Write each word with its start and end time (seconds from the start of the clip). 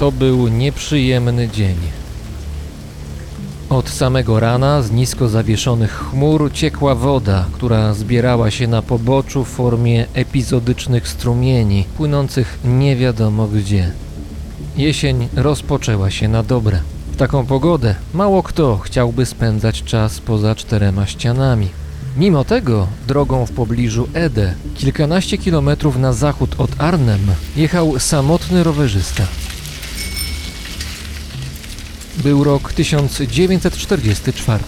To 0.00 0.12
był 0.12 0.48
nieprzyjemny 0.48 1.48
dzień. 1.48 1.76
Od 3.70 3.88
samego 3.88 4.40
rana 4.40 4.82
z 4.82 4.90
nisko 4.90 5.28
zawieszonych 5.28 5.92
chmur 5.92 6.52
ciekła 6.52 6.94
woda, 6.94 7.46
która 7.52 7.94
zbierała 7.94 8.50
się 8.50 8.66
na 8.66 8.82
poboczu 8.82 9.44
w 9.44 9.48
formie 9.48 10.06
epizodycznych 10.14 11.08
strumieni, 11.08 11.84
płynących 11.96 12.58
nie 12.64 12.96
wiadomo 12.96 13.48
gdzie. 13.48 13.92
Jesień 14.76 15.28
rozpoczęła 15.36 16.10
się 16.10 16.28
na 16.28 16.42
dobre. 16.42 16.80
W 17.12 17.16
taką 17.16 17.46
pogodę 17.46 17.94
mało 18.14 18.42
kto 18.42 18.78
chciałby 18.78 19.26
spędzać 19.26 19.82
czas 19.82 20.20
poza 20.20 20.54
czterema 20.54 21.06
ścianami. 21.06 21.68
Mimo 22.16 22.44
tego 22.44 22.86
drogą 23.08 23.46
w 23.46 23.52
pobliżu 23.52 24.08
Ede, 24.14 24.54
kilkanaście 24.74 25.38
kilometrów 25.38 25.96
na 25.96 26.12
zachód 26.12 26.54
od 26.58 26.70
Arnhem, 26.78 27.26
jechał 27.56 27.98
samotny 27.98 28.64
rowerzysta. 28.64 29.26
Był 32.22 32.44
rok 32.44 32.72
1944. 32.72 34.64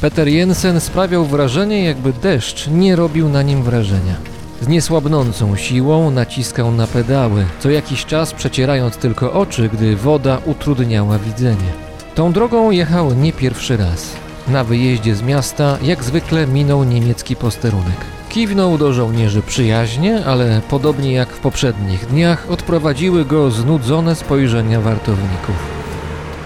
Peter 0.00 0.28
Jensen 0.28 0.80
sprawiał 0.80 1.24
wrażenie, 1.24 1.84
jakby 1.84 2.12
deszcz 2.12 2.68
nie 2.68 2.96
robił 2.96 3.28
na 3.28 3.42
nim 3.42 3.62
wrażenia. 3.62 4.14
Z 4.60 4.68
niesłabnącą 4.68 5.56
siłą 5.56 6.10
naciskał 6.10 6.72
na 6.72 6.86
pedały, 6.86 7.44
co 7.60 7.70
jakiś 7.70 8.04
czas 8.04 8.32
przecierając 8.32 8.96
tylko 8.96 9.32
oczy, 9.32 9.68
gdy 9.72 9.96
woda 9.96 10.38
utrudniała 10.44 11.18
widzenie. 11.18 11.72
Tą 12.14 12.32
drogą 12.32 12.70
jechał 12.70 13.14
nie 13.14 13.32
pierwszy 13.32 13.76
raz. 13.76 14.16
Na 14.48 14.64
wyjeździe 14.64 15.14
z 15.14 15.22
miasta 15.22 15.78
jak 15.82 16.04
zwykle 16.04 16.46
minął 16.46 16.84
niemiecki 16.84 17.36
posterunek. 17.36 18.15
Kiwnął 18.28 18.78
do 18.78 18.92
żołnierzy 18.92 19.42
przyjaźnie, 19.42 20.24
ale 20.26 20.60
podobnie 20.70 21.12
jak 21.12 21.28
w 21.28 21.38
poprzednich 21.38 22.06
dniach 22.06 22.50
odprowadziły 22.50 23.24
go 23.24 23.50
znudzone 23.50 24.14
spojrzenia 24.14 24.80
wartowników. 24.80 25.56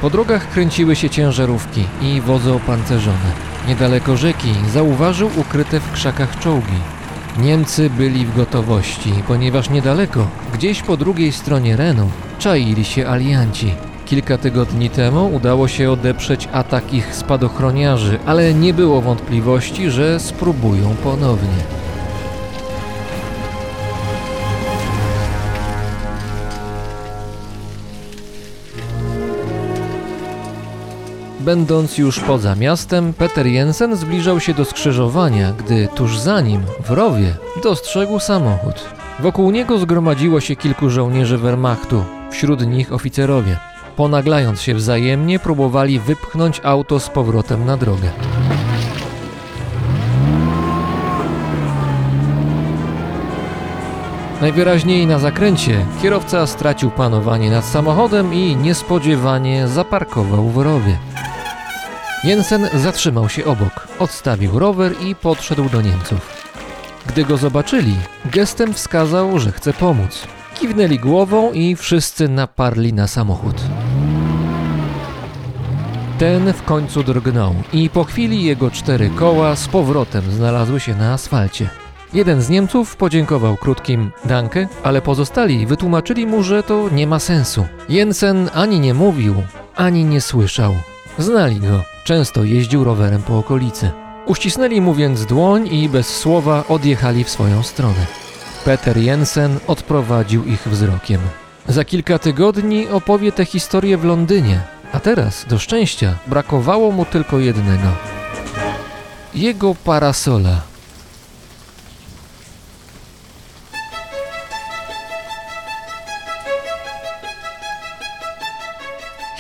Po 0.01 0.11
drogach 0.11 0.51
kręciły 0.51 0.97
się 0.97 1.11
ciężarówki 1.11 1.85
i 2.03 2.21
wozy 2.21 2.53
opancerzone. 2.53 3.51
Niedaleko 3.69 4.17
rzeki 4.17 4.55
zauważył 4.73 5.31
ukryte 5.37 5.81
w 5.81 5.93
krzakach 5.93 6.39
czołgi. 6.39 6.77
Niemcy 7.39 7.91
byli 7.91 8.27
w 8.27 8.37
gotowości, 8.37 9.13
ponieważ 9.29 9.71
niedaleko, 9.71 10.27
gdzieś 10.55 10.83
po 10.83 10.97
drugiej 10.97 11.33
stronie 11.33 11.77
Renu, 11.77 12.11
czaili 12.39 12.85
się 12.85 13.09
alianci. 13.09 13.75
Kilka 14.11 14.39
tygodni 14.39 14.91
temu 14.91 15.35
udało 15.35 15.69
się 15.69 15.91
odeprzeć 15.91 16.49
atak 16.53 16.95
ich 16.95 17.15
spadochroniarzy, 17.15 18.19
ale 18.27 18.55
nie 18.55 18.75
było 18.75 19.01
wątpliwości, 19.01 19.91
że 19.91 20.21
spróbują 20.21 20.95
ponownie. 21.03 21.63
Będąc 31.41 31.99
już 31.99 32.21
poza 32.21 32.55
miastem, 32.55 33.13
Peter 33.13 33.47
Jensen 33.47 33.97
zbliżał 33.97 34.41
się 34.41 34.55
do 34.55 34.65
skrzyżowania, 34.65 35.53
gdy 35.53 35.89
tuż 35.95 36.19
za 36.19 36.41
nim, 36.41 36.63
w 36.87 36.91
rowie, 36.91 37.35
dostrzegł 37.63 38.19
samochód. 38.19 38.75
Wokół 39.21 39.51
niego 39.51 39.79
zgromadziło 39.79 40.41
się 40.41 40.57
kilku 40.57 40.91
żołnierzy 40.91 41.39
Wehrmachtu, 41.39 42.05
wśród 42.31 42.67
nich 42.67 42.93
oficerowie. 42.93 43.70
Ponaglając 43.97 44.63
się 44.63 44.75
wzajemnie, 44.75 45.39
próbowali 45.39 46.01
wypchnąć 46.01 46.61
auto 46.65 47.01
z 47.01 47.09
powrotem 47.09 47.67
na 47.67 47.77
drogę. 47.77 48.11
Najwyraźniej 54.41 55.07
na 55.07 55.19
zakręcie 55.19 55.87
kierowca 56.03 56.47
stracił 56.47 56.91
panowanie 56.91 57.51
nad 57.51 57.65
samochodem 57.65 58.35
i 58.35 58.57
niespodziewanie 58.57 59.69
zaparkował 59.69 60.49
w 60.49 60.59
rowie. 60.59 60.99
Jensen 62.25 62.69
zatrzymał 62.75 63.29
się 63.29 63.45
obok, 63.45 63.89
odstawił 63.99 64.59
rower 64.59 64.93
i 65.01 65.15
podszedł 65.15 65.69
do 65.69 65.83
Niemców. 65.83 66.41
Gdy 67.07 67.25
go 67.25 67.37
zobaczyli, 67.37 67.95
gestem 68.25 68.75
wskazał, 68.75 69.39
że 69.39 69.53
chce 69.53 69.73
pomóc. 69.73 70.27
Kiwnęli 70.55 70.99
głową 70.99 71.53
i 71.53 71.77
wszyscy 71.77 72.29
naparli 72.29 72.93
na 72.93 73.07
samochód. 73.07 73.57
Ten 76.21 76.53
w 76.53 76.63
końcu 76.63 77.03
drgnął 77.03 77.55
i 77.73 77.91
po 77.91 78.05
chwili 78.05 78.45
jego 78.45 78.71
cztery 78.71 79.11
koła 79.11 79.57
z 79.57 79.69
powrotem 79.69 80.31
znalazły 80.31 80.81
się 80.81 80.95
na 80.95 81.13
asfalcie. 81.13 81.69
Jeden 82.13 82.43
z 82.43 82.49
Niemców 82.49 82.97
podziękował 82.97 83.57
krótkim 83.57 84.11
danke, 84.25 84.69
ale 84.83 85.03
pozostali 85.03 85.67
wytłumaczyli 85.67 86.27
mu, 86.27 86.43
że 86.43 86.63
to 86.63 86.89
nie 86.93 87.07
ma 87.07 87.19
sensu. 87.19 87.67
Jensen 87.89 88.51
ani 88.55 88.81
nie 88.81 88.95
mówił, 88.95 89.35
ani 89.77 90.05
nie 90.05 90.21
słyszał. 90.21 90.75
Znali 91.19 91.61
go, 91.61 91.83
często 92.05 92.45
jeździł 92.45 92.85
rowerem 92.85 93.23
po 93.23 93.39
okolicy. 93.39 93.91
Uścisnęli 94.27 94.81
mu 94.81 94.95
więc 94.95 95.27
dłoń 95.27 95.69
i 95.69 95.89
bez 95.89 96.17
słowa 96.17 96.65
odjechali 96.69 97.25
w 97.25 97.31
swoją 97.31 97.63
stronę. 97.63 98.07
Peter 98.65 98.99
Jensen 98.99 99.59
odprowadził 99.67 100.45
ich 100.45 100.69
wzrokiem. 100.69 101.21
Za 101.69 101.85
kilka 101.85 102.19
tygodni 102.19 102.89
opowie 102.89 103.33
tę 103.33 103.45
historię 103.45 103.99
w 103.99 104.05
Londynie, 104.05 104.61
a 104.93 105.01
teraz, 105.01 105.47
do 105.49 105.59
szczęścia, 105.59 106.15
brakowało 106.27 106.93
mu 106.93 107.05
tylko 107.05 107.39
jednego. 107.39 107.89
Jego 109.35 109.75
parasola. 109.75 110.70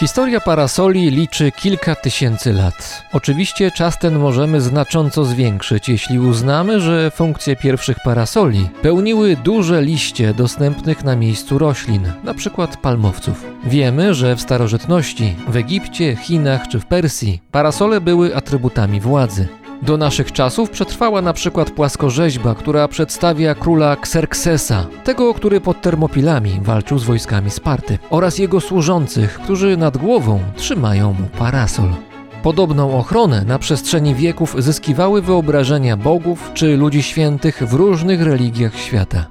Historia 0.00 0.40
parasoli 0.40 1.10
liczy 1.10 1.52
kilka 1.52 1.94
tysięcy 1.94 2.52
lat. 2.52 3.02
Oczywiście 3.12 3.70
czas 3.70 3.98
ten 3.98 4.18
możemy 4.18 4.60
znacząco 4.60 5.24
zwiększyć, 5.24 5.88
jeśli 5.88 6.18
uznamy, 6.18 6.80
że 6.80 7.10
funkcje 7.10 7.56
pierwszych 7.56 7.96
parasoli 8.04 8.68
pełniły 8.82 9.36
duże 9.36 9.82
liście 9.82 10.34
dostępnych 10.34 11.04
na 11.04 11.16
miejscu 11.16 11.58
roślin, 11.58 12.12
np. 12.24 12.68
palmowców. 12.82 13.44
Wiemy, 13.64 14.14
że 14.14 14.36
w 14.36 14.40
starożytności, 14.40 15.36
w 15.48 15.56
Egipcie, 15.56 16.16
Chinach 16.16 16.68
czy 16.68 16.80
w 16.80 16.86
Persji 16.86 17.42
parasole 17.50 18.00
były 18.00 18.36
atrybutami 18.36 19.00
władzy. 19.00 19.48
Do 19.82 19.96
naszych 19.96 20.32
czasów 20.32 20.70
przetrwała 20.70 21.22
na 21.22 21.32
przykład 21.32 21.70
płaskorzeźba, 21.70 22.54
która 22.54 22.88
przedstawia 22.88 23.54
króla 23.54 23.92
Xerxesa, 23.92 24.86
tego, 25.04 25.34
który 25.34 25.60
pod 25.60 25.80
Termopilami 25.80 26.60
walczył 26.62 26.98
z 26.98 27.04
wojskami 27.04 27.50
Sparty, 27.50 27.98
oraz 28.10 28.38
jego 28.38 28.60
służących, 28.60 29.40
którzy 29.44 29.76
nad 29.76 29.96
głową 29.96 30.40
trzymają 30.56 31.12
mu 31.12 31.26
parasol. 31.38 31.88
Podobną 32.42 32.98
ochronę 32.98 33.44
na 33.44 33.58
przestrzeni 33.58 34.14
wieków 34.14 34.56
zyskiwały 34.58 35.22
wyobrażenia 35.22 35.96
bogów 35.96 36.50
czy 36.54 36.76
ludzi 36.76 37.02
świętych 37.02 37.62
w 37.62 37.72
różnych 37.72 38.22
religiach 38.22 38.76
świata. 38.76 39.26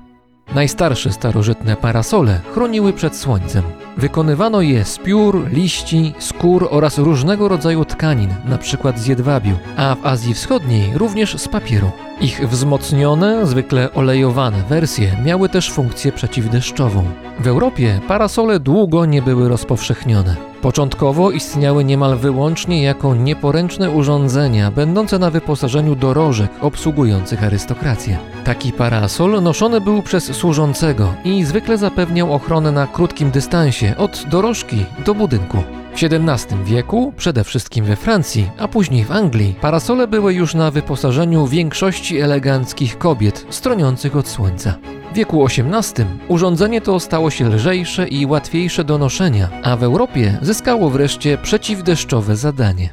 Najstarsze 0.56 1.12
starożytne 1.12 1.75
parasole 1.75 2.42
chroniły 2.54 2.94
przed 2.94 3.16
słońcem. 3.16 3.63
Wykonywano 4.00 4.62
je 4.62 4.86
z 4.86 4.98
piór, 4.98 5.48
liści, 5.51 6.13
skór 6.19 6.68
oraz 6.72 6.98
różnego 6.98 7.48
rodzaju 7.48 7.86
tkanin, 7.86 8.30
np. 8.46 8.94
z 8.96 9.07
jedwabiu, 9.07 9.57
a 9.78 9.96
w 9.96 10.06
Azji 10.06 10.34
Wschodniej 10.34 10.98
również 10.98 11.38
z 11.38 11.48
papieru. 11.48 11.92
Ich 12.21 12.48
wzmocnione, 12.48 13.45
zwykle 13.45 13.94
olejowane 13.94 14.63
wersje 14.69 15.18
miały 15.25 15.50
też 15.50 15.71
funkcję 15.71 16.12
przeciwdeszczową. 16.12 17.04
W 17.39 17.48
Europie 17.48 18.00
parasole 18.07 18.60
długo 18.60 19.06
nie 19.06 19.21
były 19.21 19.50
rozpowszechnione. 19.50 20.36
Początkowo 20.62 21.31
istniały 21.31 21.83
niemal 21.83 22.18
wyłącznie 22.18 22.83
jako 22.83 23.16
nieporęczne 23.16 23.92
urządzenia 23.92 24.71
będące 24.71 25.19
na 25.19 25.31
wyposażeniu 25.31 25.95
dorożek 25.95 26.51
obsługujących 26.62 27.44
arystokrację. 27.44 28.18
Taki 28.44 28.74
parasol 28.74 29.44
noszony 29.44 29.81
był 29.81 30.01
przez 30.01 30.24
służącego 30.36 31.13
i 31.25 31.44
zwykle 31.44 31.77
zapewniał 31.77 32.33
ochronę 32.33 32.71
na 32.71 32.88
krótkim 32.88 33.31
dystansie 33.31 33.94
od 33.98 34.25
dorożki 34.30 34.86
do 35.06 35.16
budynku. 35.16 35.79
W 35.94 36.04
XVII 36.04 36.64
wieku, 36.64 37.14
przede 37.18 37.44
wszystkim 37.44 37.86
we 37.86 37.96
Francji, 37.96 38.50
a 38.58 38.68
później 38.68 39.06
w 39.06 39.12
Anglii, 39.12 39.56
parasole 39.62 40.08
były 40.08 40.34
już 40.34 40.56
na 40.56 40.72
wyposażeniu 40.72 41.48
większości 41.48 42.20
eleganckich 42.20 42.98
kobiet 42.98 43.46
stroniących 43.50 44.16
od 44.16 44.28
słońca. 44.28 44.76
W 45.12 45.16
wieku 45.16 45.46
XVIII 45.46 46.06
urządzenie 46.28 46.82
to 46.82 47.00
stało 47.00 47.30
się 47.30 47.50
lżejsze 47.50 48.08
i 48.08 48.26
łatwiejsze 48.26 48.84
do 48.84 48.98
noszenia, 48.98 49.50
a 49.64 49.78
w 49.78 49.84
Europie 49.84 50.38
zyskało 50.42 50.90
wreszcie 50.90 51.38
przeciwdeszczowe 51.38 52.36
zadanie. 52.36 52.90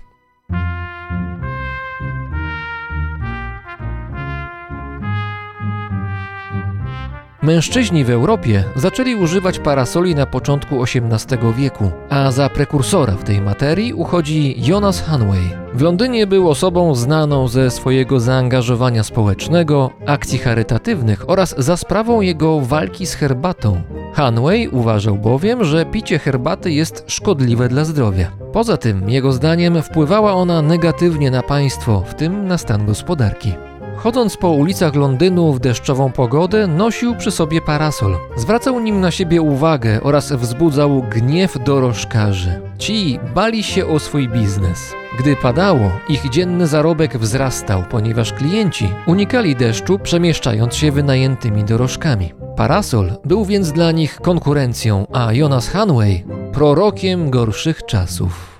Mężczyźni 7.46 8.04
w 8.04 8.10
Europie 8.10 8.64
zaczęli 8.76 9.14
używać 9.14 9.58
parasoli 9.58 10.14
na 10.14 10.26
początku 10.26 10.82
XVIII 10.82 11.52
wieku, 11.56 11.90
a 12.10 12.30
za 12.30 12.48
prekursora 12.48 13.12
w 13.12 13.24
tej 13.24 13.40
materii 13.40 13.94
uchodzi 13.94 14.54
Jonas 14.66 15.02
Hanway. 15.02 15.50
W 15.74 15.82
Londynie 15.82 16.26
był 16.26 16.50
osobą 16.50 16.94
znaną 16.94 17.48
ze 17.48 17.70
swojego 17.70 18.20
zaangażowania 18.20 19.02
społecznego, 19.02 19.90
akcji 20.06 20.38
charytatywnych 20.38 21.30
oraz 21.30 21.54
za 21.58 21.76
sprawą 21.76 22.20
jego 22.20 22.60
walki 22.60 23.06
z 23.06 23.14
herbatą. 23.14 23.82
Hanway 24.12 24.68
uważał 24.68 25.18
bowiem, 25.18 25.64
że 25.64 25.84
picie 25.84 26.18
herbaty 26.18 26.72
jest 26.72 27.04
szkodliwe 27.06 27.68
dla 27.68 27.84
zdrowia. 27.84 28.30
Poza 28.52 28.76
tym, 28.76 29.10
jego 29.10 29.32
zdaniem, 29.32 29.82
wpływała 29.82 30.32
ona 30.32 30.62
negatywnie 30.62 31.30
na 31.30 31.42
państwo, 31.42 32.02
w 32.06 32.14
tym 32.14 32.48
na 32.48 32.58
stan 32.58 32.86
gospodarki. 32.86 33.52
Chodząc 33.96 34.36
po 34.36 34.50
ulicach 34.50 34.94
Londynu 34.94 35.52
w 35.52 35.60
deszczową 35.60 36.12
pogodę, 36.12 36.66
nosił 36.66 37.16
przy 37.16 37.30
sobie 37.30 37.60
parasol. 37.60 38.16
Zwracał 38.36 38.80
nim 38.80 39.00
na 39.00 39.10
siebie 39.10 39.42
uwagę 39.42 40.00
oraz 40.02 40.32
wzbudzał 40.32 41.02
gniew 41.02 41.64
dorożkarzy. 41.64 42.60
Ci 42.78 43.18
bali 43.34 43.62
się 43.62 43.86
o 43.86 43.98
swój 43.98 44.28
biznes. 44.28 44.94
Gdy 45.18 45.36
padało, 45.36 45.90
ich 46.08 46.30
dzienny 46.30 46.66
zarobek 46.66 47.18
wzrastał, 47.18 47.82
ponieważ 47.90 48.32
klienci 48.32 48.88
unikali 49.06 49.56
deszczu, 49.56 49.98
przemieszczając 49.98 50.74
się 50.74 50.92
wynajętymi 50.92 51.64
dorożkami. 51.64 52.32
Parasol 52.56 53.12
był 53.24 53.44
więc 53.44 53.72
dla 53.72 53.92
nich 53.92 54.20
konkurencją, 54.20 55.06
a 55.12 55.32
Jonas 55.32 55.68
Hanway 55.68 56.24
prorokiem 56.52 57.30
gorszych 57.30 57.86
czasów. 57.86 58.55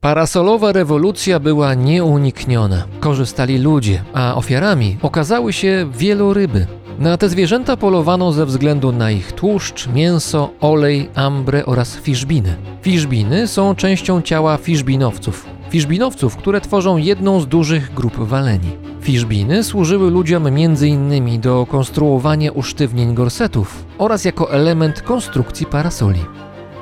Parasolowa 0.00 0.72
rewolucja 0.72 1.40
była 1.40 1.74
nieunikniona. 1.74 2.84
Korzystali 3.00 3.58
ludzie, 3.58 4.02
a 4.14 4.34
ofiarami 4.34 4.98
okazały 5.02 5.52
się 5.52 5.90
wieloryby. 5.98 6.66
Na 6.98 7.16
te 7.16 7.28
zwierzęta 7.28 7.76
polowano 7.76 8.32
ze 8.32 8.46
względu 8.46 8.92
na 8.92 9.10
ich 9.10 9.32
tłuszcz, 9.32 9.88
mięso, 9.88 10.50
olej, 10.60 11.10
ambrę 11.14 11.66
oraz 11.66 11.96
fiszbiny. 11.96 12.56
Fiszbiny 12.82 13.46
są 13.46 13.74
częścią 13.74 14.22
ciała 14.22 14.56
fiszbinowców. 14.56 15.46
Fiszbinowców, 15.70 16.36
które 16.36 16.60
tworzą 16.60 16.96
jedną 16.96 17.40
z 17.40 17.46
dużych 17.46 17.94
grup 17.94 18.16
waleni. 18.16 18.70
Fiszbiny 19.00 19.64
służyły 19.64 20.10
ludziom 20.10 20.46
m.in. 20.46 21.40
do 21.40 21.66
konstruowania 21.66 22.52
usztywnień 22.52 23.14
gorsetów 23.14 23.84
oraz 23.98 24.24
jako 24.24 24.52
element 24.52 25.02
konstrukcji 25.02 25.66
parasoli. 25.66 26.20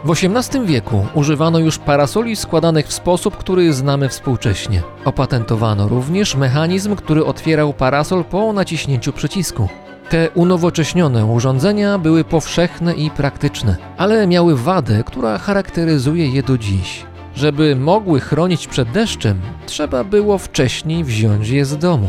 W 0.05 0.11
XVIII 0.11 0.67
wieku 0.67 1.07
używano 1.15 1.59
już 1.59 1.79
parasoli 1.79 2.37
składanych 2.37 2.87
w 2.87 2.93
sposób, 2.93 3.37
który 3.37 3.73
znamy 3.73 4.09
współcześnie. 4.09 4.83
Opatentowano 5.05 5.89
również 5.89 6.35
mechanizm, 6.35 6.97
który 6.97 7.25
otwierał 7.25 7.73
parasol 7.73 8.25
po 8.25 8.53
naciśnięciu 8.53 9.13
przycisku. 9.13 9.69
Te 10.11 10.31
unowocześnione 10.31 11.27
urządzenia 11.27 11.99
były 11.99 12.25
powszechne 12.25 12.95
i 12.95 13.11
praktyczne, 13.11 13.77
ale 13.97 14.27
miały 14.27 14.57
wadę, 14.57 15.03
która 15.07 15.39
charakteryzuje 15.39 16.29
je 16.29 16.43
do 16.43 16.59
dziś. 16.59 17.07
Żeby 17.35 17.77
mogły 17.77 18.21
chronić 18.21 18.67
przed 18.67 18.91
deszczem, 18.91 19.41
trzeba 19.67 20.05
było 20.05 20.39
wcześniej 20.39 21.05
wziąć 21.05 21.49
je 21.49 21.65
z 21.65 21.79
domu. 21.79 22.09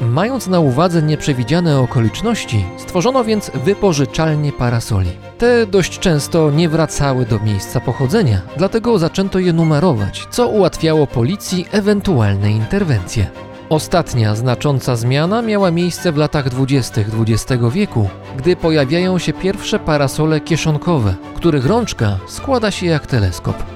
Mając 0.00 0.46
na 0.46 0.60
uwadze 0.60 1.02
nieprzewidziane 1.02 1.80
okoliczności, 1.80 2.64
stworzono 2.76 3.24
więc 3.24 3.50
wypożyczalnie 3.64 4.52
parasoli. 4.52 5.10
Te 5.38 5.66
dość 5.66 5.98
często 5.98 6.50
nie 6.50 6.68
wracały 6.68 7.26
do 7.26 7.38
miejsca 7.38 7.80
pochodzenia, 7.80 8.40
dlatego 8.56 8.98
zaczęto 8.98 9.38
je 9.38 9.52
numerować, 9.52 10.26
co 10.30 10.48
ułatwiało 10.48 11.06
policji 11.06 11.66
ewentualne 11.72 12.50
interwencje. 12.50 13.26
Ostatnia 13.68 14.34
znacząca 14.34 14.96
zmiana 14.96 15.42
miała 15.42 15.70
miejsce 15.70 16.12
w 16.12 16.16
latach 16.16 16.48
20. 16.48 17.00
XX 17.00 17.62
wieku, 17.72 18.08
gdy 18.36 18.56
pojawiają 18.56 19.18
się 19.18 19.32
pierwsze 19.32 19.78
parasole 19.78 20.40
kieszonkowe, 20.40 21.14
których 21.34 21.66
rączka 21.66 22.18
składa 22.26 22.70
się 22.70 22.86
jak 22.86 23.06
teleskop. 23.06 23.75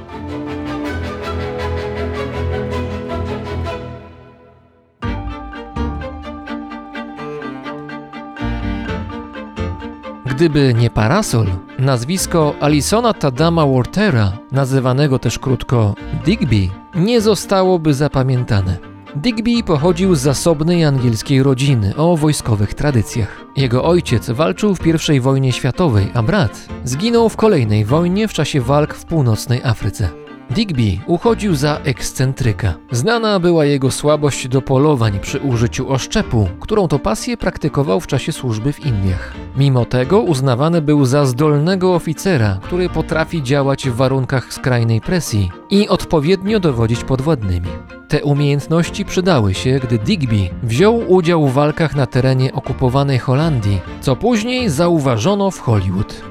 Gdyby 10.41 10.75
nie 10.75 10.91
parasol, 10.91 11.47
nazwisko 11.79 12.55
Alisona 12.61 13.15
Tadama 13.15 13.67
Wartera, 13.67 14.33
nazywanego 14.53 15.19
też 15.19 15.39
krótko 15.39 15.95
Digby, 16.25 16.69
nie 16.95 17.21
zostałoby 17.21 17.95
zapamiętane. 17.95 18.77
Digby 19.17 19.63
pochodził 19.63 20.15
z 20.15 20.21
zasobnej 20.21 20.85
angielskiej 20.85 21.43
rodziny 21.43 21.97
o 21.97 22.17
wojskowych 22.17 22.75
tradycjach. 22.75 23.45
Jego 23.57 23.85
ojciec 23.85 24.31
walczył 24.31 24.75
w 24.75 25.11
I 25.15 25.21
wojnie 25.21 25.53
światowej, 25.53 26.11
a 26.15 26.23
brat 26.23 26.69
zginął 26.85 27.29
w 27.29 27.37
kolejnej 27.37 27.85
wojnie 27.85 28.29
w 28.29 28.33
czasie 28.33 28.61
walk 28.61 28.95
w 28.95 29.05
północnej 29.05 29.61
Afryce. 29.65 30.20
Digby 30.51 30.99
uchodził 31.07 31.55
za 31.55 31.81
ekscentryka. 31.85 32.75
Znana 32.91 33.41
była 33.41 33.65
jego 33.65 33.91
słabość 33.91 34.49
do 34.49 34.63
polowań 34.63 35.21
przy 35.21 35.39
użyciu 35.41 35.93
oszczepu, 35.93 36.49
którą 36.61 36.89
to 36.89 36.99
pasję 36.99 37.37
praktykował 37.37 38.01
w 38.01 38.07
czasie 38.07 38.33
służby 38.33 38.73
w 38.73 38.87
Indiach. 38.87 39.35
Mimo 39.57 39.85
tego 39.85 40.21
uznawany 40.21 40.83
był 40.83 41.05
za 41.05 41.27
zdolnego 41.27 41.95
oficera, 41.95 42.59
który 42.63 42.89
potrafi 42.89 43.43
działać 43.43 43.89
w 43.89 43.95
warunkach 43.95 44.53
skrajnej 44.53 45.01
presji 45.01 45.51
i 45.71 45.89
odpowiednio 45.89 46.61
dowodzić 46.61 47.05
podwładnymi. 47.05 47.69
Te 48.09 48.25
umiejętności 48.25 49.05
przydały 49.05 49.55
się, 49.55 49.81
gdy 49.83 49.99
Digby 49.99 50.49
wziął 50.63 51.13
udział 51.13 51.49
w 51.49 51.53
walkach 51.53 51.97
na 51.97 52.07
terenie 52.07 52.53
okupowanej 52.53 53.19
Holandii, 53.19 53.81
co 54.01 54.17
później 54.17 54.69
zauważono 54.69 55.51
w 55.51 55.61
Hollywood. 55.61 56.23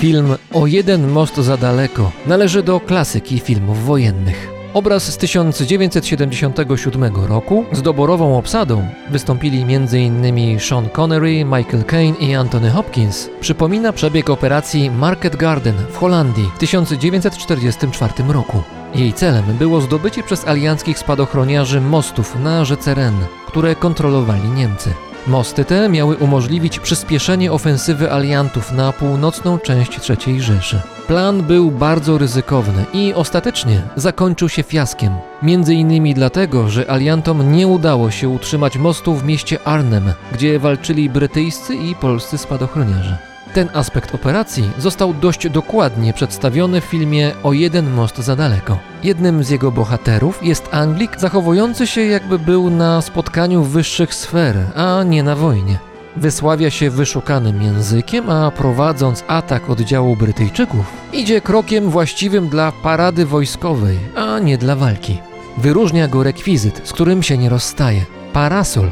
Film 0.00 0.36
O 0.52 0.66
jeden 0.66 1.08
most 1.08 1.36
za 1.36 1.56
daleko 1.56 2.12
należy 2.26 2.62
do 2.62 2.80
klasyki 2.80 3.38
filmów 3.38 3.84
wojennych. 3.84 4.48
Obraz 4.74 5.12
z 5.12 5.16
1977 5.16 7.14
roku 7.28 7.64
z 7.72 7.82
doborową 7.82 8.38
obsadą 8.38 8.86
wystąpili 9.10 9.62
m.in. 9.62 10.60
Sean 10.60 10.88
Connery, 10.88 11.44
Michael 11.44 11.84
Caine 11.84 12.18
i 12.18 12.34
Anthony 12.34 12.70
Hopkins. 12.70 13.30
Przypomina 13.40 13.92
przebieg 13.92 14.30
operacji 14.30 14.90
Market 14.90 15.36
Garden 15.36 15.74
w 15.90 15.96
Holandii 15.96 16.50
w 16.54 16.58
1944 16.58 18.12
roku. 18.28 18.62
Jej 18.94 19.12
celem 19.12 19.44
było 19.44 19.80
zdobycie 19.80 20.22
przez 20.22 20.46
alianckich 20.46 20.98
spadochroniarzy 20.98 21.80
mostów 21.80 22.38
na 22.38 22.64
rzece 22.64 22.94
Ren, 22.94 23.14
które 23.46 23.74
kontrolowali 23.74 24.48
Niemcy. 24.48 24.94
Mosty 25.26 25.64
te 25.64 25.88
miały 25.88 26.16
umożliwić 26.16 26.78
przyspieszenie 26.78 27.52
ofensywy 27.52 28.12
aliantów 28.12 28.72
na 28.72 28.92
północną 28.92 29.58
część 29.58 30.10
III 30.10 30.40
Rzeszy. 30.40 30.80
Plan 31.06 31.42
był 31.42 31.70
bardzo 31.70 32.18
ryzykowny 32.18 32.84
i 32.92 33.14
ostatecznie 33.14 33.82
zakończył 33.96 34.48
się 34.48 34.62
fiaskiem. 34.62 35.12
Między 35.42 35.74
innymi 35.74 36.14
dlatego, 36.14 36.68
że 36.68 36.90
aliantom 36.90 37.52
nie 37.52 37.66
udało 37.66 38.10
się 38.10 38.28
utrzymać 38.28 38.76
mostu 38.76 39.14
w 39.14 39.24
mieście 39.24 39.58
Arnhem, 39.64 40.12
gdzie 40.32 40.58
walczyli 40.58 41.10
brytyjscy 41.10 41.74
i 41.74 41.94
polscy 41.94 42.38
spadochroniarze. 42.38 43.29
Ten 43.54 43.68
aspekt 43.74 44.14
operacji 44.14 44.70
został 44.78 45.14
dość 45.14 45.48
dokładnie 45.48 46.12
przedstawiony 46.12 46.80
w 46.80 46.84
filmie 46.84 47.32
O 47.42 47.52
jeden 47.52 47.90
most 47.90 48.18
za 48.18 48.36
daleko. 48.36 48.78
Jednym 49.02 49.44
z 49.44 49.50
jego 49.50 49.72
bohaterów 49.72 50.46
jest 50.46 50.74
Anglik 50.74 51.20
zachowujący 51.20 51.86
się 51.86 52.00
jakby 52.00 52.38
był 52.38 52.70
na 52.70 53.02
spotkaniu 53.02 53.62
wyższych 53.62 54.14
sfer, 54.14 54.56
a 54.74 55.02
nie 55.02 55.22
na 55.22 55.36
wojnie. 55.36 55.78
Wysławia 56.16 56.70
się 56.70 56.90
wyszukanym 56.90 57.62
językiem, 57.62 58.30
a 58.30 58.50
prowadząc 58.50 59.24
atak 59.28 59.70
oddziału 59.70 60.16
Brytyjczyków, 60.16 60.92
idzie 61.12 61.40
krokiem 61.40 61.90
właściwym 61.90 62.48
dla 62.48 62.72
parady 62.72 63.26
wojskowej, 63.26 63.98
a 64.16 64.38
nie 64.38 64.58
dla 64.58 64.76
walki. 64.76 65.18
Wyróżnia 65.58 66.08
go 66.08 66.22
rekwizyt, 66.22 66.80
z 66.84 66.92
którym 66.92 67.22
się 67.22 67.38
nie 67.38 67.48
rozstaje 67.48 68.04
parasol. 68.32 68.90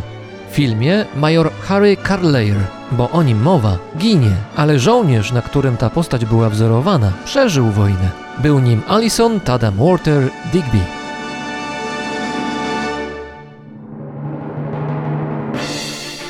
W 0.51 0.55
filmie 0.55 1.05
major 1.17 1.51
Harry 1.61 1.97
Carlayer, 1.97 2.57
bo 2.93 3.11
o 3.11 3.23
nim 3.23 3.43
mowa, 3.43 3.79
ginie, 3.99 4.31
ale 4.57 4.79
żołnierz, 4.79 5.33
na 5.33 5.43
którym 5.43 5.77
ta 5.77 5.91
postać 5.91 6.25
była 6.25 6.51
wzorowana, 6.51 7.13
przeżył 7.25 7.71
wojnę. 7.71 8.11
Był 8.39 8.59
nim 8.59 8.83
Alison 8.89 9.41
Tadam 9.41 9.75
Walter 9.77 10.31
Digby. 10.53 10.79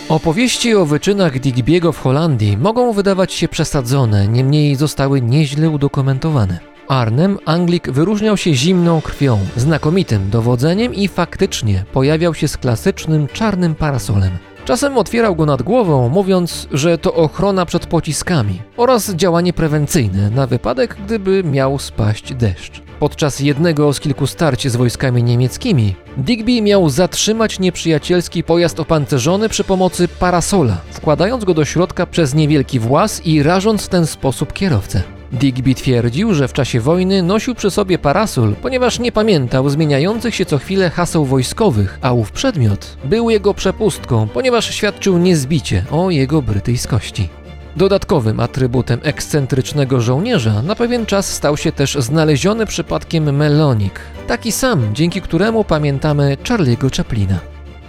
Opowieści 0.08 0.74
o 0.74 0.86
wyczynach 0.86 1.40
Digbiego 1.40 1.92
w 1.92 2.00
Holandii 2.00 2.56
mogą 2.56 2.92
wydawać 2.92 3.32
się 3.32 3.48
przesadzone, 3.48 4.28
niemniej 4.28 4.76
zostały 4.76 5.20
nieźle 5.20 5.70
udokumentowane. 5.70 6.77
Arnem 6.88 7.38
Anglik 7.44 7.90
wyróżniał 7.90 8.36
się 8.36 8.54
zimną 8.54 9.00
krwią, 9.00 9.38
znakomitym 9.56 10.30
dowodzeniem 10.30 10.94
i 10.94 11.08
faktycznie 11.08 11.84
pojawiał 11.92 12.34
się 12.34 12.48
z 12.48 12.56
klasycznym 12.56 13.28
czarnym 13.32 13.74
parasolem. 13.74 14.30
Czasem 14.64 14.98
otwierał 14.98 15.36
go 15.36 15.46
nad 15.46 15.62
głową, 15.62 16.08
mówiąc, 16.08 16.68
że 16.72 16.98
to 16.98 17.14
ochrona 17.14 17.66
przed 17.66 17.86
pociskami 17.86 18.62
oraz 18.76 19.10
działanie 19.10 19.52
prewencyjne 19.52 20.30
na 20.30 20.46
wypadek, 20.46 20.96
gdyby 21.04 21.44
miał 21.44 21.78
spaść 21.78 22.34
deszcz. 22.34 22.82
Podczas 22.98 23.40
jednego 23.40 23.92
z 23.92 24.00
kilku 24.00 24.26
starć 24.26 24.68
z 24.68 24.76
wojskami 24.76 25.22
niemieckimi, 25.22 25.94
Digby 26.16 26.62
miał 26.62 26.88
zatrzymać 26.88 27.58
nieprzyjacielski 27.58 28.44
pojazd 28.44 28.80
opancerzony 28.80 29.48
przy 29.48 29.64
pomocy 29.64 30.08
parasola, 30.08 30.76
wkładając 30.90 31.44
go 31.44 31.54
do 31.54 31.64
środka 31.64 32.06
przez 32.06 32.34
niewielki 32.34 32.78
włas 32.78 33.26
i 33.26 33.42
rażąc 33.42 33.84
w 33.84 33.88
ten 33.88 34.06
sposób 34.06 34.52
kierowcę. 34.52 35.17
Digby 35.32 35.74
twierdził, 35.74 36.34
że 36.34 36.48
w 36.48 36.52
czasie 36.52 36.80
wojny 36.80 37.22
nosił 37.22 37.54
przy 37.54 37.70
sobie 37.70 37.98
parasol, 37.98 38.54
ponieważ 38.62 38.98
nie 38.98 39.12
pamiętał 39.12 39.68
zmieniających 39.68 40.34
się 40.34 40.44
co 40.44 40.58
chwilę 40.58 40.90
haseł 40.90 41.24
wojskowych, 41.24 41.98
a 42.02 42.12
ów 42.12 42.32
przedmiot 42.32 42.96
był 43.04 43.30
jego 43.30 43.54
przepustką, 43.54 44.28
ponieważ 44.28 44.74
świadczył 44.74 45.18
niezbicie 45.18 45.84
o 45.90 46.10
jego 46.10 46.42
brytyjskości. 46.42 47.28
Dodatkowym 47.76 48.40
atrybutem 48.40 49.00
ekscentrycznego 49.02 50.00
żołnierza 50.00 50.62
na 50.62 50.74
pewien 50.74 51.06
czas 51.06 51.32
stał 51.32 51.56
się 51.56 51.72
też 51.72 51.94
znaleziony 51.94 52.66
przypadkiem 52.66 53.36
melonik, 53.36 54.00
taki 54.26 54.52
sam, 54.52 54.94
dzięki 54.94 55.20
któremu 55.20 55.64
pamiętamy 55.64 56.36
Charlie'ego 56.44 56.96
Chaplina. 56.96 57.38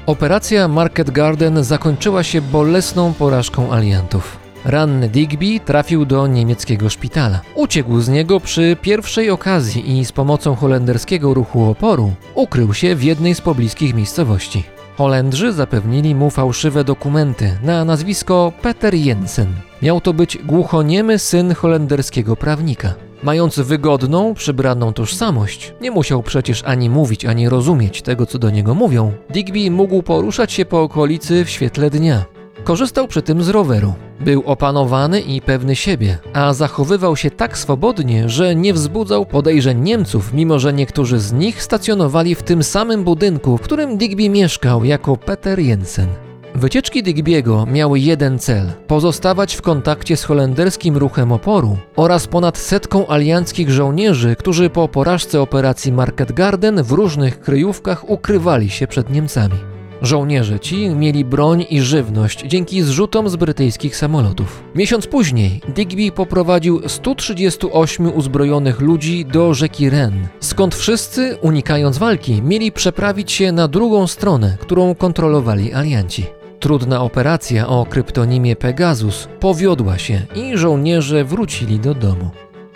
Operacja 0.05 0.67
Market 0.67 1.11
Garden 1.11 1.63
zakończyła 1.63 2.23
się 2.23 2.41
bolesną 2.41 3.13
porażką 3.13 3.73
aliantów. 3.73 4.38
Ranny 4.65 5.09
Digby 5.09 5.59
trafił 5.65 6.05
do 6.05 6.27
niemieckiego 6.27 6.89
szpitala. 6.89 7.41
Uciekł 7.55 7.99
z 7.99 8.09
niego 8.09 8.39
przy 8.39 8.77
pierwszej 8.81 9.29
okazji 9.29 9.99
i 9.99 10.05
z 10.05 10.11
pomocą 10.11 10.55
holenderskiego 10.55 11.33
ruchu 11.33 11.63
oporu 11.63 12.11
ukrył 12.35 12.73
się 12.73 12.95
w 12.95 13.03
jednej 13.03 13.35
z 13.35 13.41
pobliskich 13.41 13.95
miejscowości. 13.95 14.63
Holendrzy 14.97 15.53
zapewnili 15.53 16.15
mu 16.15 16.29
fałszywe 16.29 16.83
dokumenty 16.83 17.57
na 17.63 17.85
nazwisko 17.85 18.53
Peter 18.61 18.93
Jensen. 18.93 19.47
Miał 19.81 20.01
to 20.01 20.13
być 20.13 20.37
głuchoniemy 20.37 21.19
syn 21.19 21.53
holenderskiego 21.53 22.35
prawnika. 22.35 22.93
Mając 23.23 23.59
wygodną, 23.59 24.33
przybraną 24.33 24.93
tożsamość, 24.93 25.73
nie 25.81 25.91
musiał 25.91 26.23
przecież 26.23 26.63
ani 26.63 26.89
mówić, 26.89 27.25
ani 27.25 27.49
rozumieć 27.49 28.01
tego, 28.01 28.25
co 28.25 28.39
do 28.39 28.49
niego 28.49 28.75
mówią. 28.75 29.13
Digby 29.29 29.71
mógł 29.71 30.03
poruszać 30.03 30.51
się 30.51 30.65
po 30.65 30.81
okolicy 30.81 31.45
w 31.45 31.49
świetle 31.49 31.89
dnia. 31.89 32.38
Korzystał 32.63 33.07
przy 33.07 33.21
tym 33.21 33.43
z 33.43 33.49
roweru. 33.49 33.93
Był 34.19 34.43
opanowany 34.45 35.21
i 35.21 35.41
pewny 35.41 35.75
siebie, 35.75 36.17
a 36.33 36.53
zachowywał 36.53 37.15
się 37.15 37.31
tak 37.31 37.57
swobodnie, 37.57 38.29
że 38.29 38.55
nie 38.55 38.73
wzbudzał 38.73 39.25
podejrzeń 39.25 39.79
Niemców, 39.79 40.33
mimo 40.33 40.59
że 40.59 40.73
niektórzy 40.73 41.19
z 41.19 41.33
nich 41.33 41.63
stacjonowali 41.63 42.35
w 42.35 42.43
tym 42.43 42.63
samym 42.63 43.03
budynku, 43.03 43.57
w 43.57 43.61
którym 43.61 43.97
Digby 43.97 44.29
mieszkał 44.29 44.83
jako 44.83 45.17
Peter 45.17 45.59
Jensen. 45.59 46.07
Wycieczki 46.55 47.03
Digbiego 47.03 47.65
miały 47.65 47.99
jeden 47.99 48.39
cel: 48.39 48.71
pozostawać 48.87 49.55
w 49.55 49.61
kontakcie 49.61 50.17
z 50.17 50.23
holenderskim 50.23 50.97
ruchem 50.97 51.31
oporu 51.31 51.77
oraz 51.95 52.27
ponad 52.27 52.57
setką 52.57 53.07
alianckich 53.07 53.69
żołnierzy, 53.69 54.35
którzy 54.35 54.69
po 54.69 54.87
porażce 54.87 55.41
operacji 55.41 55.91
Market 55.91 56.31
Garden 56.31 56.83
w 56.83 56.91
różnych 56.91 57.39
kryjówkach 57.39 58.09
ukrywali 58.09 58.69
się 58.69 58.87
przed 58.87 59.09
Niemcami. 59.09 59.68
Żołnierze 60.01 60.59
ci 60.59 60.89
mieli 60.89 61.25
broń 61.25 61.65
i 61.69 61.81
żywność 61.81 62.43
dzięki 62.47 62.81
zrzutom 62.81 63.29
z 63.29 63.35
brytyjskich 63.35 63.95
samolotów. 63.95 64.63
Miesiąc 64.75 65.07
później 65.07 65.61
Digby 65.75 66.11
poprowadził 66.11 66.89
138 66.89 68.13
uzbrojonych 68.13 68.81
ludzi 68.81 69.25
do 69.25 69.53
rzeki 69.53 69.89
Ren, 69.89 70.27
skąd 70.39 70.75
wszyscy, 70.75 71.37
unikając 71.41 71.97
walki, 71.97 72.41
mieli 72.41 72.71
przeprawić 72.71 73.31
się 73.31 73.51
na 73.51 73.67
drugą 73.67 74.07
stronę, 74.07 74.57
którą 74.59 74.95
kontrolowali 74.95 75.73
alianci. 75.73 76.25
Trudna 76.59 77.01
operacja 77.01 77.67
o 77.67 77.85
kryptonimie 77.85 78.55
Pegasus 78.55 79.27
powiodła 79.39 79.97
się 79.97 80.21
i 80.35 80.57
żołnierze 80.57 81.25
wrócili 81.25 81.79
do 81.79 81.93
domu. 81.93 82.29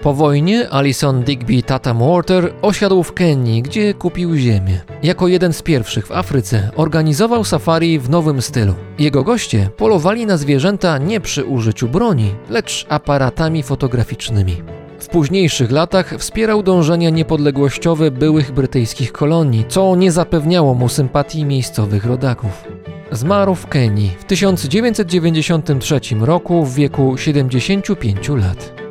Po 0.04 0.14
wojnie 0.14 0.70
Alison 0.70 1.24
Digby 1.24 1.64
Tatam 1.64 2.00
Water 2.00 2.54
osiadł 2.62 3.04
w 3.04 3.14
Kenii, 3.14 3.62
gdzie 3.62 3.94
kupił 3.94 4.36
ziemię. 4.36 4.82
Jako 5.04 5.28
jeden 5.28 5.54
z 5.54 5.62
pierwszych 5.62 6.08
w 6.08 6.12
Afryce 6.12 6.70
organizował 6.76 7.44
safari 7.44 8.00
w 8.00 8.10
nowym 8.10 8.42
stylu. 8.42 8.74
Jego 9.00 9.24
goście 9.24 9.70
polowali 9.78 10.26
na 10.26 10.38
zwierzęta 10.38 10.98
nie 10.98 11.20
przy 11.20 11.46
użyciu 11.46 11.88
broni, 11.88 12.36
lecz 12.50 12.86
aparatami 12.90 13.64
fotograficznymi. 13.64 14.56
W 15.00 15.08
późniejszych 15.08 15.72
latach 15.72 16.16
wspierał 16.18 16.64
dążenia 16.64 17.10
niepodległościowe 17.10 18.12
byłych 18.12 18.52
brytyjskich 18.52 19.12
kolonii, 19.12 19.66
co 19.68 19.96
nie 19.96 20.12
zapewniało 20.12 20.74
mu 20.74 20.90
sympatii 20.90 21.46
miejscowych 21.46 22.06
rodaków. 22.06 22.64
Zmarł 23.12 23.56
w 23.56 23.68
Kenii 23.68 24.12
w 24.20 24.24
1993 24.24 26.00
roku 26.20 26.66
w 26.66 26.76
wieku 26.76 27.18
75 27.18 28.30
lat. 28.30 28.83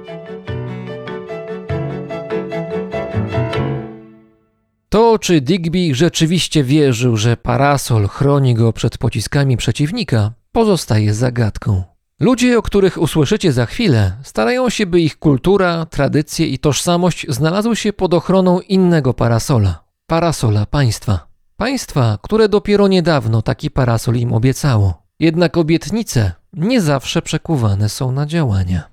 To, 4.92 5.18
czy 5.18 5.40
Digby 5.40 5.94
rzeczywiście 5.94 6.64
wierzył, 6.64 7.16
że 7.16 7.36
parasol 7.36 8.08
chroni 8.08 8.54
go 8.54 8.72
przed 8.72 8.98
pociskami 8.98 9.56
przeciwnika, 9.56 10.32
pozostaje 10.52 11.14
zagadką. 11.14 11.82
Ludzie, 12.20 12.58
o 12.58 12.62
których 12.62 12.98
usłyszycie 12.98 13.52
za 13.52 13.66
chwilę, 13.66 14.12
starają 14.22 14.70
się, 14.70 14.86
by 14.86 15.00
ich 15.00 15.18
kultura, 15.18 15.86
tradycje 15.86 16.46
i 16.46 16.58
tożsamość 16.58 17.26
znalazły 17.28 17.76
się 17.76 17.92
pod 17.92 18.14
ochroną 18.14 18.60
innego 18.60 19.14
parasola 19.14 19.84
parasola 20.06 20.66
państwa. 20.66 21.26
Państwa, 21.56 22.18
które 22.22 22.48
dopiero 22.48 22.88
niedawno 22.88 23.42
taki 23.42 23.70
parasol 23.70 24.16
im 24.16 24.32
obiecało. 24.32 25.02
Jednak 25.20 25.56
obietnice 25.56 26.32
nie 26.52 26.80
zawsze 26.80 27.22
przekuwane 27.22 27.88
są 27.88 28.12
na 28.12 28.26
działania. 28.26 28.91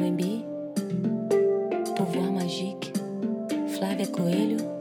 Mauembi, 0.00 0.46
Pouvoir 1.94 2.32
Magique, 2.32 2.90
Flávia 3.76 4.06
Coelho. 4.06 4.79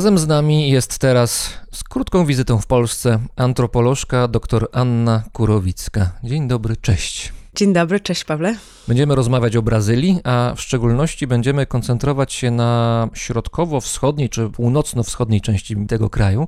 Razem 0.00 0.18
z 0.18 0.26
nami 0.26 0.70
jest 0.70 0.98
teraz 0.98 1.52
z 1.72 1.84
krótką 1.84 2.26
wizytą 2.26 2.58
w 2.58 2.66
Polsce 2.66 3.18
antropolożka 3.36 4.28
dr 4.28 4.68
Anna 4.72 5.22
Kurowicka. 5.32 6.10
Dzień 6.24 6.48
dobry, 6.48 6.76
cześć. 6.76 7.32
Dzień 7.54 7.72
dobry, 7.72 8.00
cześć 8.00 8.24
Pawle. 8.24 8.56
Będziemy 8.88 9.14
rozmawiać 9.14 9.56
o 9.56 9.62
Brazylii, 9.62 10.20
a 10.24 10.52
w 10.56 10.60
szczególności 10.60 11.26
będziemy 11.26 11.66
koncentrować 11.66 12.32
się 12.32 12.50
na 12.50 13.08
środkowo-wschodniej 13.14 14.28
czy 14.28 14.50
północno-wschodniej 14.50 15.40
części 15.40 15.86
tego 15.86 16.10
kraju. 16.10 16.46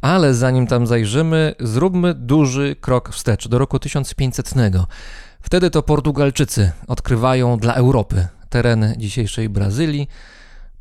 Ale 0.00 0.34
zanim 0.34 0.66
tam 0.66 0.86
zajrzymy, 0.86 1.54
zróbmy 1.60 2.14
duży 2.14 2.76
krok 2.80 3.08
wstecz 3.10 3.48
do 3.48 3.58
roku 3.58 3.78
1500. 3.78 4.54
Wtedy 5.40 5.70
to 5.70 5.82
Portugalczycy 5.82 6.72
odkrywają 6.86 7.58
dla 7.58 7.74
Europy 7.74 8.26
tereny 8.48 8.94
dzisiejszej 8.98 9.48
Brazylii. 9.48 10.08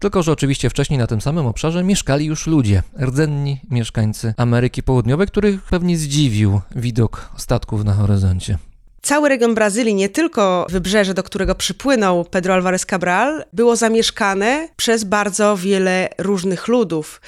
Tylko, 0.04 0.24
że 0.24 0.32
oczywiście 0.32 0.70
wcześniej 0.70 1.00
na 1.00 1.08
tym 1.08 1.22
samym 1.22 1.46
obszarze 1.46 1.84
mieszkali 1.84 2.26
już 2.26 2.48
ludzie, 2.48 2.84
rdzenni 3.02 3.62
mieszkańcy 3.70 4.34
Ameryki 4.38 4.84
Południowej, 4.84 5.28
których 5.28 5.62
pewnie 5.62 5.98
zdziwił 5.98 6.62
widok 6.76 7.30
statków 7.38 7.84
na 7.84 7.94
horyzoncie. 7.94 8.58
Cały 9.02 9.30
region 9.30 9.56
Brazylii, 9.56 9.96
nie 9.96 10.10
tylko 10.10 10.68
wybrzeże, 10.70 11.14
do 11.14 11.24
którego 11.24 11.56
przypłynął 11.56 12.26
Pedro 12.26 12.54
Álvarez 12.54 12.86
Cabral, 12.86 13.44
było 13.54 13.76
zamieszkane 13.76 14.70
przez 14.76 15.04
bardzo 15.04 15.58
wiele 15.58 16.10
różnych 16.18 16.68
ludów. 16.68 17.22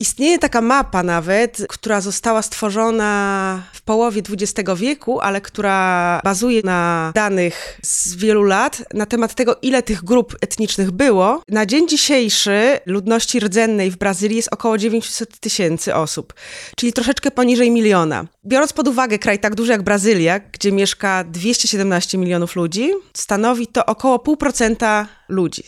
Istnieje 0.00 0.38
taka 0.38 0.60
mapa 0.60 1.02
nawet, 1.02 1.66
która 1.68 2.00
została 2.00 2.42
stworzona 2.42 3.62
w 3.72 3.82
połowie 3.82 4.22
XX 4.30 4.70
wieku, 4.76 5.20
ale 5.20 5.40
która 5.40 6.20
bazuje 6.24 6.62
na 6.64 7.12
danych 7.14 7.80
z 7.82 8.16
wielu 8.16 8.42
lat 8.42 8.82
na 8.94 9.06
temat 9.06 9.34
tego, 9.34 9.56
ile 9.62 9.82
tych 9.82 10.04
grup 10.04 10.36
etnicznych 10.40 10.90
było. 10.90 11.42
Na 11.48 11.66
dzień 11.66 11.88
dzisiejszy 11.88 12.80
ludności 12.86 13.40
rdzennej 13.40 13.90
w 13.90 13.96
Brazylii 13.96 14.36
jest 14.36 14.52
około 14.52 14.78
900 14.78 15.38
tysięcy 15.38 15.94
osób, 15.94 16.34
czyli 16.76 16.92
troszeczkę 16.92 17.30
poniżej 17.30 17.70
miliona. 17.70 18.24
Biorąc 18.46 18.72
pod 18.72 18.88
uwagę 18.88 19.18
kraj 19.18 19.38
tak 19.38 19.54
duży 19.54 19.72
jak 19.72 19.82
Brazylia, 19.82 20.40
gdzie 20.52 20.72
mieszka 20.72 21.24
217 21.24 22.18
milionów 22.18 22.56
ludzi, 22.56 22.90
stanowi 23.12 23.66
to 23.66 23.86
około 23.86 24.18
0,5% 24.18 25.06
ludzi. 25.28 25.62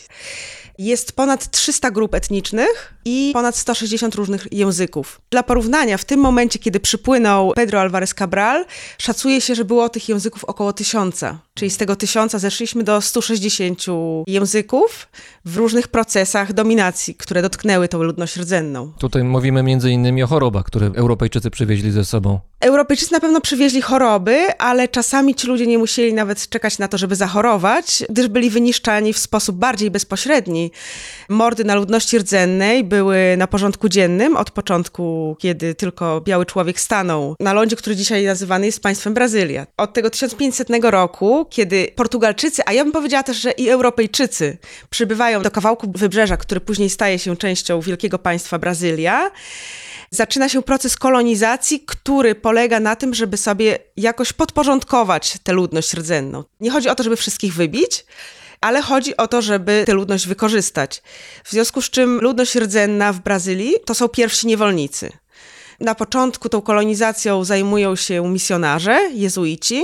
Jest 0.79 1.13
ponad 1.13 1.51
300 1.51 1.91
grup 1.91 2.15
etnicznych 2.15 2.96
i 3.07 3.31
ponad 3.33 3.57
160 3.57 4.15
różnych 4.15 4.47
języków. 4.53 5.21
Dla 5.31 5.43
porównania, 5.43 5.99
w 5.99 6.05
tym 6.05 6.21
momencie, 6.21 6.59
kiedy 6.59 6.81
przypłynął 6.81 7.53
Pedro 7.55 7.81
Álvarez 7.81 8.15
Cabral, 8.15 8.65
szacuje 8.99 9.41
się, 9.41 9.55
że 9.55 9.65
było 9.65 9.89
tych 9.89 10.09
języków 10.09 10.45
około 10.45 10.73
tysiąca. 10.73 11.39
Czyli 11.55 11.71
z 11.71 11.77
tego 11.77 11.97
tysiąca 11.97 12.39
zeszliśmy 12.39 12.85
do 12.85 13.01
160 13.01 13.85
języków 14.27 15.09
w 15.45 15.57
różnych 15.57 15.89
procesach 15.89 16.53
dominacji, 16.53 17.15
które 17.15 17.43
dotknęły 17.43 17.89
tą 17.89 18.03
ludność 18.03 18.37
rdzenną. 18.37 18.93
Tutaj 18.99 19.25
mówimy 19.25 19.63
między 19.63 19.91
innymi 19.91 20.23
o 20.23 20.27
chorobach, 20.27 20.65
które 20.65 20.91
Europejczycy 20.95 21.51
przywieźli 21.51 21.91
ze 21.91 22.05
sobą. 22.05 22.41
Europejczycy 22.61 23.13
na 23.13 23.21
pewno 23.21 23.41
przywieźli 23.41 23.83
choroby, 23.83 24.59
ale 24.59 24.89
czasami 24.89 25.35
ci 25.35 25.47
ludzie 25.47 25.67
nie 25.67 25.79
musieli 25.79 26.15
nawet 26.15 26.49
czekać 26.49 26.79
na 26.79 26.89
to, 26.89 26.99
żeby 26.99 27.17
zachorować, 27.17 28.05
gdyż 28.09 28.29
byli 28.29 28.51
wyniszczani 28.51 29.13
w 29.13 29.19
sposób 29.19 29.57
bardziej 29.57 29.91
bezpośredni. 29.91 30.71
Mordy 31.29 31.65
na 31.65 31.75
ludności 31.75 32.19
rdzennej 32.19 32.85
były 32.85 32.96
na 33.37 33.47
porządku 33.47 33.89
dziennym 33.89 34.37
od 34.37 34.51
początku, 34.51 35.37
kiedy 35.39 35.75
tylko 35.75 36.21
biały 36.21 36.47
człowiek 36.47 36.81
stanął 36.81 37.37
na 37.41 37.53
lądzie, 37.53 37.77
który 37.77 37.97
dzisiaj 37.97 38.25
nazywany 38.25 38.67
jest 38.67 38.83
państwem 38.83 39.15
Brazylia. 39.15 39.67
Od 39.77 39.93
tego 39.93 40.11
1500 40.11 40.69
roku, 40.83 41.47
kiedy 41.51 41.89
Portugalczycy, 41.97 42.63
a 42.67 42.73
ja 42.73 42.85
bym 42.85 42.93
powiedziała 42.93 43.23
też, 43.23 43.37
że 43.37 43.51
i 43.51 43.69
Europejczycy 43.69 44.59
przybywają 44.91 45.43
do 45.43 45.51
kawałku 45.51 45.93
wybrzeża, 45.95 46.37
który 46.37 46.61
później 46.61 46.91
staje 46.91 47.19
się 47.19 47.37
częścią 47.37 47.81
wielkiego 47.81 48.19
państwa 48.19 48.59
Brazylia, 48.59 49.31
zaczyna 50.11 50.49
się 50.49 50.63
proces 50.63 50.97
kolonizacji, 50.97 51.81
który 51.87 52.35
polega 52.35 52.81
na 52.81 52.97
tym, 52.97 53.15
żeby 53.15 53.37
sobie 53.37 53.79
jakoś 53.97 54.33
podporządkować 54.33 55.39
tę 55.43 55.53
ludność 55.53 55.95
rdzenną. 55.95 56.45
Nie 56.61 56.71
chodzi 56.71 56.89
o 56.89 56.95
to, 56.95 57.03
żeby 57.03 57.17
wszystkich 57.17 57.55
wybić, 57.55 58.05
ale 58.61 58.83
chodzi 58.83 59.17
o 59.17 59.29
to, 59.29 59.43
żeby 59.43 59.83
tę 59.87 59.95
ludność 59.95 60.27
wykorzystać. 60.27 61.03
W 61.45 61.51
związku 61.51 61.83
z 61.83 61.91
czym 61.91 62.19
ludność 62.21 62.55
rdzenna 62.55 63.13
w 63.13 63.21
Brazylii 63.21 63.75
to 63.85 63.95
są 63.95 64.09
pierwsi 64.09 64.47
niewolnicy. 64.47 65.13
Na 65.81 65.95
początku 65.95 66.49
tą 66.49 66.63
kolonizacją 66.63 67.45
zajmują 67.45 67.97
się 67.97 68.29
misjonarze, 68.29 69.11
jezuici, 69.15 69.83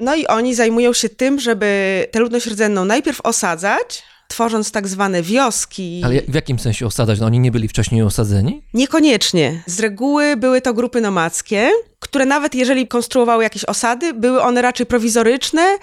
no 0.00 0.14
i 0.14 0.26
oni 0.26 0.54
zajmują 0.54 0.92
się 0.92 1.08
tym, 1.08 1.40
żeby 1.40 2.06
tę 2.10 2.18
ludność 2.18 2.46
rdzenną 2.46 2.84
najpierw 2.84 3.20
osadzać, 3.20 4.02
tworząc 4.28 4.72
tak 4.72 4.88
zwane 4.88 5.22
wioski. 5.22 6.02
Ale 6.04 6.22
w 6.28 6.34
jakim 6.34 6.58
sensie 6.58 6.86
osadzać? 6.86 7.20
No, 7.20 7.26
oni 7.26 7.38
nie 7.40 7.50
byli 7.50 7.68
wcześniej 7.68 8.02
osadzeni? 8.02 8.62
Niekoniecznie. 8.74 9.62
Z 9.66 9.80
reguły 9.80 10.36
były 10.36 10.60
to 10.60 10.74
grupy 10.74 11.00
nomadzkie, 11.00 11.70
które 11.98 12.26
nawet 12.26 12.54
jeżeli 12.54 12.88
konstruowały 12.88 13.42
jakieś 13.42 13.64
osady, 13.64 14.14
były 14.14 14.42
one 14.42 14.62
raczej 14.62 14.86
prowizoryczne 14.86 15.78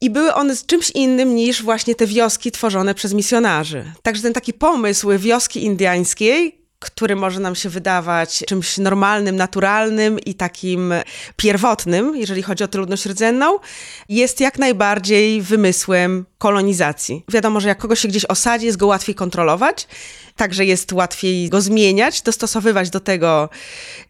i 0.00 0.10
były 0.10 0.34
one 0.34 0.56
z 0.56 0.66
czymś 0.66 0.90
innym 0.90 1.34
niż 1.34 1.62
właśnie 1.62 1.94
te 1.94 2.06
wioski 2.06 2.50
tworzone 2.50 2.94
przez 2.94 3.12
misjonarzy. 3.14 3.84
Także 4.02 4.22
ten 4.22 4.32
taki 4.32 4.52
pomysł 4.52 5.08
wioski 5.18 5.64
indyjskiej, 5.64 6.63
który 6.84 7.16
może 7.16 7.40
nam 7.40 7.54
się 7.54 7.68
wydawać 7.68 8.44
czymś 8.46 8.78
normalnym, 8.78 9.36
naturalnym 9.36 10.20
i 10.20 10.34
takim 10.34 10.94
pierwotnym, 11.36 12.16
jeżeli 12.16 12.42
chodzi 12.42 12.64
o 12.64 12.68
tę 12.68 12.78
ludność 12.78 13.06
rdzenną, 13.06 13.58
jest 14.08 14.40
jak 14.40 14.58
najbardziej 14.58 15.42
wymysłem 15.42 16.24
kolonizacji. 16.38 17.24
Wiadomo, 17.28 17.60
że 17.60 17.68
jak 17.68 17.78
kogoś 17.78 18.00
się 18.00 18.08
gdzieś 18.08 18.24
osadzi, 18.24 18.66
jest 18.66 18.78
go 18.78 18.86
łatwiej 18.86 19.14
kontrolować, 19.14 19.86
także 20.36 20.64
jest 20.64 20.92
łatwiej 20.92 21.48
go 21.48 21.60
zmieniać, 21.60 22.22
dostosowywać 22.22 22.90
do 22.90 23.00
tego, 23.00 23.48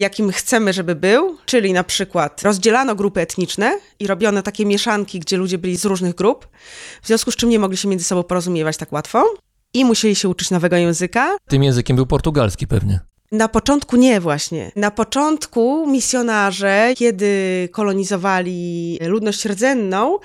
jakim 0.01 0.33
chcemy, 0.33 0.73
żeby 0.73 0.95
był, 0.95 1.39
czyli 1.47 1.73
na 1.73 1.85
przykład 1.85 2.43
rozdzielano 2.43 2.95
grupy 2.95 3.21
etniczne 3.21 3.79
i 3.99 4.07
robiono 4.07 4.43
takie 4.43 4.67
mieszanki, 4.67 5.21
gdzie 5.21 5.37
ludzie 5.37 5.59
byli 5.59 5.77
z 5.77 5.85
różnych 5.85 6.15
grup, 6.15 6.49
w 7.03 7.07
związku 7.07 7.31
z 7.31 7.37
czym 7.37 7.49
nie 7.49 7.59
mogli 7.59 7.77
się 7.77 7.89
między 7.89 8.05
sobą 8.05 8.23
porozumiewać 8.23 8.77
tak 8.77 8.93
łatwo 8.93 9.35
i 9.75 9.85
musieli 9.85 10.15
się 10.15 10.29
uczyć 10.29 10.51
nowego 10.51 10.77
języka. 10.77 11.37
Tym 11.49 11.63
językiem 11.63 11.97
był 11.97 12.07
portugalski 12.07 12.67
pewnie. 12.67 13.01
Na 13.33 13.49
początku 13.49 13.97
nie 13.97 14.21
właśnie. 14.21 14.73
Na 14.77 14.91
początku 14.91 15.87
misjonarze, 15.91 16.93
kiedy 16.97 17.69
kolonizowali 17.73 18.99
ludność 19.07 19.45
rdzenną, 19.45 20.19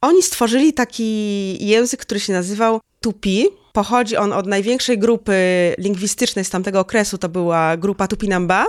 oni 0.00 0.22
stworzyli 0.22 0.72
taki 0.72 1.66
język, 1.66 2.00
który 2.00 2.20
się 2.20 2.32
nazywał 2.32 2.80
Tupi. 3.00 3.46
Pochodzi 3.72 4.16
on 4.16 4.32
od 4.32 4.46
największej 4.46 4.98
grupy 4.98 5.34
lingwistycznej 5.78 6.44
z 6.44 6.50
tamtego 6.50 6.80
okresu, 6.80 7.18
to 7.18 7.28
była 7.28 7.76
grupa 7.76 8.08
Tupinamba. 8.08 8.66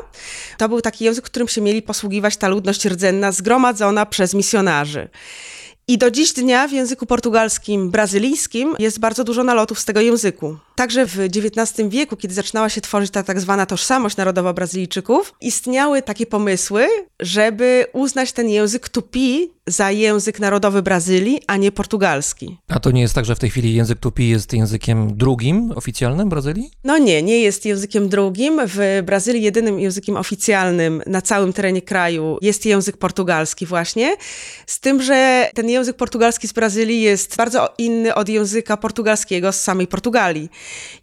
To 0.57 0.69
był 0.69 0.81
taki 0.81 1.05
język, 1.05 1.25
którym 1.25 1.47
się 1.47 1.61
mieli 1.61 1.81
posługiwać 1.81 2.37
ta 2.37 2.47
ludność 2.47 2.85
rdzenna 2.85 3.31
zgromadzona 3.31 4.05
przez 4.05 4.33
misjonarzy. 4.33 5.09
I 5.89 5.97
do 5.97 6.11
dziś 6.11 6.33
dnia 6.33 6.67
w 6.67 6.71
języku 6.71 7.05
portugalskim, 7.05 7.91
brazylijskim 7.91 8.75
jest 8.79 8.99
bardzo 8.99 9.23
dużo 9.23 9.43
nalotów 9.43 9.79
z 9.79 9.85
tego 9.85 10.01
języku. 10.01 10.57
Także 10.75 11.05
w 11.05 11.19
XIX 11.19 11.89
wieku, 11.89 12.17
kiedy 12.17 12.33
zaczynała 12.33 12.69
się 12.69 12.81
tworzyć 12.81 13.11
ta 13.11 13.23
tak 13.23 13.39
zwana 13.39 13.65
tożsamość 13.65 14.17
narodowa 14.17 14.53
Brazylijczyków, 14.53 15.33
istniały 15.41 16.01
takie 16.01 16.25
pomysły, 16.25 16.87
żeby 17.19 17.85
uznać 17.93 18.31
ten 18.31 18.49
język 18.49 18.89
tupi 18.89 19.49
za 19.67 19.91
język 19.91 20.39
narodowy 20.39 20.81
Brazylii, 20.81 21.41
a 21.47 21.57
nie 21.57 21.71
portugalski. 21.71 22.57
A 22.67 22.79
to 22.79 22.91
nie 22.91 23.01
jest 23.01 23.15
tak, 23.15 23.25
że 23.25 23.35
w 23.35 23.39
tej 23.39 23.49
chwili 23.49 23.75
język 23.75 23.99
tupi 23.99 24.29
jest 24.29 24.53
językiem 24.53 25.17
drugim 25.17 25.71
oficjalnym 25.75 26.29
Brazylii? 26.29 26.71
No 26.83 26.97
nie, 26.97 27.23
nie 27.23 27.41
jest 27.41 27.65
językiem 27.65 28.09
drugim. 28.09 28.61
W 28.65 29.01
Brazylii 29.05 29.41
jedynym 29.41 29.79
językiem 29.79 30.17
oficjalnym 30.17 31.01
na 31.05 31.21
całym 31.21 31.53
terenie 31.53 31.81
kraju 31.81 32.37
jest 32.41 32.65
język 32.65 32.97
portugalski 32.97 33.65
właśnie. 33.65 34.17
Z 34.67 34.79
tym, 34.79 35.01
że 35.01 35.49
ten 35.55 35.69
język 35.69 35.76
portugalski 35.97 36.47
z 36.47 36.53
Brazylii 36.53 37.01
jest 37.01 37.35
bardzo 37.35 37.73
inny 37.77 38.15
od 38.15 38.29
języka 38.29 38.77
portugalskiego 38.77 39.51
z 39.51 39.61
samej 39.61 39.87
Portugalii. 39.87 40.49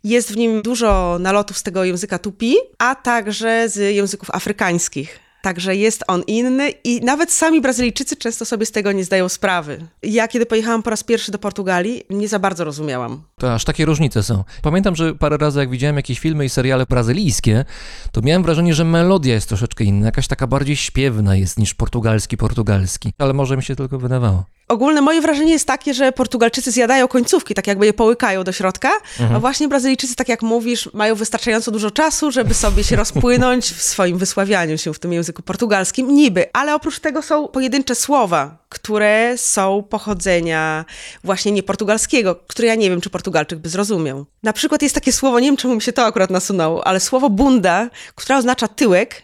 Jest 0.04 0.32
w 0.32 0.36
nim 0.36 0.62
dużo 0.62 1.16
nalotów 1.20 1.58
z 1.58 1.62
tego 1.62 1.84
języka 1.84 2.18
tupi, 2.18 2.56
a 2.78 2.94
także 2.94 3.68
z 3.68 3.94
języków 3.94 4.30
afrykańskich. 4.30 5.24
Także 5.44 5.76
jest 5.76 6.04
on 6.08 6.22
inny 6.26 6.70
i 6.84 7.00
nawet 7.00 7.32
sami 7.32 7.60
Brazylijczycy 7.60 8.16
często 8.16 8.44
sobie 8.44 8.66
z 8.66 8.70
tego 8.70 8.92
nie 8.92 9.04
zdają 9.04 9.28
sprawy. 9.28 9.86
Ja, 10.02 10.28
kiedy 10.28 10.46
pojechałam 10.46 10.82
po 10.82 10.90
raz 10.90 11.04
pierwszy 11.04 11.32
do 11.32 11.38
Portugalii, 11.38 12.02
nie 12.10 12.28
za 12.28 12.38
bardzo 12.38 12.64
rozumiałam. 12.64 13.22
To 13.38 13.54
aż 13.54 13.64
takie 13.64 13.84
różnice 13.84 14.22
są. 14.22 14.44
Pamiętam, 14.62 14.96
że 14.96 15.14
parę 15.14 15.36
razy 15.36 15.60
jak 15.60 15.70
widziałem 15.70 15.96
jakieś 15.96 16.18
filmy 16.18 16.44
i 16.44 16.48
seriale 16.48 16.86
brazylijskie, 16.86 17.64
to 18.12 18.20
miałem 18.22 18.42
wrażenie, 18.42 18.74
że 18.74 18.84
melodia 18.84 19.34
jest 19.34 19.48
troszeczkę 19.48 19.84
inna, 19.84 20.06
jakaś 20.06 20.28
taka 20.28 20.46
bardziej 20.46 20.76
śpiewna 20.76 21.36
jest 21.36 21.58
niż 21.58 21.74
portugalski, 21.74 22.36
portugalski. 22.36 23.12
Ale 23.18 23.32
może 23.32 23.56
mi 23.56 23.62
się 23.62 23.76
tylko 23.76 23.98
wydawało. 23.98 24.44
Ogólne 24.68 25.00
moje 25.00 25.20
wrażenie 25.20 25.52
jest 25.52 25.66
takie, 25.66 25.94
że 25.94 26.12
Portugalczycy 26.12 26.70
zjadają 26.70 27.08
końcówki, 27.08 27.54
tak 27.54 27.66
jakby 27.66 27.86
je 27.86 27.92
połykają 27.92 28.44
do 28.44 28.52
środka, 28.52 28.90
a 29.34 29.40
właśnie 29.40 29.68
Brazylijczycy, 29.68 30.16
tak 30.16 30.28
jak 30.28 30.42
mówisz, 30.42 30.90
mają 30.92 31.14
wystarczająco 31.14 31.70
dużo 31.70 31.90
czasu, 31.90 32.30
żeby 32.30 32.54
sobie 32.54 32.84
się 32.84 32.96
rozpłynąć 32.96 33.64
w 33.64 33.82
swoim 33.82 34.18
wysławianiu 34.18 34.78
się 34.78 34.94
w 34.94 34.98
tym 34.98 35.12
języku 35.12 35.42
portugalskim, 35.42 36.14
niby. 36.14 36.46
Ale 36.52 36.74
oprócz 36.74 36.98
tego 37.00 37.22
są 37.22 37.48
pojedyncze 37.48 37.94
słowa, 37.94 38.56
które 38.68 39.38
są 39.38 39.84
pochodzenia 39.90 40.84
właśnie 41.24 41.52
nie 41.52 41.62
portugalskiego, 41.62 42.36
które 42.46 42.68
ja 42.68 42.74
nie 42.74 42.90
wiem, 42.90 43.00
czy 43.00 43.10
Portugalczyk 43.10 43.58
by 43.58 43.68
zrozumiał. 43.68 44.26
Na 44.42 44.52
przykład 44.52 44.82
jest 44.82 44.94
takie 44.94 45.12
słowo, 45.12 45.40
nie 45.40 45.46
wiem, 45.46 45.56
czemu 45.56 45.74
mi 45.74 45.82
się 45.82 45.92
to 45.92 46.04
akurat 46.04 46.30
nasunęło, 46.30 46.86
ale 46.86 47.00
słowo 47.00 47.30
bunda, 47.30 47.90
które 48.14 48.38
oznacza 48.38 48.68
tyłek, 48.68 49.22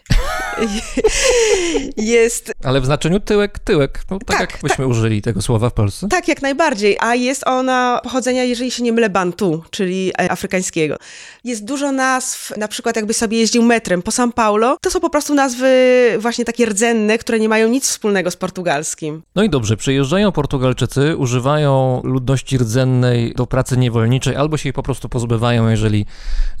jest 1.97 2.51
Ale 2.63 2.81
w 2.81 2.85
znaczeniu 2.85 3.19
tyłek, 3.19 3.59
tyłek. 3.59 4.03
No 4.11 4.19
tak, 4.19 4.37
Tak, 4.37 4.51
jak 4.51 4.61
byśmy 4.61 4.87
użyli 4.87 5.21
tego 5.21 5.30
słowa 5.39 5.69
w 5.69 5.73
Polsce. 5.73 6.07
Tak, 6.07 6.27
jak 6.27 6.41
najbardziej. 6.41 6.97
A 6.99 7.15
jest 7.15 7.47
ona 7.47 7.99
pochodzenia, 8.03 8.43
jeżeli 8.43 8.71
się 8.71 8.83
nie 8.83 8.93
mylę, 8.93 9.09
bantu, 9.09 9.63
czyli 9.69 10.11
e, 10.21 10.31
afrykańskiego. 10.31 10.97
Jest 11.43 11.65
dużo 11.65 11.91
nazw, 11.91 12.57
na 12.57 12.67
przykład 12.67 12.95
jakby 12.95 13.13
sobie 13.13 13.37
jeździł 13.37 13.63
metrem 13.63 14.01
po 14.01 14.11
São 14.11 14.31
Paulo, 14.31 14.77
to 14.81 14.91
są 14.91 14.99
po 14.99 15.09
prostu 15.09 15.35
nazwy 15.35 15.71
właśnie 16.19 16.45
takie 16.45 16.65
rdzenne, 16.65 17.17
które 17.17 17.39
nie 17.39 17.49
mają 17.49 17.67
nic 17.67 17.87
wspólnego 17.87 18.31
z 18.31 18.35
portugalskim. 18.35 19.21
No 19.35 19.43
i 19.43 19.49
dobrze, 19.49 19.77
przyjeżdżają 19.77 20.31
Portugalczycy, 20.31 21.17
używają 21.17 22.01
ludności 22.03 22.57
rdzennej 22.57 23.33
do 23.33 23.47
pracy 23.47 23.77
niewolniczej, 23.77 24.35
albo 24.35 24.57
się 24.57 24.69
jej 24.69 24.73
po 24.73 24.83
prostu 24.83 25.09
pozbywają, 25.09 25.69
jeżeli 25.69 26.05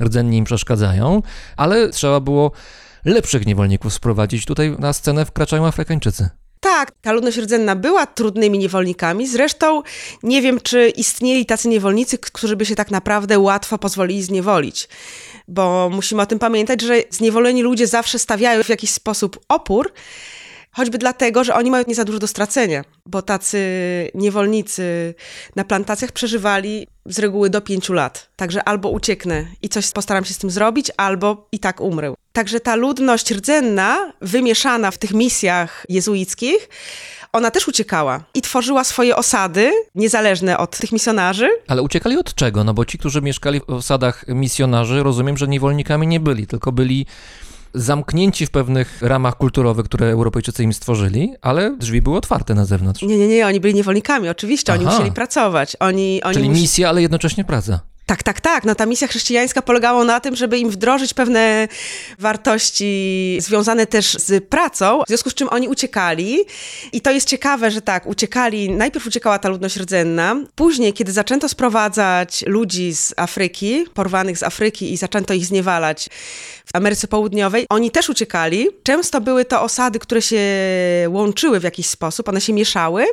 rdzenni 0.01 0.37
im 0.37 0.45
przeszkadzają, 0.45 1.21
ale 1.57 1.89
trzeba 1.89 2.19
było 2.19 2.51
lepszych 3.05 3.45
niewolników 3.45 3.93
sprowadzić. 3.93 4.45
Tutaj 4.45 4.75
na 4.79 4.93
scenę 4.93 5.25
wkraczają 5.25 5.67
Afrykańczycy. 5.67 6.29
Tak, 6.63 6.91
ta 7.01 7.11
ludność 7.11 7.37
rdzenna 7.37 7.75
była 7.75 8.05
trudnymi 8.05 8.59
niewolnikami. 8.59 9.27
Zresztą 9.27 9.81
nie 10.23 10.41
wiem, 10.41 10.61
czy 10.61 10.89
istnieli 10.89 11.45
tacy 11.45 11.67
niewolnicy, 11.67 12.17
którzy 12.17 12.55
by 12.55 12.65
się 12.65 12.75
tak 12.75 12.91
naprawdę 12.91 13.39
łatwo 13.39 13.77
pozwolili 13.77 14.23
zniewolić. 14.23 14.87
Bo 15.47 15.89
musimy 15.89 16.21
o 16.21 16.25
tym 16.25 16.39
pamiętać, 16.39 16.81
że 16.81 17.03
zniewoleni 17.09 17.63
ludzie 17.63 17.87
zawsze 17.87 18.19
stawiają 18.19 18.63
w 18.63 18.69
jakiś 18.69 18.89
sposób 18.89 19.39
opór, 19.47 19.91
choćby 20.71 20.97
dlatego, 20.97 21.43
że 21.43 21.55
oni 21.55 21.71
mają 21.71 21.83
nie 21.87 21.95
za 21.95 22.05
dużo 22.05 22.19
do 22.19 22.27
stracenia. 22.27 22.83
Bo 23.05 23.21
tacy 23.21 23.59
niewolnicy 24.13 25.15
na 25.55 25.63
plantacjach 25.63 26.11
przeżywali 26.11 26.87
z 27.05 27.19
reguły 27.19 27.49
do 27.49 27.61
pięciu 27.61 27.93
lat. 27.93 28.29
Także 28.35 28.63
albo 28.63 28.89
ucieknę 28.89 29.45
i 29.61 29.69
coś 29.69 29.91
postaram 29.91 30.25
się 30.25 30.33
z 30.33 30.37
tym 30.37 30.51
zrobić, 30.51 30.91
albo 30.97 31.47
i 31.51 31.59
tak 31.59 31.81
umrę. 31.81 32.13
Także 32.33 32.59
ta 32.59 32.75
ludność 32.75 33.31
rdzenna, 33.31 34.13
wymieszana 34.21 34.91
w 34.91 34.97
tych 34.97 35.13
misjach 35.13 35.85
jezuickich, 35.89 36.69
ona 37.33 37.51
też 37.51 37.67
uciekała 37.67 38.23
i 38.33 38.41
tworzyła 38.41 38.83
swoje 38.83 39.15
osady, 39.15 39.71
niezależne 39.95 40.57
od 40.57 40.77
tych 40.77 40.91
misjonarzy. 40.91 41.49
Ale 41.67 41.81
uciekali 41.81 42.17
od 42.17 42.35
czego? 42.35 42.63
No 42.63 42.73
bo 42.73 42.85
ci, 42.85 42.97
którzy 42.97 43.21
mieszkali 43.21 43.61
w 43.67 43.73
osadach 43.73 44.25
misjonarzy, 44.27 45.03
rozumiem, 45.03 45.37
że 45.37 45.47
niewolnikami 45.47 46.07
nie 46.07 46.19
byli, 46.19 46.47
tylko 46.47 46.71
byli 46.71 47.05
zamknięci 47.73 48.45
w 48.45 48.51
pewnych 48.51 49.01
ramach 49.01 49.37
kulturowych, 49.37 49.85
które 49.85 50.07
Europejczycy 50.07 50.63
im 50.63 50.73
stworzyli, 50.73 51.33
ale 51.41 51.77
drzwi 51.77 52.01
były 52.01 52.17
otwarte 52.17 52.55
na 52.55 52.65
zewnątrz. 52.65 53.01
Nie, 53.01 53.17
nie, 53.17 53.27
nie, 53.27 53.47
oni 53.47 53.59
byli 53.59 53.73
niewolnikami, 53.73 54.29
oczywiście, 54.29 54.73
oni 54.73 54.85
Aha. 54.85 54.95
musieli 54.95 55.11
pracować. 55.11 55.77
Oni, 55.79 56.23
oni 56.23 56.33
Czyli 56.33 56.49
musi- 56.49 56.61
misja, 56.61 56.89
ale 56.89 57.01
jednocześnie 57.01 57.43
praca. 57.45 57.79
Tak, 58.11 58.23
tak, 58.23 58.41
tak. 58.41 58.63
No 58.63 58.75
ta 58.75 58.85
misja 58.85 59.07
chrześcijańska 59.07 59.61
polegała 59.61 60.03
na 60.03 60.19
tym, 60.19 60.35
żeby 60.35 60.57
im 60.57 60.69
wdrożyć 60.69 61.13
pewne 61.13 61.67
wartości 62.19 63.37
związane 63.41 63.85
też 63.85 64.13
z 64.13 64.49
pracą, 64.49 65.01
w 65.03 65.07
związku 65.07 65.29
z 65.29 65.33
czym 65.33 65.49
oni 65.49 65.67
uciekali. 65.67 66.39
I 66.91 67.01
to 67.01 67.11
jest 67.11 67.27
ciekawe, 67.27 67.71
że 67.71 67.81
tak, 67.81 68.07
uciekali, 68.07 68.69
najpierw 68.69 69.07
uciekała 69.07 69.39
ta 69.39 69.49
ludność 69.49 69.77
rdzenna, 69.77 70.35
później, 70.55 70.93
kiedy 70.93 71.11
zaczęto 71.11 71.49
sprowadzać 71.49 72.43
ludzi 72.47 72.95
z 72.95 73.13
Afryki, 73.17 73.85
porwanych 73.93 74.37
z 74.37 74.43
Afryki 74.43 74.93
i 74.93 74.97
zaczęto 74.97 75.33
ich 75.33 75.45
zniewalać 75.45 76.09
w 76.65 76.75
Ameryce 76.75 77.07
Południowej, 77.07 77.65
oni 77.69 77.91
też 77.91 78.09
uciekali. 78.09 78.67
Często 78.83 79.21
były 79.21 79.45
to 79.45 79.61
osady, 79.61 79.99
które 79.99 80.21
się 80.21 80.41
łączyły 81.09 81.59
w 81.59 81.63
jakiś 81.63 81.85
sposób, 81.85 82.29
one 82.29 82.41
się 82.41 82.53
mieszały. 82.53 83.05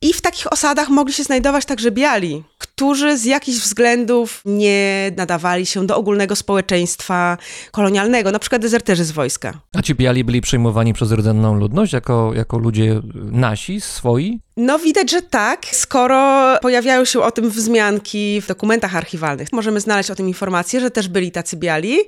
I 0.00 0.12
w 0.12 0.20
takich 0.20 0.52
osadach 0.52 0.88
mogli 0.88 1.14
się 1.14 1.22
znajdować 1.22 1.64
także 1.64 1.90
biali, 1.90 2.42
którzy 2.58 3.18
z 3.18 3.24
jakichś 3.24 3.58
względów 3.58 4.42
nie 4.44 5.12
nadawali 5.16 5.66
się 5.66 5.86
do 5.86 5.96
ogólnego 5.96 6.36
społeczeństwa 6.36 7.38
kolonialnego, 7.70 8.30
na 8.30 8.38
przykład 8.38 8.62
dezerterzy 8.62 9.04
z 9.04 9.10
wojska. 9.12 9.60
A 9.74 9.82
ci 9.82 9.94
biali 9.94 10.24
byli 10.24 10.40
przyjmowani 10.40 10.94
przez 10.94 11.12
rdzenną 11.12 11.54
ludność 11.54 11.92
jako, 11.92 12.32
jako 12.34 12.58
ludzie 12.58 13.00
nasi, 13.14 13.80
swoi? 13.80 14.40
No 14.56 14.78
widać, 14.78 15.10
że 15.10 15.22
tak, 15.22 15.66
skoro 15.72 16.56
pojawiają 16.62 17.04
się 17.04 17.20
o 17.20 17.30
tym 17.30 17.50
wzmianki 17.50 18.40
w 18.40 18.46
dokumentach 18.46 18.96
archiwalnych. 18.96 19.52
Możemy 19.52 19.80
znaleźć 19.80 20.10
o 20.10 20.14
tym 20.14 20.28
informację, 20.28 20.80
że 20.80 20.90
też 20.90 21.08
byli 21.08 21.32
tacy 21.32 21.56
biali. 21.56 21.98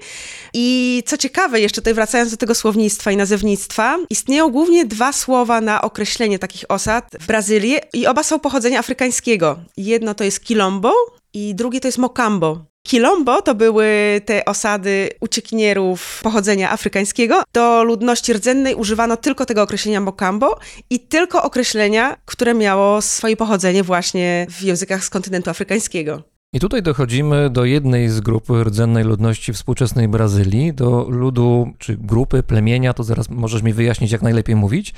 I 0.54 1.02
co 1.06 1.16
ciekawe, 1.16 1.60
jeszcze 1.60 1.80
tutaj 1.80 1.94
wracając 1.94 2.30
do 2.30 2.36
tego 2.36 2.54
słownictwa 2.54 3.12
i 3.12 3.16
nazewnictwa, 3.16 3.96
istnieją 4.10 4.50
głównie 4.50 4.86
dwa 4.86 5.12
słowa 5.12 5.60
na 5.60 5.82
określenie 5.82 6.38
takich 6.38 6.64
osad 6.68 7.10
w 7.20 7.26
Brazylii 7.26 7.76
i 7.92 8.06
oba 8.06 8.22
są 8.22 8.40
pochodzenia 8.40 8.78
afrykańskiego. 8.78 9.58
Jedno 9.76 10.14
to 10.14 10.24
jest 10.24 10.37
quilombo 10.40 10.92
i 11.34 11.54
drugie 11.54 11.80
to 11.80 11.88
jest 11.88 11.98
mocambo. 11.98 12.64
Quilombo 12.88 13.42
to 13.42 13.54
były 13.54 14.20
te 14.24 14.44
osady 14.44 15.08
uciekinierów 15.20 16.20
pochodzenia 16.22 16.70
afrykańskiego. 16.70 17.42
Do 17.52 17.84
ludności 17.84 18.32
rdzennej 18.32 18.74
używano 18.74 19.16
tylko 19.16 19.46
tego 19.46 19.62
określenia 19.62 20.00
mocambo 20.00 20.58
i 20.90 21.00
tylko 21.00 21.42
określenia, 21.42 22.16
które 22.24 22.54
miało 22.54 23.02
swoje 23.02 23.36
pochodzenie 23.36 23.82
właśnie 23.82 24.46
w 24.50 24.62
językach 24.62 25.04
z 25.04 25.10
kontynentu 25.10 25.50
afrykańskiego. 25.50 26.22
I 26.52 26.60
tutaj 26.60 26.82
dochodzimy 26.82 27.50
do 27.50 27.64
jednej 27.64 28.08
z 28.08 28.20
grup 28.20 28.44
rdzennej 28.50 29.04
ludności 29.04 29.52
współczesnej 29.52 30.08
Brazylii, 30.08 30.74
do 30.74 31.06
ludu 31.08 31.72
czy 31.78 31.96
grupy, 31.96 32.42
plemienia, 32.42 32.94
to 32.94 33.04
zaraz 33.04 33.30
możesz 33.30 33.62
mi 33.62 33.72
wyjaśnić, 33.72 34.12
jak 34.12 34.22
najlepiej 34.22 34.56
mówić. 34.56 34.94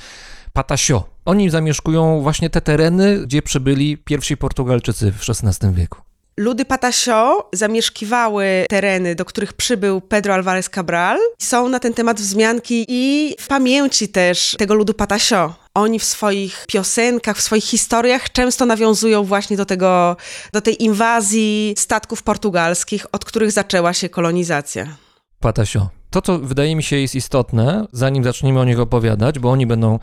Patasio. 0.52 1.04
Oni 1.24 1.50
zamieszkują 1.50 2.20
właśnie 2.20 2.50
te 2.50 2.60
tereny, 2.60 3.20
gdzie 3.26 3.42
przybyli 3.42 3.98
pierwsi 3.98 4.36
Portugalczycy 4.36 5.12
w 5.12 5.30
XVI 5.30 5.74
wieku. 5.74 6.00
Ludy 6.36 6.64
Patasio 6.64 7.48
zamieszkiwały 7.52 8.66
tereny, 8.68 9.14
do 9.14 9.24
których 9.24 9.52
przybył 9.52 10.00
Pedro 10.00 10.34
Alvarez 10.34 10.70
Cabral. 10.70 11.18
Są 11.38 11.68
na 11.68 11.78
ten 11.78 11.94
temat 11.94 12.20
wzmianki 12.20 12.84
i 12.88 13.34
w 13.40 13.46
pamięci 13.46 14.08
też 14.08 14.56
tego 14.58 14.74
ludu 14.74 14.94
Patasio. 14.94 15.54
Oni 15.74 15.98
w 15.98 16.04
swoich 16.04 16.64
piosenkach, 16.68 17.36
w 17.36 17.40
swoich 17.40 17.64
historiach 17.64 18.32
często 18.32 18.66
nawiązują 18.66 19.24
właśnie 19.24 19.56
do 19.56 19.64
tego, 19.64 20.16
do 20.52 20.60
tej 20.60 20.82
inwazji 20.82 21.74
statków 21.78 22.22
portugalskich, 22.22 23.06
od 23.12 23.24
których 23.24 23.52
zaczęła 23.52 23.92
się 23.92 24.08
kolonizacja. 24.08 24.96
Patasio. 25.40 25.99
To, 26.10 26.22
co 26.22 26.38
wydaje 26.38 26.76
mi 26.76 26.82
się 26.82 26.96
jest 26.96 27.14
istotne, 27.14 27.86
zanim 27.92 28.24
zaczniemy 28.24 28.60
o 28.60 28.64
nich 28.64 28.80
opowiadać, 28.80 29.38
bo 29.38 29.50
oni 29.50 29.66
będą 29.66 29.98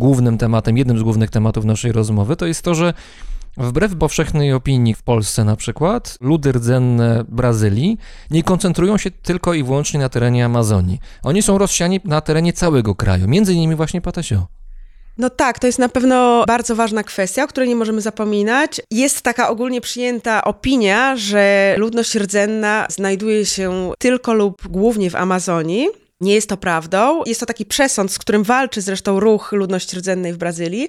głównym 0.00 0.38
tematem, 0.38 0.76
jednym 0.76 0.98
z 0.98 1.02
głównych 1.02 1.30
tematów 1.30 1.64
naszej 1.64 1.92
rozmowy, 1.92 2.36
to 2.36 2.46
jest 2.46 2.62
to, 2.62 2.74
że 2.74 2.94
Wbrew 3.56 3.96
powszechnej 3.96 4.52
opinii 4.52 4.94
w 4.94 5.02
Polsce 5.02 5.44
na 5.44 5.56
przykład, 5.56 6.18
ludy 6.20 6.52
rdzenne 6.52 7.24
Brazylii 7.28 7.98
nie 8.30 8.42
koncentrują 8.42 8.98
się 8.98 9.10
tylko 9.10 9.54
i 9.54 9.62
wyłącznie 9.62 10.00
na 10.00 10.08
terenie 10.08 10.44
Amazonii. 10.44 11.00
Oni 11.22 11.42
są 11.42 11.58
rozsiani 11.58 12.00
na 12.04 12.20
terenie 12.20 12.52
całego 12.52 12.94
kraju, 12.94 13.28
między 13.28 13.54
innymi 13.54 13.74
właśnie 13.74 14.00
Patasio. 14.00 14.46
No 15.18 15.30
tak, 15.30 15.58
to 15.58 15.66
jest 15.66 15.78
na 15.78 15.88
pewno 15.88 16.44
bardzo 16.46 16.76
ważna 16.76 17.02
kwestia, 17.02 17.44
o 17.44 17.46
której 17.46 17.68
nie 17.68 17.76
możemy 17.76 18.00
zapominać. 18.00 18.80
Jest 18.90 19.22
taka 19.22 19.48
ogólnie 19.48 19.80
przyjęta 19.80 20.44
opinia, 20.44 21.16
że 21.16 21.74
ludność 21.78 22.14
rdzenna 22.14 22.86
znajduje 22.90 23.46
się 23.46 23.92
tylko 23.98 24.34
lub 24.34 24.68
głównie 24.68 25.10
w 25.10 25.16
Amazonii. 25.16 25.88
Nie 26.20 26.34
jest 26.34 26.48
to 26.48 26.56
prawdą. 26.56 27.22
Jest 27.26 27.40
to 27.40 27.46
taki 27.46 27.66
przesąd, 27.66 28.12
z 28.12 28.18
którym 28.18 28.42
walczy 28.42 28.80
zresztą 28.80 29.20
ruch 29.20 29.52
ludności 29.52 29.96
rdzennej 29.96 30.32
w 30.32 30.36
Brazylii, 30.36 30.88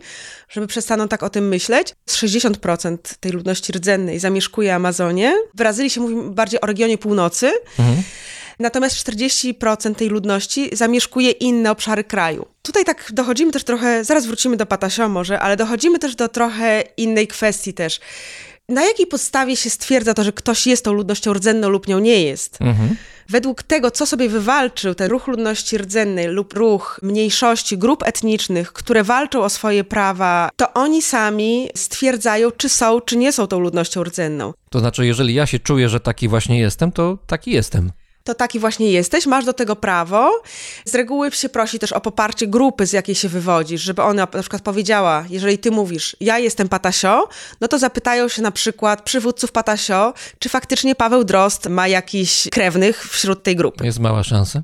żeby 0.50 0.68
przestaną 0.68 1.08
tak 1.08 1.24
o 1.24 1.30
tym 1.30 1.48
myśleć. 1.48 1.94
60% 2.10 2.98
tej 3.20 3.32
ludności 3.32 3.74
rdzennej 3.74 4.20
zamieszkuje 4.20 4.76
Amazonię. 4.76 5.34
W 5.54 5.58
Brazylii 5.58 5.90
się 5.90 6.02
mówi 6.02 6.16
bardziej 6.30 6.62
o 6.62 6.66
regionie 6.66 6.98
północy. 6.98 7.52
Mhm. 7.80 8.04
Natomiast 8.60 8.96
40% 8.96 9.96
tej 9.96 10.10
ludności 10.10 10.70
zamieszkuje 10.74 11.32
inne 11.32 11.72
obszary 11.72 12.04
kraju. 12.04 12.46
Tutaj 12.62 12.86
tak 12.86 13.12
dochodzimy 13.14 13.52
też 13.52 13.64
trochę, 13.64 14.04
zaraz 14.04 14.26
wrócimy 14.26 14.58
do 14.58 14.66
Patasio 14.66 15.10
może, 15.10 15.40
ale 15.40 15.58
dochodzimy 15.58 16.00
też 16.00 16.16
do 16.16 16.30
trochę 16.30 16.84
innej 16.98 17.28
kwestii 17.28 17.74
też. 17.74 18.00
Na 18.70 18.84
jakiej 18.84 19.08
podstawie 19.08 19.56
się 19.56 19.70
stwierdza 19.70 20.14
to, 20.14 20.24
że 20.24 20.32
ktoś 20.32 20.68
jest 20.68 20.86
tą 20.86 20.94
ludnością 20.94 21.34
rdzenną 21.34 21.70
lub 21.70 21.88
nią 21.88 22.00
nie 22.00 22.24
jest? 22.24 22.58
Mhm. 22.62 22.96
Według 23.30 23.64
tego, 23.64 23.92
co 23.92 24.06
sobie 24.06 24.30
wywalczył 24.30 24.96
ten 24.96 25.10
ruch 25.10 25.28
ludności 25.28 25.78
rdzennej 25.78 26.28
lub 26.28 26.54
ruch 26.54 27.00
mniejszości, 27.04 27.78
grup 27.78 28.04
etnicznych, 28.04 28.74
które 28.74 29.04
walczą 29.04 29.44
o 29.44 29.50
swoje 29.50 29.84
prawa, 29.84 30.50
to 30.56 30.74
oni 30.74 31.02
sami 31.02 31.70
stwierdzają, 31.76 32.52
czy 32.52 32.70
są, 32.70 33.02
czy 33.02 33.18
nie 33.18 33.32
są 33.32 33.48
tą 33.48 33.60
ludnością 33.60 34.04
rdzenną. 34.04 34.54
To 34.70 34.80
znaczy, 34.80 35.06
jeżeli 35.06 35.34
ja 35.34 35.46
się 35.46 35.60
czuję, 35.60 35.90
że 35.90 36.00
taki 36.00 36.28
właśnie 36.28 36.60
jestem, 36.60 36.92
to 36.92 37.18
taki 37.28 37.52
jestem. 37.52 37.92
To 38.24 38.36
taki 38.36 38.60
właśnie 38.60 38.92
jesteś, 38.92 39.26
masz 39.26 39.46
do 39.46 39.54
tego 39.54 39.76
prawo. 39.76 40.42
Z 40.86 40.96
reguły 40.96 41.32
się 41.32 41.50
prosi 41.50 41.80
też 41.80 41.92
o 41.92 42.02
poparcie 42.02 42.48
grupy, 42.48 42.86
z 42.86 42.94
jakiej 42.94 43.16
się 43.16 43.30
wywodzisz, 43.30 43.82
żeby 43.82 44.02
ona 44.02 44.28
na 44.34 44.42
przykład 44.42 44.62
powiedziała, 44.62 45.26
jeżeli 45.30 45.58
ty 45.58 45.72
mówisz, 45.72 46.16
ja 46.20 46.40
jestem 46.40 46.70
Patasio, 46.70 47.30
no 47.62 47.68
to 47.68 47.80
zapytają 47.80 48.28
się 48.28 48.42
na 48.42 48.52
przykład 48.52 49.02
przywódców 49.02 49.52
Patasio, 49.52 50.14
czy 50.40 50.50
faktycznie 50.50 50.96
Paweł 50.96 51.24
Drozd 51.24 51.70
ma 51.70 51.88
jakichś 51.88 52.50
krewnych 52.50 53.08
wśród 53.10 53.44
tej 53.44 53.56
grupy. 53.56 53.86
Jest 53.86 54.00
mała 54.00 54.24
szansa. 54.24 54.64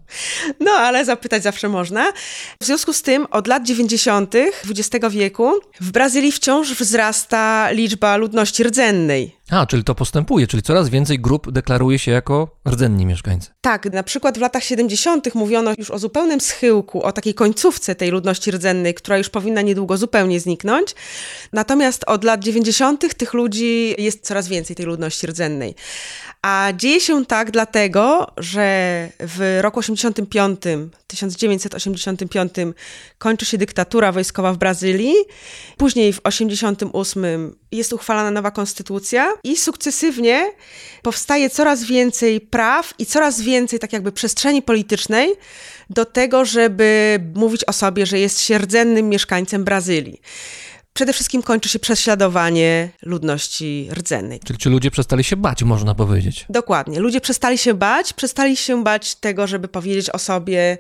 No, 0.60 0.72
ale 0.72 1.06
zapytać 1.06 1.44
zawsze 1.44 1.70
można. 1.70 2.14
W 2.62 2.66
związku 2.66 2.94
z 2.94 3.02
tym 3.02 3.28
od 3.32 3.48
lat 3.48 3.64
90. 3.64 4.36
XX 4.70 5.06
wieku 5.10 5.54
w 5.82 5.92
Brazylii 5.92 6.32
wciąż 6.32 6.74
wzrasta 6.74 7.72
liczba 7.72 8.18
ludności 8.18 8.64
rdzennej. 8.64 9.39
A, 9.50 9.66
czyli 9.66 9.84
to 9.84 9.96
postępuje, 9.96 10.48
czyli 10.48 10.64
coraz 10.64 10.90
więcej 10.90 11.20
grup 11.20 11.52
deklaruje 11.52 12.00
się 12.00 12.12
jako 12.12 12.56
rdzenni 12.70 13.06
mieszkańcy. 13.06 13.50
Tak, 13.62 13.94
na 13.94 14.04
przykład 14.04 14.38
w 14.38 14.42
latach 14.42 14.64
70. 14.64 15.36
mówiono 15.36 15.72
już 15.78 15.92
o 15.92 16.00
zupełnym 16.00 16.42
schyłku, 16.42 17.04
o 17.04 17.12
takiej 17.12 17.34
końcówce 17.34 17.96
tej 17.96 18.12
ludności 18.12 18.52
rdzennej, 18.52 18.94
która 18.94 19.18
już 19.18 19.30
powinna 19.30 19.62
niedługo 19.62 19.98
zupełnie 19.98 20.40
zniknąć. 20.40 20.96
Natomiast 21.54 22.04
od 22.08 22.24
lat 22.24 22.44
90. 22.44 23.16
tych 23.16 23.34
ludzi 23.34 23.96
jest 23.98 24.26
coraz 24.26 24.48
więcej, 24.48 24.76
tej 24.76 24.86
ludności 24.86 25.28
rdzennej. 25.28 25.76
A 26.42 26.74
dzieje 26.78 27.02
się 27.02 27.26
tak 27.26 27.52
dlatego, 27.52 28.28
że 28.38 29.10
w 29.20 29.60
roku 29.62 29.80
85, 29.80 30.62
1985 31.08 32.54
kończy 33.18 33.46
się 33.46 33.58
dyktatura 33.58 34.12
wojskowa 34.12 34.54
w 34.54 34.58
Brazylii. 34.58 35.16
Później 35.78 36.14
w 36.14 36.20
88 36.24 37.56
jest 37.72 37.94
uchwalana 37.94 38.32
nowa 38.32 38.52
konstytucja 38.52 39.34
i 39.44 39.58
sukcesywnie 39.58 40.52
powstaje 41.02 41.50
coraz 41.50 41.84
więcej 41.84 42.42
praw 42.42 42.94
i 42.98 43.06
coraz 43.06 43.42
więcej 43.42 43.80
tak 43.80 43.94
jakby 43.94 44.12
przestrzeni 44.12 44.62
politycznej 44.62 45.32
do 45.90 46.06
tego, 46.06 46.46
żeby 46.46 47.20
mówić 47.36 47.64
o 47.64 47.74
sobie, 47.74 48.06
że 48.06 48.20
jest 48.20 48.42
się 48.42 48.58
rdzennym 48.58 49.10
mieszkańcem 49.10 49.64
Brazylii. 49.64 50.22
Przede 51.00 51.14
wszystkim 51.14 51.44
kończy 51.44 51.70
się 51.70 51.80
prześladowanie 51.80 52.90
ludności 53.02 53.90
rdzennej. 53.94 54.40
Czyli 54.40 54.60
ci 54.60 54.70
ludzie 54.70 54.92
przestali 54.92 55.24
się 55.24 55.36
bać, 55.38 55.64
można 55.64 55.96
powiedzieć. 55.96 56.46
Dokładnie. 56.50 57.00
Ludzie 57.00 57.22
przestali 57.22 57.58
się 57.58 57.74
bać, 57.74 58.14
przestali 58.14 58.58
się 58.58 58.84
bać 58.84 59.16
tego, 59.16 59.48
żeby 59.48 59.68
powiedzieć 59.68 60.10
o 60.10 60.20
sobie, 60.20 60.78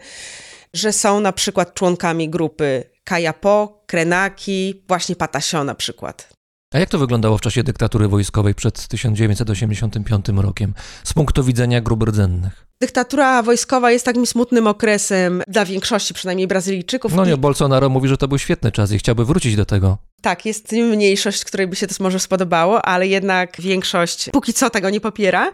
że 0.73 0.93
są 0.93 1.19
na 1.19 1.33
przykład 1.33 1.73
członkami 1.73 2.29
grupy 2.29 2.83
Kajapo, 3.03 3.83
Krenaki, 3.87 4.83
właśnie 4.87 5.15
Patasio 5.15 5.63
na 5.63 5.75
przykład. 5.75 6.38
A 6.73 6.79
jak 6.79 6.89
to 6.89 6.97
wyglądało 6.99 7.37
w 7.37 7.41
czasie 7.41 7.63
dyktatury 7.63 8.07
wojskowej 8.07 8.55
przed 8.55 8.87
1985 8.87 10.25
rokiem 10.35 10.73
z 11.03 11.13
punktu 11.13 11.43
widzenia 11.43 11.81
grup 11.81 12.03
rdzennych? 12.03 12.65
Dyktatura 12.81 13.43
wojskowa 13.43 13.91
jest 13.91 14.05
takim 14.05 14.25
smutnym 14.25 14.67
okresem 14.67 15.43
dla 15.47 15.65
większości 15.65 16.13
przynajmniej 16.13 16.47
Brazylijczyków. 16.47 17.13
No 17.13 17.25
nie, 17.25 17.37
Bolsonaro 17.37 17.89
mówi, 17.89 18.07
że 18.07 18.17
to 18.17 18.27
był 18.27 18.37
świetny 18.37 18.71
czas 18.71 18.91
i 18.91 18.99
chciałby 18.99 19.25
wrócić 19.25 19.55
do 19.55 19.65
tego. 19.65 19.97
Tak, 20.21 20.45
jest 20.45 20.71
mniejszość, 20.71 21.45
której 21.45 21.67
by 21.67 21.75
się 21.75 21.87
to 21.87 21.95
może 21.99 22.19
spodobało, 22.19 22.85
ale 22.85 23.07
jednak 23.07 23.61
większość 23.61 24.29
póki 24.33 24.53
co 24.53 24.69
tego 24.69 24.89
nie 24.89 25.01
popiera. 25.01 25.51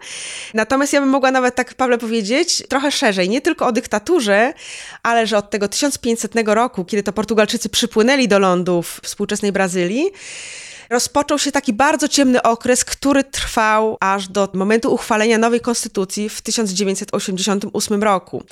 Natomiast 0.54 0.92
ja 0.92 1.00
bym 1.00 1.10
mogła 1.10 1.30
nawet 1.30 1.54
tak, 1.54 1.74
Pawle, 1.74 1.98
powiedzieć 1.98 2.62
trochę 2.68 2.92
szerzej, 2.92 3.28
nie 3.28 3.40
tylko 3.40 3.66
o 3.66 3.72
dyktaturze, 3.72 4.52
ale 5.02 5.26
że 5.26 5.38
od 5.38 5.50
tego 5.50 5.68
1500 5.68 6.32
roku, 6.46 6.84
kiedy 6.84 7.02
to 7.02 7.12
Portugalczycy 7.12 7.68
przypłynęli 7.68 8.28
do 8.28 8.38
lądów 8.38 9.00
współczesnej 9.02 9.52
Brazylii, 9.52 10.10
rozpoczął 10.90 11.38
się 11.38 11.52
taki 11.52 11.72
bardzo 11.72 12.08
ciemny 12.08 12.42
okres, 12.42 12.84
który 12.84 13.24
trwał 13.24 13.96
aż 14.00 14.28
do 14.28 14.48
momentu 14.54 14.94
uchwalenia 14.94 15.38
nowej 15.38 15.60
konstytucji 15.60 16.28
w 16.28 16.42
1988 16.42 18.02
roku. 18.02 18.42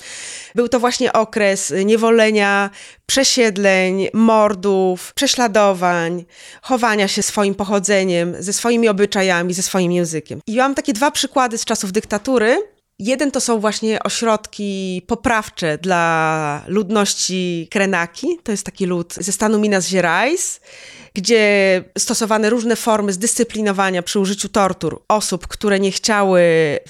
Był 0.55 0.69
to 0.69 0.79
właśnie 0.79 1.13
okres 1.13 1.73
niewolenia, 1.85 2.69
przesiedleń, 3.05 4.07
mordów, 4.13 5.13
prześladowań, 5.13 6.25
chowania 6.61 7.07
się 7.07 7.23
swoim 7.23 7.55
pochodzeniem, 7.55 8.35
ze 8.39 8.53
swoimi 8.53 8.87
obyczajami, 8.87 9.53
ze 9.53 9.63
swoim 9.63 9.91
językiem. 9.91 10.41
I 10.47 10.57
mam 10.57 10.75
takie 10.75 10.93
dwa 10.93 11.11
przykłady 11.11 11.57
z 11.57 11.65
czasów 11.65 11.91
dyktatury. 11.91 12.75
Jeden 12.99 13.31
to 13.31 13.41
są 13.41 13.59
właśnie 13.59 14.03
ośrodki 14.03 15.01
poprawcze 15.07 15.77
dla 15.77 16.63
ludności 16.67 17.67
Krenaki, 17.71 18.27
to 18.43 18.51
jest 18.51 18.65
taki 18.65 18.85
lud 18.85 19.13
ze 19.13 19.31
stanu 19.31 19.59
Minas 19.59 19.91
Gerais, 19.91 20.59
gdzie 21.15 21.83
stosowane 21.97 22.49
różne 22.49 22.75
formy 22.75 23.13
zdyscyplinowania 23.13 24.01
przy 24.03 24.19
użyciu 24.19 24.49
tortur 24.49 25.01
osób, 25.07 25.47
które 25.47 25.79
nie 25.79 25.91
chciały 25.91 26.41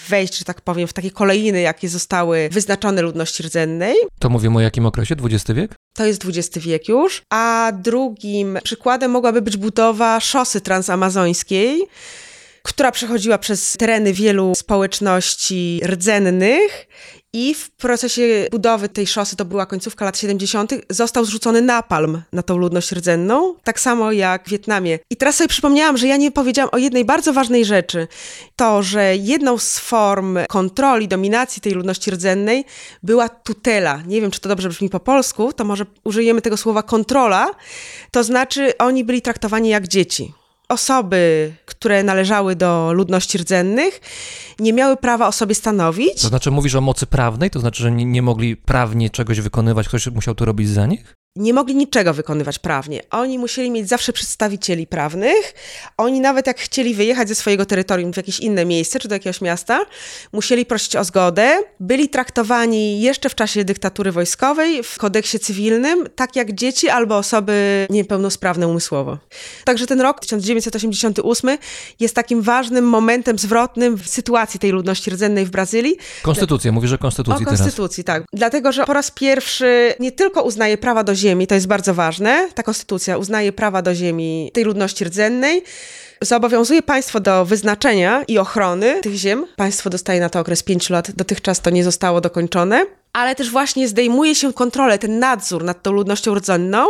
wejść, 0.10 0.38
że 0.38 0.46
tak 0.46 0.62
powiem, 0.62 0.88
w 0.88 0.94
takie 0.94 1.12
kolejny, 1.12 1.62
jakie 1.62 1.90
zostały 1.90 2.50
wyznaczone 2.52 3.02
ludności 3.02 3.44
rdzennej. 3.44 3.96
To 4.20 4.30
mówimy 4.30 4.58
o 4.58 4.62
jakim 4.62 4.86
okresie? 4.86 5.16
XX 5.24 5.52
wiek? 5.52 5.76
To 5.96 6.06
jest 6.06 6.26
XX 6.26 6.66
wiek 6.66 6.90
już. 6.90 7.22
A 7.30 7.72
drugim 7.84 8.58
przykładem 8.64 9.12
mogłaby 9.12 9.42
być 9.42 9.58
budowa 9.58 10.20
szosy 10.20 10.62
transamazońskiej, 10.62 11.82
która 12.66 12.92
przechodziła 12.92 13.38
przez 13.38 13.74
tereny 13.78 14.14
wielu 14.14 14.54
społeczności 14.56 15.82
rdzennych 15.86 16.88
i 17.34 17.54
w 17.54 17.72
procesie 17.72 18.48
budowy 18.52 18.90
tej 18.90 19.08
szosy, 19.08 19.36
to 19.36 19.46
była 19.46 19.66
końcówka 19.66 20.06
lat 20.06 20.18
70., 20.18 20.72
został 20.90 21.26
zrzucony 21.26 21.62
napalm 21.62 22.22
na 22.34 22.44
tą 22.44 22.58
ludność 22.58 22.92
rdzenną, 22.92 23.56
tak 23.64 23.80
samo 23.80 24.12
jak 24.12 24.46
w 24.46 24.50
Wietnamie. 24.50 25.00
I 25.10 25.16
teraz 25.16 25.36
sobie 25.36 25.48
przypomniałam, 25.48 25.98
że 25.98 26.08
ja 26.08 26.18
nie 26.18 26.32
powiedziałam 26.32 26.70
o 26.72 26.78
jednej 26.78 27.06
bardzo 27.06 27.34
ważnej 27.34 27.66
rzeczy. 27.66 28.08
To, 28.56 28.84
że 28.84 29.16
jedną 29.16 29.58
z 29.58 29.80
form 29.80 30.38
kontroli, 30.50 31.08
dominacji 31.08 31.62
tej 31.62 31.74
ludności 31.74 32.12
rdzennej 32.12 32.66
była 33.04 33.30
tutela. 33.30 34.02
Nie 34.08 34.22
wiem, 34.22 34.32
czy 34.32 34.40
to 34.42 34.50
dobrze 34.50 34.70
brzmi 34.70 34.90
po 34.90 35.00
polsku, 35.00 35.54
to 35.54 35.64
może 35.64 35.86
użyjemy 36.04 36.42
tego 36.42 36.58
słowa 36.58 36.84
kontrola. 36.84 37.52
To 38.12 38.24
znaczy, 38.24 38.78
oni 38.78 39.04
byli 39.04 39.22
traktowani 39.22 39.70
jak 39.70 39.88
dzieci 39.88 40.34
osoby, 40.70 41.54
które 41.66 42.04
należały 42.04 42.56
do 42.56 42.94
ludności 42.94 43.38
rdzennych, 43.38 44.02
nie 44.60 44.74
miały 44.74 44.98
prawa 44.98 45.28
o 45.28 45.32
sobie 45.32 45.56
stanowić. 45.56 46.22
To 46.22 46.28
znaczy 46.28 46.52
mówisz 46.52 46.76
o 46.76 46.82
mocy 46.82 47.06
prawnej, 47.06 47.50
to 47.50 47.60
znaczy, 47.60 47.84
że 47.84 47.92
nie, 47.92 48.06
nie 48.06 48.22
mogli 48.22 48.58
prawnie 48.58 49.10
czegoś 49.10 49.42
wykonywać, 49.42 49.88
ktoś 49.88 50.08
musiał 50.08 50.36
to 50.36 50.46
robić 50.46 50.70
za 50.70 50.86
nich? 50.86 51.16
Nie 51.36 51.54
mogli 51.54 51.76
niczego 51.76 52.14
wykonywać 52.14 52.60
prawnie. 52.60 53.02
Oni 53.12 53.40
musieli 53.40 53.72
mieć 53.72 53.90
zawsze 53.90 54.14
przedstawicieli 54.14 54.88
prawnych. 54.88 55.54
Oni 55.98 56.20
nawet 56.20 56.48
jak 56.48 56.60
chcieli 56.60 56.96
wyjechać 56.96 57.30
ze 57.30 57.36
swojego 57.36 57.66
terytorium 57.66 58.14
w 58.14 58.18
jakieś 58.18 58.40
inne 58.40 58.66
miejsce 58.66 59.00
czy 59.00 59.08
do 59.08 59.16
jakiegoś 59.16 59.42
miasta, 59.42 59.80
musieli 60.34 60.66
prosić 60.66 60.96
o 60.96 61.04
zgodę. 61.04 61.60
Byli 61.80 62.10
traktowani 62.10 63.02
jeszcze 63.02 63.30
w 63.30 63.36
czasie 63.36 63.66
dyktatury 63.66 64.12
wojskowej 64.12 64.84
w 64.84 64.98
kodeksie 64.98 65.40
cywilnym, 65.40 66.08
tak 66.16 66.36
jak 66.36 66.54
dzieci 66.54 66.90
albo 66.90 67.18
osoby 67.18 67.88
niepełnosprawne 67.90 68.68
umysłowo. 68.68 69.18
Także 69.66 69.88
ten 69.88 70.02
rok 70.02 70.20
1988 70.20 71.58
jest 72.00 72.16
takim 72.16 72.42
ważnym 72.42 72.90
momentem 72.90 73.40
zwrotnym 73.40 73.98
w 73.98 74.08
sytuacji 74.08 74.60
tej 74.60 74.72
ludności 74.72 75.12
rdzennej 75.12 75.46
w 75.46 75.50
Brazylii. 75.50 75.98
Konstytucja, 76.22 76.72
mówisz 76.72 76.94
o 76.94 76.98
konstytucji 76.98 77.46
O 77.46 77.46
teraz. 77.46 77.60
konstytucji, 77.60 78.04
tak. 78.04 78.24
Dlatego, 78.34 78.72
że 78.72 78.86
po 78.86 78.94
raz 78.94 79.12
pierwszy 79.12 79.94
nie 80.00 80.12
tylko 80.12 80.44
uznaje 80.44 80.78
prawa 80.78 81.04
do 81.04 81.16
ziemi, 81.16 81.25
to 81.48 81.56
jest 81.56 81.68
bardzo 81.68 81.94
ważne, 81.94 82.50
ta 82.56 82.64
konstytucja 82.64 83.18
uznaje 83.18 83.52
prawa 83.54 83.82
do 83.82 83.96
ziemi 83.96 84.52
tej 84.54 84.64
ludności 84.64 85.06
rdzennej, 85.06 85.64
zobowiązuje 86.22 86.82
państwo 86.82 87.20
do 87.20 87.46
wyznaczenia 87.46 88.24
i 88.28 88.38
ochrony 88.38 89.02
tych 89.02 89.16
ziem. 89.16 89.46
Państwo 89.56 89.90
dostaje 89.90 90.20
na 90.20 90.30
to 90.30 90.40
okres 90.40 90.64
pięciu 90.64 90.94
lat, 90.94 91.12
dotychczas 91.12 91.62
to 91.62 91.70
nie 91.70 91.84
zostało 91.84 92.22
dokończone. 92.22 92.86
Ale 93.14 93.36
też 93.36 93.52
właśnie 93.52 93.88
zdejmuje 93.88 94.36
się 94.36 94.54
kontrolę, 94.54 95.00
ten 95.00 95.20
nadzór 95.20 95.64
nad 95.64 95.84
tą 95.84 95.92
ludnością 95.92 96.36
rdzenną. 96.36 96.88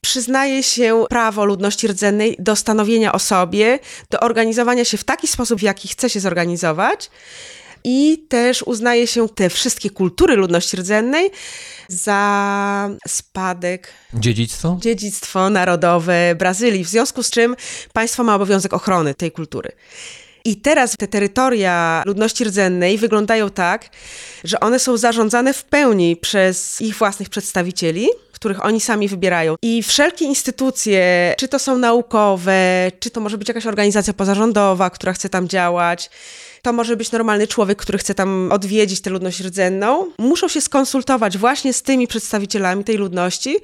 Przyznaje 0.00 0.62
się 0.62 1.04
prawo 1.08 1.44
ludności 1.44 1.88
rdzennej 1.88 2.36
do 2.38 2.56
stanowienia 2.56 3.12
o 3.12 3.18
sobie, 3.18 3.78
do 4.10 4.20
organizowania 4.20 4.84
się 4.84 4.96
w 4.96 5.04
taki 5.04 5.26
sposób, 5.26 5.58
w 5.58 5.62
jaki 5.62 5.88
chce 5.88 6.10
się 6.10 6.20
zorganizować. 6.20 7.10
I 7.88 8.26
też 8.28 8.62
uznaje 8.62 9.06
się 9.06 9.28
te 9.28 9.50
wszystkie 9.50 9.90
kultury 9.90 10.36
ludności 10.36 10.76
rdzennej 10.76 11.30
za 11.88 12.90
spadek, 13.08 13.88
Dziedzictwo? 14.14 14.78
dziedzictwo 14.80 15.50
narodowe 15.50 16.34
Brazylii, 16.38 16.84
w 16.84 16.88
związku 16.88 17.22
z 17.22 17.30
czym 17.30 17.56
państwo 17.92 18.24
ma 18.24 18.34
obowiązek 18.34 18.72
ochrony 18.72 19.14
tej 19.14 19.32
kultury. 19.32 19.72
I 20.44 20.56
teraz 20.56 20.96
te 20.98 21.08
terytoria 21.08 22.02
ludności 22.06 22.44
rdzennej 22.44 22.98
wyglądają 22.98 23.50
tak, 23.50 23.88
że 24.44 24.60
one 24.60 24.78
są 24.78 24.96
zarządzane 24.96 25.54
w 25.54 25.64
pełni 25.64 26.16
przez 26.16 26.80
ich 26.80 26.94
własnych 26.96 27.28
przedstawicieli, 27.28 28.08
których 28.32 28.64
oni 28.64 28.80
sami 28.80 29.08
wybierają. 29.08 29.54
I 29.62 29.82
wszelkie 29.82 30.24
instytucje, 30.24 31.34
czy 31.38 31.48
to 31.48 31.58
są 31.58 31.78
naukowe, 31.78 32.90
czy 33.00 33.10
to 33.10 33.20
może 33.20 33.38
być 33.38 33.48
jakaś 33.48 33.66
organizacja 33.66 34.12
pozarządowa, 34.12 34.90
która 34.90 35.12
chce 35.12 35.28
tam 35.28 35.48
działać, 35.48 36.10
to 36.66 36.72
może 36.72 36.96
być 36.96 37.12
normalny 37.12 37.46
człowiek, 37.46 37.78
który 37.78 37.98
chce 37.98 38.14
tam 38.14 38.52
odwiedzić 38.52 39.00
tę 39.00 39.10
ludność 39.10 39.40
rdzenną, 39.40 40.10
muszą 40.18 40.48
się 40.48 40.60
skonsultować 40.60 41.38
właśnie 41.38 41.72
z 41.72 41.82
tymi 41.82 42.06
przedstawicielami 42.06 42.84
tej 42.84 42.96
ludności 42.96 43.56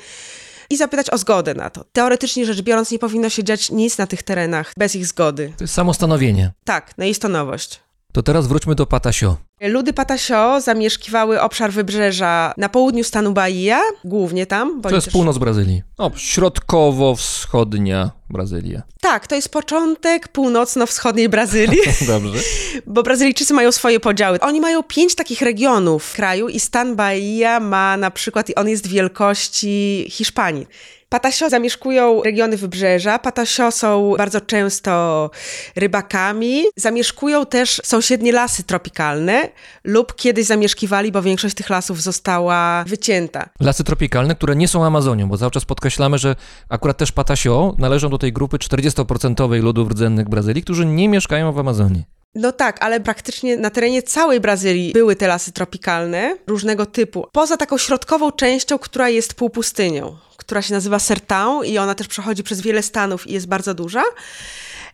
i 0.71 0.77
zapytać 0.77 1.11
o 1.11 1.19
zgodę 1.19 1.55
na 1.55 1.71
to. 1.71 1.85
Teoretycznie 1.93 2.47
rzecz 2.47 2.63
biorąc, 2.63 2.91
nie 2.91 2.99
powinno 2.99 3.29
się 3.29 3.45
dziać 3.45 3.71
nic 3.71 3.99
na 3.99 4.07
tych 4.07 4.23
terenach 4.23 4.73
bez 4.77 4.97
ich 4.97 5.07
zgody. 5.07 5.53
To 5.57 5.65
jest 5.65 5.75
samostanowienie. 5.75 6.53
Tak, 6.65 6.99
na 6.99 7.05
jest 7.05 7.23
to 7.23 7.29
nowość. 7.29 7.81
To 8.13 8.23
teraz 8.23 8.47
wróćmy 8.47 8.75
do 8.75 8.87
Patasio. 8.87 9.37
Ludy 9.61 9.93
Patasio 9.93 10.61
zamieszkiwały 10.61 11.41
obszar 11.41 11.73
wybrzeża 11.73 12.55
na 12.57 12.69
południu 12.69 13.05
stanu 13.05 13.33
Bahia, 13.33 13.81
głównie 14.05 14.47
tam. 14.47 14.81
bo 14.81 14.89
To 14.89 14.95
jest 14.95 15.05
też- 15.07 15.13
północ 15.13 15.39
Brazylii. 15.39 15.83
O, 15.99 16.11
środkowo-wschodnia 16.17 18.11
Brazylia. 18.31 18.83
Tak, 19.01 19.27
to 19.27 19.35
jest 19.35 19.49
początek 19.49 20.29
północno-wschodniej 20.29 21.29
Brazylii, 21.29 21.79
Dobrze. 22.07 22.39
bo 22.87 23.03
Brazylijczycy 23.03 23.55
mają 23.55 23.73
swoje 23.73 24.01
podziały. 24.01 24.41
Oni 24.41 24.61
mają 24.61 24.83
pięć 24.83 25.15
takich 25.15 25.43
regionów 25.43 26.05
w 26.05 26.15
kraju 26.15 26.49
i 26.49 26.61
stan 26.61 26.97
Bahia 26.97 27.61
ma 27.61 27.97
na 27.97 28.11
przykład, 28.11 28.51
i 28.51 28.55
on 28.55 28.69
jest 28.69 28.87
wielkości 28.87 30.07
Hiszpanii. 30.11 30.67
Patasio 31.13 31.51
zamieszkują 31.51 32.23
regiony 32.23 32.57
wybrzeża. 32.57 33.19
Patasio 33.19 33.71
są 33.71 34.15
bardzo 34.19 34.41
często 34.41 35.31
rybakami. 35.77 36.65
Zamieszkują 36.77 37.47
też 37.47 37.81
sąsiednie 37.85 38.33
lasy 38.33 38.63
tropikalne 38.63 39.49
lub 39.85 40.15
kiedyś 40.15 40.47
zamieszkiwali, 40.47 41.13
bo 41.13 41.23
większość 41.23 41.55
tych 41.55 41.71
lasów 41.71 42.03
została 42.03 42.85
wycięta. 42.87 43.49
Lasy 43.61 43.85
tropikalne, 43.85 44.35
które 44.35 44.57
nie 44.57 44.69
są 44.69 44.85
Amazonią, 44.85 45.29
bo 45.29 45.39
cały 45.39 45.51
czas 45.51 45.65
podkreślamy, 45.65 46.19
że 46.19 46.37
akurat 46.69 46.97
też 46.97 47.13
Patasio 47.13 47.75
należą 47.79 48.09
do 48.09 48.19
tej 48.19 48.33
grupy 48.33 48.57
40% 48.57 49.63
ludów 49.63 49.91
rdzennych 49.91 50.29
Brazylii, 50.29 50.63
którzy 50.63 50.87
nie 50.87 51.09
mieszkają 51.09 51.53
w 51.53 51.59
Amazonii. 51.59 52.12
No 52.35 52.53
tak, 52.53 52.83
ale 52.83 53.01
praktycznie 53.01 53.57
na 53.57 53.71
terenie 53.71 54.03
całej 54.03 54.41
Brazylii 54.41 54.93
były 54.93 55.17
te 55.17 55.27
lasy 55.27 55.53
tropikalne 55.53 56.37
różnego 56.47 56.87
typu. 56.87 57.27
Poza 57.33 57.57
taką 57.57 57.79
środkową 57.79 58.33
częścią, 58.33 58.79
która 58.79 59.09
jest 59.09 59.35
półpustynią, 59.35 60.17
która 60.37 60.63
się 60.63 60.75
nazywa 60.75 60.99
Sertão 60.99 61.67
i 61.67 61.79
ona 61.79 61.95
też 61.95 62.09
przechodzi 62.09 62.43
przez 62.43 62.61
wiele 62.61 62.83
stanów 62.83 63.27
i 63.27 63.33
jest 63.33 63.47
bardzo 63.47 63.75
duża. 63.75 64.03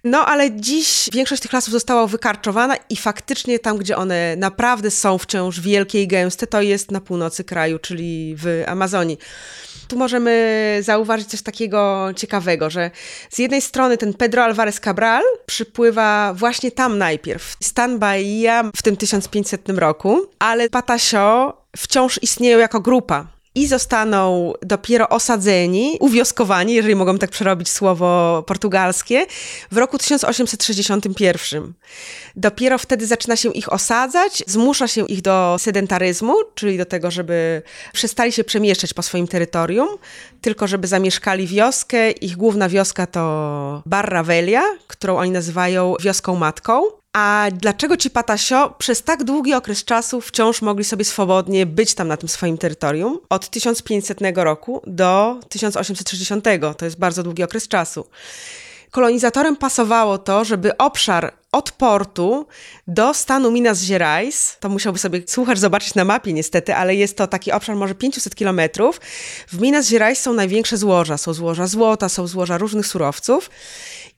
No 0.04 0.26
ale 0.26 0.52
dziś 0.52 1.08
większość 1.12 1.42
tych 1.42 1.52
lasów 1.52 1.72
została 1.72 2.06
wykarczowana 2.06 2.76
i 2.90 2.96
faktycznie 2.96 3.58
tam, 3.58 3.78
gdzie 3.78 3.96
one 3.96 4.36
naprawdę 4.36 4.90
są 4.90 5.18
wciąż 5.18 5.60
wielkie 5.60 6.02
i 6.02 6.08
gęste, 6.08 6.46
to 6.46 6.62
jest 6.62 6.90
na 6.90 7.00
północy 7.00 7.44
kraju, 7.44 7.78
czyli 7.78 8.34
w 8.38 8.64
Amazonii. 8.66 9.18
Tu 9.88 9.96
możemy 9.96 10.78
zauważyć 10.82 11.28
coś 11.28 11.42
takiego 11.42 12.08
ciekawego, 12.16 12.70
że 12.70 12.90
z 13.30 13.38
jednej 13.38 13.62
strony 13.62 13.98
ten 13.98 14.14
Pedro 14.14 14.44
Alvarez 14.44 14.80
Cabral 14.80 15.22
przypływa 15.46 16.34
właśnie 16.34 16.70
tam 16.70 16.98
najpierw, 16.98 17.56
stan 17.60 17.98
Bahia 17.98 18.70
w 18.76 18.82
tym 18.82 18.96
1500 18.96 19.68
roku, 19.68 20.26
ale 20.38 20.68
Patasio 20.70 21.56
wciąż 21.76 22.22
istnieją 22.22 22.58
jako 22.58 22.80
grupa. 22.80 23.37
I 23.58 23.66
zostaną 23.66 24.52
dopiero 24.62 25.08
osadzeni, 25.08 25.96
uwioskowani, 26.00 26.74
jeżeli 26.74 26.94
mogą 26.94 27.18
tak 27.18 27.30
przerobić 27.30 27.68
słowo 27.68 28.42
portugalskie, 28.46 29.26
w 29.70 29.76
roku 29.76 29.98
1861. 29.98 31.72
Dopiero 32.36 32.78
wtedy 32.78 33.06
zaczyna 33.06 33.36
się 33.36 33.52
ich 33.52 33.72
osadzać, 33.72 34.42
zmusza 34.46 34.88
się 34.88 35.06
ich 35.06 35.22
do 35.22 35.56
sedentaryzmu, 35.58 36.34
czyli 36.54 36.78
do 36.78 36.84
tego, 36.84 37.10
żeby 37.10 37.62
przestali 37.92 38.32
się 38.32 38.44
przemieszczać 38.44 38.94
po 38.94 39.02
swoim 39.02 39.28
terytorium, 39.28 39.88
tylko 40.40 40.66
żeby 40.66 40.86
zamieszkali 40.86 41.46
wioskę. 41.46 42.10
Ich 42.10 42.36
główna 42.36 42.68
wioska 42.68 43.06
to 43.06 43.82
Barra 43.86 44.22
Velha, 44.22 44.62
którą 44.86 45.16
oni 45.16 45.30
nazywają 45.30 45.94
wioską 46.00 46.36
matką. 46.36 46.82
A 47.18 47.48
dlaczego 47.52 47.96
ci 47.96 48.10
Patasio 48.10 48.74
przez 48.78 49.02
tak 49.02 49.24
długi 49.24 49.54
okres 49.54 49.84
czasu 49.84 50.20
wciąż 50.20 50.62
mogli 50.62 50.84
sobie 50.84 51.04
swobodnie 51.04 51.66
być 51.66 51.94
tam 51.94 52.08
na 52.08 52.16
tym 52.16 52.28
swoim 52.28 52.58
terytorium? 52.58 53.18
Od 53.28 53.48
1500 53.48 54.18
roku 54.34 54.82
do 54.86 55.40
1860. 55.48 56.44
To 56.78 56.84
jest 56.84 56.98
bardzo 56.98 57.22
długi 57.22 57.42
okres 57.42 57.68
czasu. 57.68 58.06
Kolonizatorem 58.90 59.56
pasowało 59.56 60.18
to, 60.18 60.44
żeby 60.44 60.76
obszar 60.76 61.32
od 61.52 61.70
portu 61.70 62.46
do 62.86 63.14
stanu 63.14 63.50
Minas 63.50 63.88
Gerais, 63.88 64.56
to 64.60 64.68
musiałby 64.68 64.98
sobie 64.98 65.22
słuchacz 65.26 65.58
zobaczyć 65.58 65.94
na 65.94 66.04
mapie 66.04 66.32
niestety, 66.32 66.74
ale 66.74 66.94
jest 66.94 67.16
to 67.16 67.26
taki 67.26 67.52
obszar 67.52 67.76
może 67.76 67.94
500 67.94 68.34
kilometrów. 68.34 69.00
W 69.48 69.60
Minas 69.60 69.90
Gerais 69.90 70.20
są 70.20 70.32
największe 70.32 70.76
złoża, 70.76 71.16
są 71.16 71.32
złoża 71.32 71.66
złota, 71.66 72.08
są 72.08 72.26
złoża 72.26 72.58
różnych 72.58 72.86
surowców. 72.86 73.50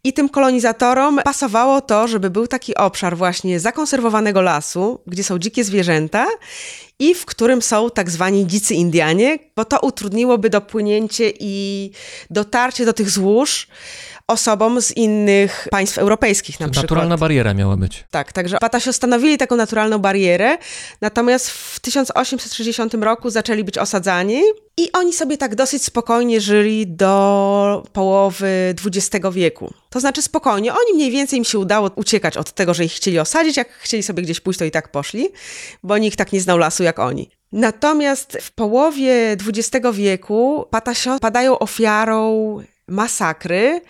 I 0.05 0.13
tym 0.13 0.29
kolonizatorom 0.29 1.21
pasowało 1.25 1.81
to, 1.81 2.09
żeby 2.09 2.31
był 2.31 2.47
taki 2.47 2.75
obszar 2.75 3.17
właśnie 3.17 3.61
zakonserwowanego 3.61 4.43
lasu, 4.43 5.01
gdzie 5.07 5.25
są 5.25 5.39
dzikie 5.39 5.65
zwierzęta 5.65 6.27
i 6.99 7.15
w 7.15 7.25
którym 7.25 7.63
są 7.63 7.91
tak 7.91 8.11
zwani 8.11 8.47
dzicy 8.47 8.75
Indianie, 8.75 9.39
bo 9.57 9.65
to 9.65 9.81
utrudniłoby 9.81 10.51
dopłynięcie 10.51 11.33
i 11.41 11.91
dotarcie 12.31 12.85
do 12.85 12.93
tych 12.93 13.11
złóż 13.11 13.69
osobom 14.31 14.81
z 14.83 14.97
innych 14.97 15.69
państw 15.71 15.99
europejskich 15.99 16.61
na 16.61 16.69
przykład. 16.69 16.83
Naturalna 16.91 17.17
bariera 17.17 17.55
miała 17.55 17.77
być. 17.77 18.05
Tak, 18.11 18.33
także 18.33 18.59
Patasio 18.59 18.93
stanowili 18.93 19.39
taką 19.39 19.57
naturalną 19.57 19.99
barierę, 19.99 20.59
natomiast 21.01 21.51
w 21.51 21.81
1860 21.81 22.95
roku 22.95 23.31
zaczęli 23.31 23.65
być 23.65 23.79
osadzani 23.79 24.43
i 24.77 24.93
oni 24.93 25.13
sobie 25.13 25.39
tak 25.39 25.55
dosyć 25.55 25.85
spokojnie 25.85 26.41
żyli 26.41 26.87
do 26.87 27.83
połowy 27.93 28.75
XX 28.87 29.27
wieku. 29.33 29.75
To 29.91 30.01
znaczy 30.01 30.23
spokojnie, 30.23 30.73
oni 30.73 30.95
mniej 30.95 31.11
więcej 31.11 31.39
im 31.39 31.45
się 31.45 31.59
udało 31.59 31.91
uciekać 31.95 32.37
od 32.37 32.53
tego, 32.53 32.75
że 32.75 32.85
ich 32.85 32.93
chcieli 32.93 33.19
osadzić, 33.19 33.57
jak 33.57 33.73
chcieli 33.73 34.03
sobie 34.03 34.23
gdzieś 34.23 34.41
pójść, 34.41 34.59
to 34.59 34.65
i 34.65 34.71
tak 34.71 34.93
poszli, 34.93 35.29
bo 35.83 35.99
nikt 35.99 36.19
tak 36.19 36.33
nie 36.33 36.41
znał 36.41 36.59
lasu 36.59 36.83
jak 36.83 36.99
oni. 36.99 37.31
Natomiast 37.53 38.39
w 38.41 38.53
połowie 38.53 39.33
XX 39.33 39.87
wieku 39.93 40.67
Patasio 40.71 41.19
padają 41.21 41.59
ofiarą 41.59 42.57
masakry 42.91 43.81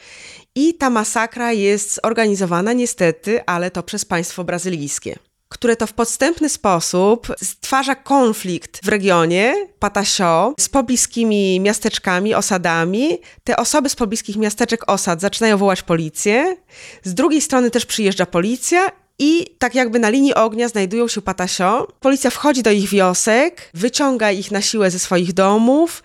i 0.55 0.75
ta 0.75 0.91
masakra 0.91 1.53
jest 1.53 2.01
organizowana 2.03 2.72
niestety, 2.72 3.45
ale 3.47 3.70
to 3.70 3.83
przez 3.83 4.05
państwo 4.05 4.45
brazylijskie, 4.45 5.16
które 5.49 5.77
to 5.77 5.87
w 5.87 5.93
podstępny 5.93 6.49
sposób 6.49 7.33
stwarza 7.43 7.95
konflikt 7.95 8.85
w 8.85 8.89
regionie 8.89 9.55
Patasio 9.79 10.55
z 10.61 10.68
pobliskimi 10.68 11.61
miasteczkami, 11.61 12.35
osadami. 12.35 13.18
Te 13.45 13.57
osoby 13.57 13.89
z 13.89 13.97
pobliskich 13.97 14.37
miasteczek, 14.37 14.91
osad 14.91 15.20
zaczynają 15.20 15.57
wołać 15.59 15.83
policję. 15.83 16.57
Z 17.03 17.14
drugiej 17.14 17.41
strony 17.41 17.70
też 17.70 17.87
przyjeżdża 17.87 18.27
policja 18.27 18.91
i 19.18 19.57
tak 19.59 19.74
jakby 19.74 19.99
na 19.99 20.09
linii 20.09 20.35
ognia 20.35 20.68
znajdują 20.68 21.09
się 21.09 21.22
Patasio. 21.22 21.89
Policja 22.01 22.31
wchodzi 22.31 22.62
do 22.62 22.70
ich 22.70 22.89
wiosek, 22.89 23.70
wyciąga 23.74 24.31
ich 24.31 24.51
na 24.51 24.62
siłę 24.62 24.91
ze 24.91 24.99
swoich 24.99 25.33
domów, 25.33 26.03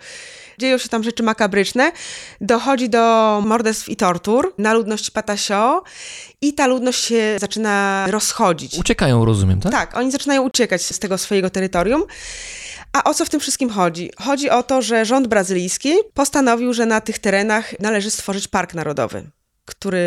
dzieją 0.58 0.78
się 0.78 0.88
tam 0.88 1.02
rzeczy 1.02 1.22
makabryczne, 1.22 1.92
dochodzi 2.40 2.88
do 2.88 3.42
morderstw 3.46 3.88
i 3.88 3.96
tortur 3.96 4.54
na 4.58 4.74
ludności 4.74 5.12
Patasio 5.12 5.82
i 6.40 6.54
ta 6.54 6.66
ludność 6.66 7.04
się 7.04 7.36
zaczyna 7.40 8.06
rozchodzić. 8.10 8.78
Uciekają, 8.78 9.24
rozumiem, 9.24 9.60
tak? 9.60 9.72
Tak, 9.72 9.96
oni 9.96 10.10
zaczynają 10.10 10.42
uciekać 10.42 10.82
z 10.82 10.98
tego 10.98 11.18
swojego 11.18 11.50
terytorium. 11.50 12.04
A 12.92 13.04
o 13.04 13.14
co 13.14 13.24
w 13.24 13.28
tym 13.28 13.40
wszystkim 13.40 13.70
chodzi? 13.70 14.10
Chodzi 14.18 14.50
o 14.50 14.62
to, 14.62 14.82
że 14.82 15.04
rząd 15.04 15.26
brazylijski 15.26 15.92
postanowił, 16.14 16.72
że 16.72 16.86
na 16.86 17.00
tych 17.00 17.18
terenach 17.18 17.80
należy 17.80 18.10
stworzyć 18.10 18.48
park 18.48 18.74
narodowy, 18.74 19.30
który 19.64 20.02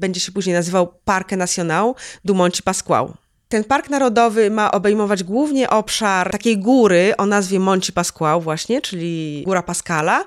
będzie 0.00 0.20
się 0.20 0.32
później 0.32 0.56
nazywał 0.56 0.86
Parque 1.04 1.36
Nacional 1.36 1.94
do 2.24 2.34
Monte 2.34 2.62
Pascoal. 2.64 3.12
Ten 3.48 3.64
park 3.64 3.90
narodowy 3.90 4.50
ma 4.50 4.70
obejmować 4.70 5.24
głównie 5.24 5.70
obszar 5.70 6.30
takiej 6.30 6.58
góry 6.58 7.14
o 7.18 7.26
nazwie 7.26 7.60
Monte 7.60 7.92
Pascoal 7.92 8.40
właśnie, 8.40 8.80
czyli 8.80 9.42
Góra 9.46 9.62
Pascala, 9.62 10.24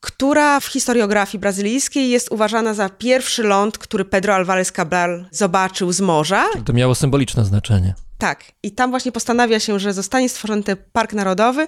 która 0.00 0.60
w 0.60 0.66
historiografii 0.66 1.40
brazylijskiej 1.40 2.10
jest 2.10 2.32
uważana 2.32 2.74
za 2.74 2.88
pierwszy 2.88 3.42
ląd, 3.42 3.78
który 3.78 4.04
Pedro 4.04 4.34
Álvarez 4.34 4.72
Cabral 4.72 5.28
zobaczył 5.30 5.92
z 5.92 6.00
morza. 6.00 6.46
To 6.64 6.72
miało 6.72 6.94
symboliczne 6.94 7.44
znaczenie. 7.44 7.94
Tak, 8.18 8.44
i 8.62 8.72
tam 8.72 8.90
właśnie 8.90 9.12
postanawia 9.12 9.60
się, 9.60 9.78
że 9.78 9.92
zostanie 9.92 10.28
stworzony 10.28 10.62
ten 10.62 10.76
park 10.92 11.12
narodowy 11.12 11.66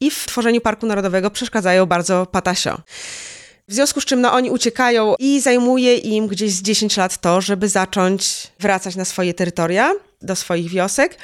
i 0.00 0.10
w 0.10 0.26
tworzeniu 0.26 0.60
parku 0.60 0.86
narodowego 0.86 1.30
przeszkadzają 1.30 1.86
bardzo 1.86 2.26
Patasio. 2.26 2.80
W 3.68 3.74
związku 3.74 4.00
z 4.00 4.04
czym 4.04 4.20
no, 4.20 4.32
oni 4.32 4.50
uciekają 4.50 5.14
i 5.18 5.40
zajmuje 5.40 5.96
im 5.96 6.26
gdzieś 6.26 6.52
z 6.52 6.62
10 6.62 6.96
lat 6.96 7.20
to, 7.20 7.40
żeby 7.40 7.68
zacząć 7.68 8.46
wracać 8.60 8.96
na 8.96 9.04
swoje 9.04 9.34
terytoria, 9.34 9.92
do 10.22 10.36
swoich 10.36 10.70
wiosek. 10.70 11.18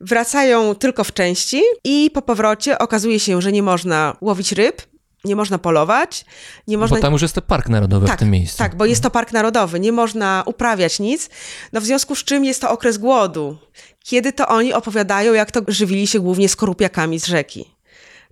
Wracają 0.00 0.74
tylko 0.74 1.04
w 1.04 1.12
części 1.12 1.62
i 1.84 2.10
po 2.14 2.22
powrocie 2.22 2.78
okazuje 2.78 3.20
się, 3.20 3.42
że 3.42 3.52
nie 3.52 3.62
można 3.62 4.16
łowić 4.20 4.52
ryb, 4.52 4.82
nie 5.24 5.36
można 5.36 5.58
polować, 5.58 6.24
nie 6.68 6.78
można... 6.78 6.96
Bo 6.96 7.02
tam 7.02 7.12
już 7.12 7.22
jest 7.22 7.34
ten 7.34 7.42
park 7.42 7.68
narodowy 7.68 8.06
tak, 8.06 8.16
w 8.16 8.18
tym 8.18 8.30
miejscu. 8.30 8.58
Tak, 8.58 8.76
bo 8.76 8.86
jest 8.86 9.02
to 9.02 9.10
park 9.10 9.32
narodowy, 9.32 9.80
nie 9.80 9.92
można 9.92 10.42
uprawiać 10.46 11.00
nic, 11.00 11.30
no 11.72 11.80
w 11.80 11.84
związku 11.84 12.14
z 12.14 12.24
czym 12.24 12.44
jest 12.44 12.60
to 12.60 12.70
okres 12.70 12.98
głodu, 12.98 13.58
kiedy 14.04 14.32
to 14.32 14.48
oni 14.48 14.72
opowiadają, 14.72 15.32
jak 15.32 15.50
to 15.50 15.60
żywili 15.68 16.06
się 16.06 16.20
głównie 16.20 16.48
skorupiakami 16.48 17.20
z 17.20 17.26
rzeki. 17.26 17.74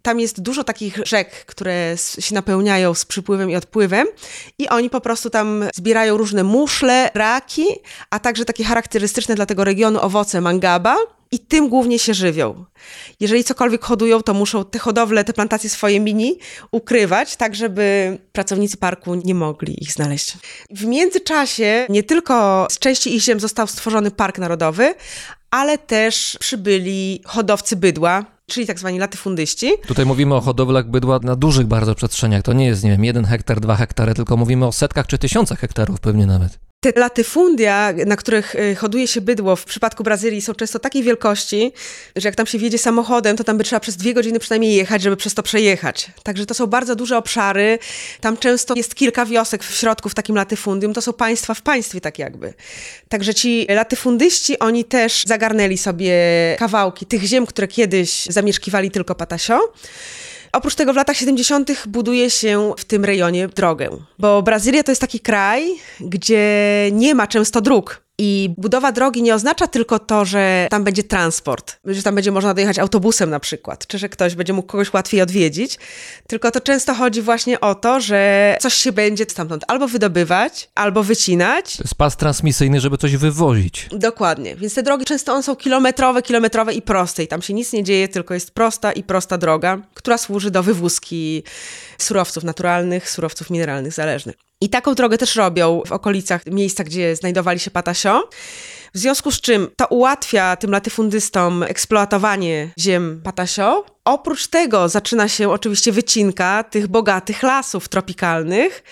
Tam 0.02 0.20
jest 0.20 0.40
dużo 0.40 0.64
takich 0.64 0.98
rzek, 1.04 1.44
które 1.44 1.94
się 2.20 2.34
napełniają 2.34 2.94
z 2.94 3.04
przypływem 3.04 3.50
i 3.50 3.56
odpływem 3.56 4.06
i 4.58 4.68
oni 4.68 4.90
po 4.90 5.00
prostu 5.00 5.30
tam 5.30 5.64
zbierają 5.74 6.16
różne 6.16 6.44
muszle, 6.44 7.10
raki, 7.14 7.66
a 8.10 8.18
także 8.18 8.44
takie 8.44 8.64
charakterystyczne 8.64 9.34
dla 9.34 9.46
tego 9.46 9.64
regionu 9.64 10.00
owoce 10.00 10.40
mangaba 10.40 10.96
i 11.32 11.38
tym 11.38 11.68
głównie 11.68 11.98
się 11.98 12.14
żywią. 12.14 12.64
Jeżeli 13.20 13.44
cokolwiek 13.44 13.84
hodują, 13.84 14.22
to 14.22 14.34
muszą 14.34 14.64
te 14.64 14.78
hodowle, 14.78 15.24
te 15.24 15.32
plantacje 15.32 15.70
swoje 15.70 16.00
mini 16.00 16.38
ukrywać, 16.70 17.36
tak 17.36 17.54
żeby 17.54 18.18
pracownicy 18.32 18.76
parku 18.76 19.14
nie 19.14 19.34
mogli 19.34 19.82
ich 19.82 19.92
znaleźć. 19.92 20.38
W 20.70 20.84
międzyczasie 20.84 21.86
nie 21.88 22.02
tylko 22.02 22.66
z 22.70 22.78
części 22.78 23.16
ich 23.16 23.22
ziem 23.22 23.40
został 23.40 23.66
stworzony 23.66 24.10
park 24.10 24.38
narodowy, 24.38 24.94
ale 25.50 25.78
też 25.78 26.36
przybyli 26.40 27.22
hodowcy 27.24 27.76
bydła, 27.76 28.24
czyli 28.50 28.66
tak 28.66 28.78
zwani 28.78 28.98
latyfundyści. 28.98 29.72
Tutaj 29.86 30.06
mówimy 30.06 30.34
o 30.34 30.40
hodowlach 30.40 30.90
bydła 30.90 31.18
na 31.22 31.36
dużych 31.36 31.66
bardzo 31.66 31.94
przestrzeniach. 31.94 32.42
To 32.42 32.52
nie 32.52 32.66
jest, 32.66 32.84
nie 32.84 32.90
wiem, 32.90 33.04
jeden 33.04 33.24
hektar, 33.24 33.60
dwa 33.60 33.76
hektary, 33.76 34.14
tylko 34.14 34.36
mówimy 34.36 34.66
o 34.66 34.72
setkach 34.72 35.06
czy 35.06 35.18
tysiącach 35.18 35.58
hektarów 35.58 36.00
pewnie 36.00 36.26
nawet. 36.26 36.69
Te 36.80 36.92
latyfundia, 36.96 37.92
na 38.06 38.16
których 38.16 38.54
y, 38.54 38.74
hoduje 38.74 39.06
się 39.06 39.20
bydło 39.20 39.56
w 39.56 39.64
przypadku 39.64 40.04
Brazylii 40.04 40.42
są 40.42 40.54
często 40.54 40.78
takiej 40.78 41.02
wielkości, 41.02 41.72
że 42.16 42.28
jak 42.28 42.34
tam 42.34 42.46
się 42.46 42.58
wjedzie 42.58 42.78
samochodem, 42.78 43.36
to 43.36 43.44
tam 43.44 43.58
by 43.58 43.64
trzeba 43.64 43.80
przez 43.80 43.96
dwie 43.96 44.14
godziny 44.14 44.38
przynajmniej 44.38 44.74
jechać, 44.74 45.02
żeby 45.02 45.16
przez 45.16 45.34
to 45.34 45.42
przejechać. 45.42 46.10
Także 46.22 46.46
to 46.46 46.54
są 46.54 46.66
bardzo 46.66 46.96
duże 46.96 47.18
obszary. 47.18 47.78
Tam 48.20 48.36
często 48.36 48.74
jest 48.74 48.94
kilka 48.94 49.26
wiosek 49.26 49.64
w 49.64 49.76
środku 49.76 50.08
w 50.08 50.14
takim 50.14 50.36
latyfundium. 50.36 50.94
To 50.94 51.02
są 51.02 51.12
państwa 51.12 51.54
w 51.54 51.62
państwie 51.62 52.00
tak 52.00 52.18
jakby. 52.18 52.54
Także 53.08 53.34
ci 53.34 53.66
latyfundyści, 53.68 54.58
oni 54.58 54.84
też 54.84 55.24
zagarnęli 55.26 55.78
sobie 55.78 56.14
kawałki 56.58 57.06
tych 57.06 57.22
ziem, 57.22 57.46
które 57.46 57.68
kiedyś 57.68 58.26
zamieszkiwali 58.26 58.90
tylko 58.90 59.14
Patasio. 59.14 59.72
Oprócz 60.52 60.74
tego 60.74 60.92
w 60.92 60.96
latach 60.96 61.16
70. 61.16 61.86
buduje 61.86 62.30
się 62.30 62.72
w 62.78 62.84
tym 62.84 63.04
rejonie 63.04 63.48
drogę, 63.48 63.90
bo 64.18 64.42
Brazylia 64.42 64.82
to 64.82 64.90
jest 64.90 65.00
taki 65.00 65.20
kraj, 65.20 65.68
gdzie 66.00 66.44
nie 66.92 67.14
ma 67.14 67.26
często 67.26 67.60
dróg. 67.60 68.02
I 68.22 68.54
budowa 68.58 68.92
drogi 68.92 69.22
nie 69.22 69.34
oznacza 69.34 69.66
tylko 69.66 69.98
to, 69.98 70.24
że 70.24 70.66
tam 70.70 70.84
będzie 70.84 71.02
transport, 71.02 71.76
że 71.84 72.02
tam 72.02 72.14
będzie 72.14 72.32
można 72.32 72.54
dojechać 72.54 72.78
autobusem 72.78 73.30
na 73.30 73.40
przykład, 73.40 73.86
czy 73.86 73.98
że 73.98 74.08
ktoś 74.08 74.34
będzie 74.34 74.52
mógł 74.52 74.68
kogoś 74.68 74.92
łatwiej 74.92 75.22
odwiedzić, 75.22 75.78
tylko 76.26 76.50
to 76.50 76.60
często 76.60 76.94
chodzi 76.94 77.22
właśnie 77.22 77.60
o 77.60 77.74
to, 77.74 78.00
że 78.00 78.56
coś 78.60 78.74
się 78.74 78.92
będzie 78.92 79.24
stamtąd 79.28 79.64
albo 79.68 79.88
wydobywać, 79.88 80.70
albo 80.74 81.02
wycinać. 81.02 81.76
To 81.76 81.82
jest 81.82 81.94
pas 81.94 82.16
transmisyjny, 82.16 82.80
żeby 82.80 82.98
coś 82.98 83.16
wywozić. 83.16 83.88
Dokładnie, 83.92 84.56
więc 84.56 84.74
te 84.74 84.82
drogi 84.82 85.04
często 85.04 85.42
są 85.42 85.56
kilometrowe, 85.56 86.22
kilometrowe 86.22 86.74
i 86.74 86.82
proste 86.82 87.22
i 87.22 87.28
tam 87.28 87.42
się 87.42 87.54
nic 87.54 87.72
nie 87.72 87.84
dzieje, 87.84 88.08
tylko 88.08 88.34
jest 88.34 88.50
prosta 88.50 88.92
i 88.92 89.02
prosta 89.02 89.38
droga, 89.38 89.78
która 89.94 90.18
służy 90.18 90.50
do 90.50 90.62
wywózki 90.62 91.42
surowców 92.02 92.44
naturalnych, 92.44 93.10
surowców 93.10 93.50
mineralnych 93.50 93.92
zależnych. 93.92 94.36
I 94.60 94.68
taką 94.68 94.94
drogę 94.94 95.18
też 95.18 95.36
robią 95.36 95.82
w 95.86 95.92
okolicach 95.92 96.46
miejsca, 96.46 96.84
gdzie 96.84 97.16
znajdowali 97.16 97.60
się 97.60 97.70
Patasio. 97.70 98.28
W 98.94 98.98
związku 98.98 99.30
z 99.30 99.40
czym 99.40 99.68
to 99.76 99.86
ułatwia 99.86 100.56
tym 100.56 100.70
latyfundystom 100.70 101.62
eksploatowanie 101.62 102.70
ziem 102.78 103.20
Patasio. 103.24 103.84
Oprócz 104.04 104.46
tego 104.46 104.88
zaczyna 104.88 105.28
się 105.28 105.50
oczywiście 105.50 105.92
wycinka 105.92 106.64
tych 106.64 106.86
bogatych 106.86 107.42
lasów 107.42 107.88
tropikalnych, 107.88 108.82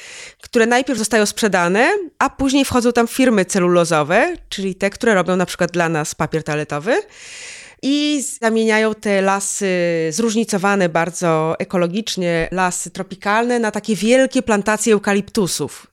które 0.43 0.67
najpierw 0.67 0.99
zostają 0.99 1.27
sprzedane, 1.27 1.91
a 2.19 2.31
później 2.31 2.65
wchodzą 2.65 2.93
tam 2.93 3.09
firmy 3.09 3.45
celulozowe, 3.45 4.37
czyli 4.49 4.75
te, 4.75 4.91
które 4.91 5.15
robią 5.15 5.37
na 5.37 5.47
przykład 5.47 5.71
dla 5.71 5.89
nas 5.89 6.15
papier 6.15 6.43
toaletowy 6.43 7.03
i 7.83 8.23
zamieniają 8.41 8.95
te 8.95 9.23
lasy 9.23 9.69
zróżnicowane 10.11 10.89
bardzo 10.89 11.55
ekologicznie, 11.59 12.49
lasy 12.53 12.91
tropikalne, 12.91 13.59
na 13.59 13.71
takie 13.71 13.97
wielkie 13.97 14.43
plantacje 14.43 14.93
eukaliptusów. 14.93 15.87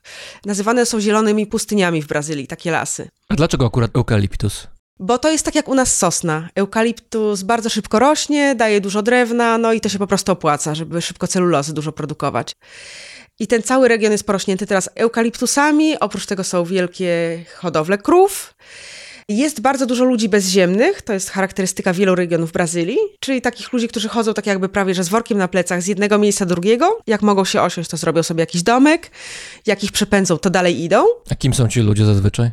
Nazywane 0.46 0.86
są 0.86 1.02
zielonymi 1.02 1.48
pustyniami 1.48 2.02
w 2.02 2.08
Brazylii, 2.08 2.48
takie 2.48 2.72
lasy. 2.72 3.10
A 3.30 3.36
dlaczego 3.36 3.66
akurat 3.66 3.96
eukaliptus? 3.96 4.68
Bo 5.00 5.18
to 5.18 5.32
jest 5.32 5.46
tak 5.46 5.56
jak 5.56 5.68
u 5.68 5.76
nas 5.76 5.98
sosna. 5.98 6.50
Eukaliptus 6.56 7.44
bardzo 7.44 7.70
szybko 7.70 8.00
rośnie, 8.00 8.56
daje 8.56 8.82
dużo 8.82 9.02
drewna, 9.02 9.58
no 9.58 9.74
i 9.74 9.82
to 9.82 9.90
się 9.90 10.00
po 10.00 10.08
prostu 10.08 10.32
opłaca, 10.32 10.76
żeby 10.76 11.02
szybko 11.02 11.28
celulozy 11.28 11.74
dużo 11.74 11.92
produkować. 11.92 12.56
I 13.40 13.48
ten 13.48 13.64
cały 13.64 13.88
region 13.88 14.12
jest 14.12 14.24
porośnięty 14.24 14.68
teraz 14.68 14.90
eukaliptusami, 14.96 16.00
oprócz 16.00 16.26
tego 16.26 16.44
są 16.44 16.66
wielkie 16.66 17.44
hodowle 17.56 17.98
krów. 17.98 18.54
Jest 19.30 19.62
bardzo 19.62 19.86
dużo 19.86 20.06
ludzi 20.06 20.30
bezziemnych, 20.30 21.02
to 21.02 21.14
jest 21.14 21.30
charakterystyka 21.30 21.94
wielu 21.94 22.16
regionów 22.16 22.52
Brazylii, 22.52 22.98
czyli 23.20 23.42
takich 23.42 23.74
ludzi, 23.74 23.88
którzy 23.88 24.10
chodzą 24.10 24.34
tak 24.34 24.46
jakby 24.46 24.70
prawie 24.70 24.94
że 24.94 25.04
z 25.04 25.10
workiem 25.10 25.38
na 25.38 25.48
plecach 25.48 25.82
z 25.82 25.88
jednego 25.88 26.18
miejsca 26.18 26.46
do 26.46 26.56
drugiego. 26.56 27.00
Jak 27.08 27.22
mogą 27.22 27.46
się 27.46 27.62
osiąść, 27.62 27.90
to 27.90 27.98
zrobią 27.98 28.24
sobie 28.24 28.40
jakiś 28.40 28.64
domek, 28.64 29.12
jak 29.66 29.84
ich 29.84 29.92
przepędzą, 29.92 30.38
to 30.38 30.50
dalej 30.50 30.84
idą. 30.84 31.06
A 31.32 31.36
kim 31.36 31.54
są 31.54 31.68
ci 31.68 31.82
ludzie 31.82 32.06
zazwyczaj? 32.06 32.52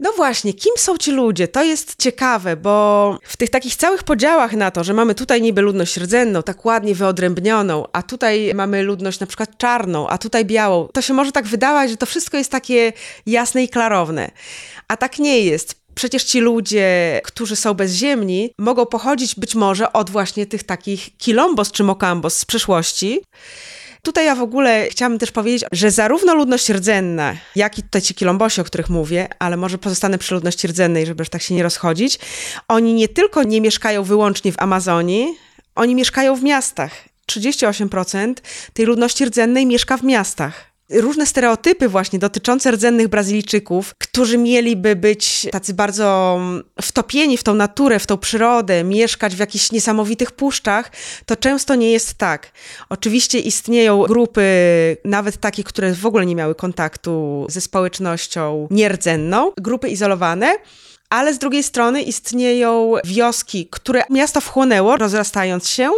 No 0.00 0.12
właśnie, 0.12 0.54
kim 0.54 0.72
są 0.76 0.98
ci 0.98 1.12
ludzie? 1.12 1.48
To 1.48 1.64
jest 1.64 1.96
ciekawe, 2.02 2.56
bo 2.56 3.18
w 3.22 3.36
tych 3.36 3.50
takich 3.50 3.76
całych 3.76 4.04
podziałach 4.04 4.52
na 4.52 4.70
to, 4.70 4.84
że 4.84 4.94
mamy 4.94 5.14
tutaj 5.14 5.42
niby 5.42 5.60
ludność 5.60 5.96
rdzenną, 5.96 6.42
tak 6.42 6.64
ładnie 6.64 6.94
wyodrębnioną, 6.94 7.84
a 7.92 8.02
tutaj 8.02 8.52
mamy 8.54 8.82
ludność 8.82 9.20
na 9.20 9.26
przykład 9.26 9.58
czarną, 9.58 10.08
a 10.08 10.18
tutaj 10.18 10.44
białą, 10.44 10.88
to 10.92 11.02
się 11.02 11.14
może 11.14 11.32
tak 11.32 11.46
wydawać, 11.46 11.90
że 11.90 11.96
to 11.96 12.06
wszystko 12.06 12.36
jest 12.36 12.50
takie 12.50 12.92
jasne 13.26 13.64
i 13.64 13.68
klarowne. 13.68 14.30
A 14.88 14.96
tak 14.96 15.18
nie 15.18 15.40
jest. 15.40 15.85
Przecież 15.96 16.24
ci 16.24 16.40
ludzie, 16.40 17.20
którzy 17.24 17.56
są 17.56 17.74
bezziemni, 17.74 18.50
mogą 18.58 18.86
pochodzić 18.86 19.34
być 19.34 19.54
może 19.54 19.92
od 19.92 20.10
właśnie 20.10 20.46
tych 20.46 20.62
takich 20.62 21.16
kilombos 21.16 21.72
czy 21.72 21.84
mokambos 21.84 22.36
z 22.36 22.44
przeszłości. 22.44 23.20
Tutaj 24.02 24.26
ja 24.26 24.34
w 24.34 24.42
ogóle 24.42 24.88
chciałabym 24.90 25.18
też 25.18 25.30
powiedzieć, 25.30 25.64
że 25.72 25.90
zarówno 25.90 26.34
ludność 26.34 26.68
rdzenna, 26.68 27.36
jak 27.56 27.78
i 27.78 27.82
tutaj 27.82 28.02
ci 28.02 28.14
kilombosi, 28.14 28.60
o 28.60 28.64
których 28.64 28.90
mówię, 28.90 29.28
ale 29.38 29.56
może 29.56 29.78
pozostanę 29.78 30.18
przy 30.18 30.34
ludności 30.34 30.68
rdzennej, 30.68 31.06
żeby 31.06 31.20
już 31.20 31.28
tak 31.28 31.42
się 31.42 31.54
nie 31.54 31.62
rozchodzić, 31.62 32.18
oni 32.68 32.94
nie 32.94 33.08
tylko 33.08 33.42
nie 33.42 33.60
mieszkają 33.60 34.02
wyłącznie 34.02 34.52
w 34.52 34.62
Amazonii, 34.62 35.26
oni 35.74 35.94
mieszkają 35.94 36.36
w 36.36 36.42
miastach. 36.42 36.92
38% 37.30 38.34
tej 38.72 38.86
ludności 38.86 39.24
rdzennej 39.24 39.66
mieszka 39.66 39.96
w 39.96 40.02
miastach 40.02 40.75
różne 40.90 41.26
stereotypy 41.26 41.88
właśnie 41.88 42.18
dotyczące 42.18 42.70
rdzennych 42.70 43.08
Brazylijczyków, 43.08 43.94
którzy 43.98 44.38
mieliby 44.38 44.96
być 44.96 45.46
tacy 45.52 45.74
bardzo 45.74 46.40
wtopieni 46.82 47.36
w 47.36 47.42
tą 47.42 47.54
naturę, 47.54 47.98
w 47.98 48.06
tą 48.06 48.16
przyrodę, 48.16 48.84
mieszkać 48.84 49.36
w 49.36 49.38
jakichś 49.38 49.72
niesamowitych 49.72 50.32
puszczach, 50.32 50.90
to 51.26 51.36
często 51.36 51.74
nie 51.74 51.92
jest 51.92 52.14
tak. 52.14 52.52
Oczywiście 52.88 53.38
istnieją 53.38 54.02
grupy, 54.02 54.42
nawet 55.04 55.36
takie, 55.36 55.64
które 55.64 55.94
w 55.94 56.06
ogóle 56.06 56.26
nie 56.26 56.34
miały 56.34 56.54
kontaktu 56.54 57.46
ze 57.48 57.60
społecznością 57.60 58.68
nierdzenną, 58.70 59.52
grupy 59.56 59.88
izolowane, 59.88 60.56
ale 61.10 61.34
z 61.34 61.38
drugiej 61.38 61.62
strony 61.62 62.02
istnieją 62.02 62.92
wioski, 63.04 63.68
które 63.70 64.02
miasto 64.10 64.40
wchłonęło, 64.40 64.96
rozrastając 64.96 65.68
się, 65.68 65.90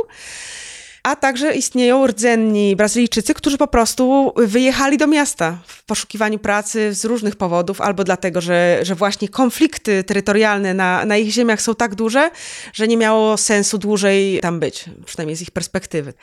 a 1.03 1.17
także 1.17 1.55
istnieją 1.55 2.07
rdzenni 2.07 2.77
Brazylijczycy, 2.77 3.35
którzy 3.35 3.59
po 3.59 3.67
prostu 3.67 4.33
wyjechali 4.37 4.99
do 4.99 5.07
miasta 5.07 5.59
w 5.67 5.85
poszukiwaniu 5.85 6.39
pracy 6.39 6.95
z 6.95 7.05
różnych 7.05 7.37
powodów, 7.37 7.81
albo 7.81 8.05
dlatego, 8.05 8.41
że, 8.41 8.79
że 8.83 8.95
właśnie 8.95 9.29
konflikty 9.29 10.05
terytorialne 10.05 10.75
na, 10.75 11.05
na 11.05 11.17
ich 11.17 11.31
ziemiach 11.31 11.63
są 11.63 11.75
tak 11.75 11.95
duże, 11.95 12.31
że 12.73 12.89
nie 12.89 12.97
miało 12.97 13.37
sensu 13.37 13.79
dłużej 13.79 14.39
tam 14.41 14.61
być, 14.61 14.85
przynajmniej 15.07 15.37
z 15.37 15.43
ich 15.43 15.51
perspektywy. 15.51 16.15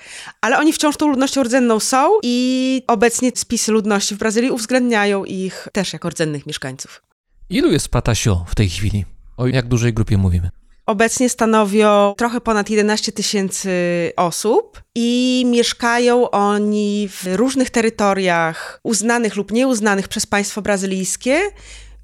Ale 0.41 0.57
oni 0.57 0.73
wciąż 0.73 0.97
tą 0.97 1.07
ludnością 1.07 1.43
rdzenną 1.43 1.80
są 1.80 2.09
i 2.23 2.84
obecnie 2.88 3.32
spisy 3.36 3.71
ludności 3.71 4.15
w 4.15 4.17
Brazylii 4.17 4.51
uwzględniają 4.51 5.26
ich 5.26 5.67
też 5.71 5.93
jako 5.93 6.09
rdzennych 6.09 6.45
mieszkańców. 6.45 7.01
Ilu 7.49 7.71
jest 7.71 7.89
Patasio 7.89 8.45
w 8.47 8.55
tej 8.55 8.69
chwili? 8.69 9.05
O 9.38 9.47
jak 9.47 9.67
dużej 9.67 9.93
grupie 9.93 10.17
mówimy? 10.17 10.49
Obecnie 10.86 11.29
stanowią 11.29 12.13
trochę 12.17 12.41
ponad 12.41 12.69
11 12.69 13.11
tysięcy 13.11 13.69
osób 14.15 14.81
i 14.95 15.43
mieszkają 15.47 16.29
oni 16.29 17.09
w 17.11 17.36
różnych 17.36 17.69
terytoriach 17.69 18.79
uznanych 18.83 19.36
lub 19.36 19.51
nieuznanych 19.51 20.07
przez 20.07 20.25
państwo 20.25 20.61
brazylijskie, 20.61 21.41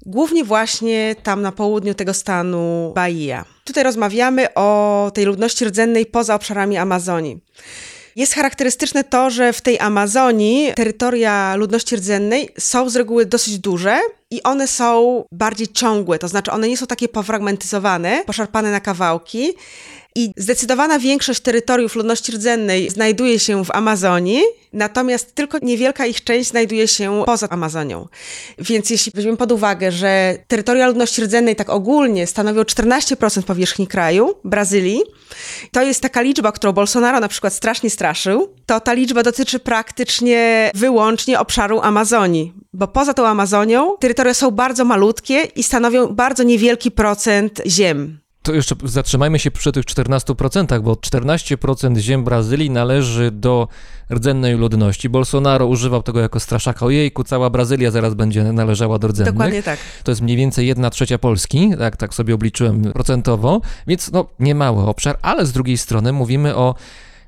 głównie 0.06 0.44
właśnie 0.44 1.16
tam 1.22 1.42
na 1.42 1.52
południu 1.52 1.94
tego 1.94 2.14
stanu 2.14 2.92
Bahia. 2.94 3.44
Tutaj 3.64 3.84
rozmawiamy 3.84 4.54
o 4.54 5.10
tej 5.14 5.24
ludności 5.24 5.64
rdzennej 5.64 6.06
poza 6.06 6.34
obszarami 6.34 6.76
Amazonii. 6.76 7.40
Jest 8.16 8.34
charakterystyczne 8.34 9.04
to, 9.04 9.30
że 9.30 9.52
w 9.52 9.60
tej 9.60 9.78
Amazonii 9.80 10.72
terytoria 10.74 11.56
ludności 11.56 11.96
rdzennej 11.96 12.48
są 12.58 12.90
z 12.90 12.96
reguły 12.96 13.26
dosyć 13.26 13.58
duże 13.58 14.00
i 14.32 14.42
one 14.42 14.68
są 14.68 15.24
bardziej 15.32 15.68
ciągłe, 15.68 16.18
to 16.18 16.28
znaczy 16.28 16.50
one 16.52 16.68
nie 16.68 16.76
są 16.76 16.86
takie 16.86 17.08
pofragmentyzowane, 17.08 18.22
poszarpane 18.26 18.70
na 18.70 18.80
kawałki. 18.80 19.52
I 20.14 20.32
zdecydowana 20.36 20.98
większość 20.98 21.40
terytoriów 21.40 21.94
ludności 21.94 22.32
rdzennej 22.32 22.90
znajduje 22.90 23.38
się 23.38 23.64
w 23.64 23.70
Amazonii, 23.70 24.42
natomiast 24.72 25.34
tylko 25.34 25.58
niewielka 25.62 26.06
ich 26.06 26.24
część 26.24 26.50
znajduje 26.50 26.88
się 26.88 27.22
poza 27.26 27.48
Amazonią. 27.48 28.08
Więc 28.58 28.90
jeśli 28.90 29.12
weźmiemy 29.14 29.36
pod 29.36 29.52
uwagę, 29.52 29.92
że 29.92 30.38
terytoria 30.48 30.86
ludności 30.86 31.22
rdzennej 31.22 31.56
tak 31.56 31.70
ogólnie 31.70 32.26
stanowią 32.26 32.62
14% 32.62 33.42
powierzchni 33.42 33.86
kraju, 33.86 34.34
Brazylii, 34.44 35.02
to 35.70 35.82
jest 35.82 36.00
taka 36.00 36.22
liczba, 36.22 36.52
którą 36.52 36.72
Bolsonaro 36.72 37.20
na 37.20 37.28
przykład 37.28 37.52
strasznie 37.52 37.90
straszył, 37.90 38.48
to 38.66 38.80
ta 38.80 38.92
liczba 38.92 39.22
dotyczy 39.22 39.58
praktycznie 39.58 40.70
wyłącznie 40.74 41.40
obszaru 41.40 41.80
Amazonii, 41.80 42.52
bo 42.72 42.88
poza 42.88 43.14
tą 43.14 43.26
Amazonią 43.26 43.96
terytoria 43.96 44.34
są 44.34 44.50
bardzo 44.50 44.84
malutkie 44.84 45.42
i 45.56 45.62
stanowią 45.62 46.06
bardzo 46.06 46.42
niewielki 46.42 46.90
procent 46.90 47.62
ziem. 47.66 48.21
To 48.42 48.54
jeszcze 48.54 48.74
zatrzymajmy 48.84 49.38
się 49.38 49.50
przy 49.50 49.72
tych 49.72 49.84
14%, 49.84 50.80
bo 50.80 50.92
14% 50.92 51.98
ziem 51.98 52.24
Brazylii 52.24 52.70
należy 52.70 53.30
do 53.30 53.68
rdzennej 54.10 54.56
ludności. 54.56 55.08
Bolsonaro 55.08 55.66
używał 55.66 56.02
tego 56.02 56.20
jako 56.20 56.40
straszaka. 56.40 56.86
Ojejku, 56.86 57.24
cała 57.24 57.50
Brazylia 57.50 57.90
zaraz 57.90 58.14
będzie 58.14 58.44
należała 58.44 58.98
do 58.98 59.08
rdzennych. 59.08 59.34
Dokładnie 59.34 59.62
tak. 59.62 59.78
To 60.04 60.10
jest 60.10 60.22
mniej 60.22 60.36
więcej 60.36 60.66
1 60.66 60.90
trzecia 60.90 61.18
Polski, 61.18 61.70
tak, 61.78 61.96
tak 61.96 62.14
sobie 62.14 62.34
obliczyłem 62.34 62.92
procentowo, 62.92 63.60
więc 63.86 64.12
no 64.12 64.26
nie 64.38 64.54
mały 64.54 64.82
obszar, 64.82 65.18
ale 65.22 65.46
z 65.46 65.52
drugiej 65.52 65.78
strony 65.78 66.12
mówimy 66.12 66.56
o 66.56 66.74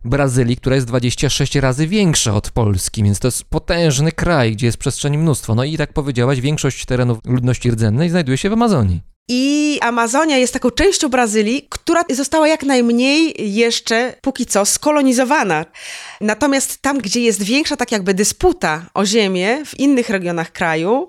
Brazylii, 0.05 0.57
która 0.57 0.75
jest 0.77 0.87
26 0.87 1.57
razy 1.57 1.87
większa 1.87 2.35
od 2.35 2.51
Polski, 2.51 3.03
więc 3.03 3.19
to 3.19 3.29
jest 3.29 3.45
potężny 3.45 4.13
kraj, 4.13 4.53
gdzie 4.53 4.67
jest 4.67 4.79
przestrzeni 4.79 5.19
mnóstwo. 5.19 5.55
No 5.55 5.65
i 5.65 5.77
tak 5.77 5.93
powiedziałaś, 5.93 6.41
większość 6.41 6.85
terenów 6.85 7.19
ludności 7.25 7.71
rdzennej 7.71 8.11
znajduje 8.11 8.39
się 8.39 8.51
w 8.51 8.53
Amazonii. 8.53 9.14
I 9.29 9.79
Amazonia 9.83 10.39
jest 10.39 10.53
taką 10.53 10.71
częścią 10.71 11.09
Brazylii, 11.09 11.67
która 11.69 12.05
została 12.11 12.49
jak 12.49 12.63
najmniej 12.63 13.35
jeszcze 13.55 14.15
póki 14.21 14.47
co 14.47 14.65
skolonizowana. 14.65 15.65
Natomiast 16.21 16.83
tam, 16.83 16.99
gdzie 16.99 17.21
jest 17.21 17.43
większa 17.43 17.77
tak 17.77 17.93
jakby 17.93 18.15
dysputa 18.15 18.83
o 18.95 19.07
ziemię 19.07 19.65
w 19.67 19.81
innych 19.81 20.11
regionach 20.11 20.53
kraju, 20.53 21.09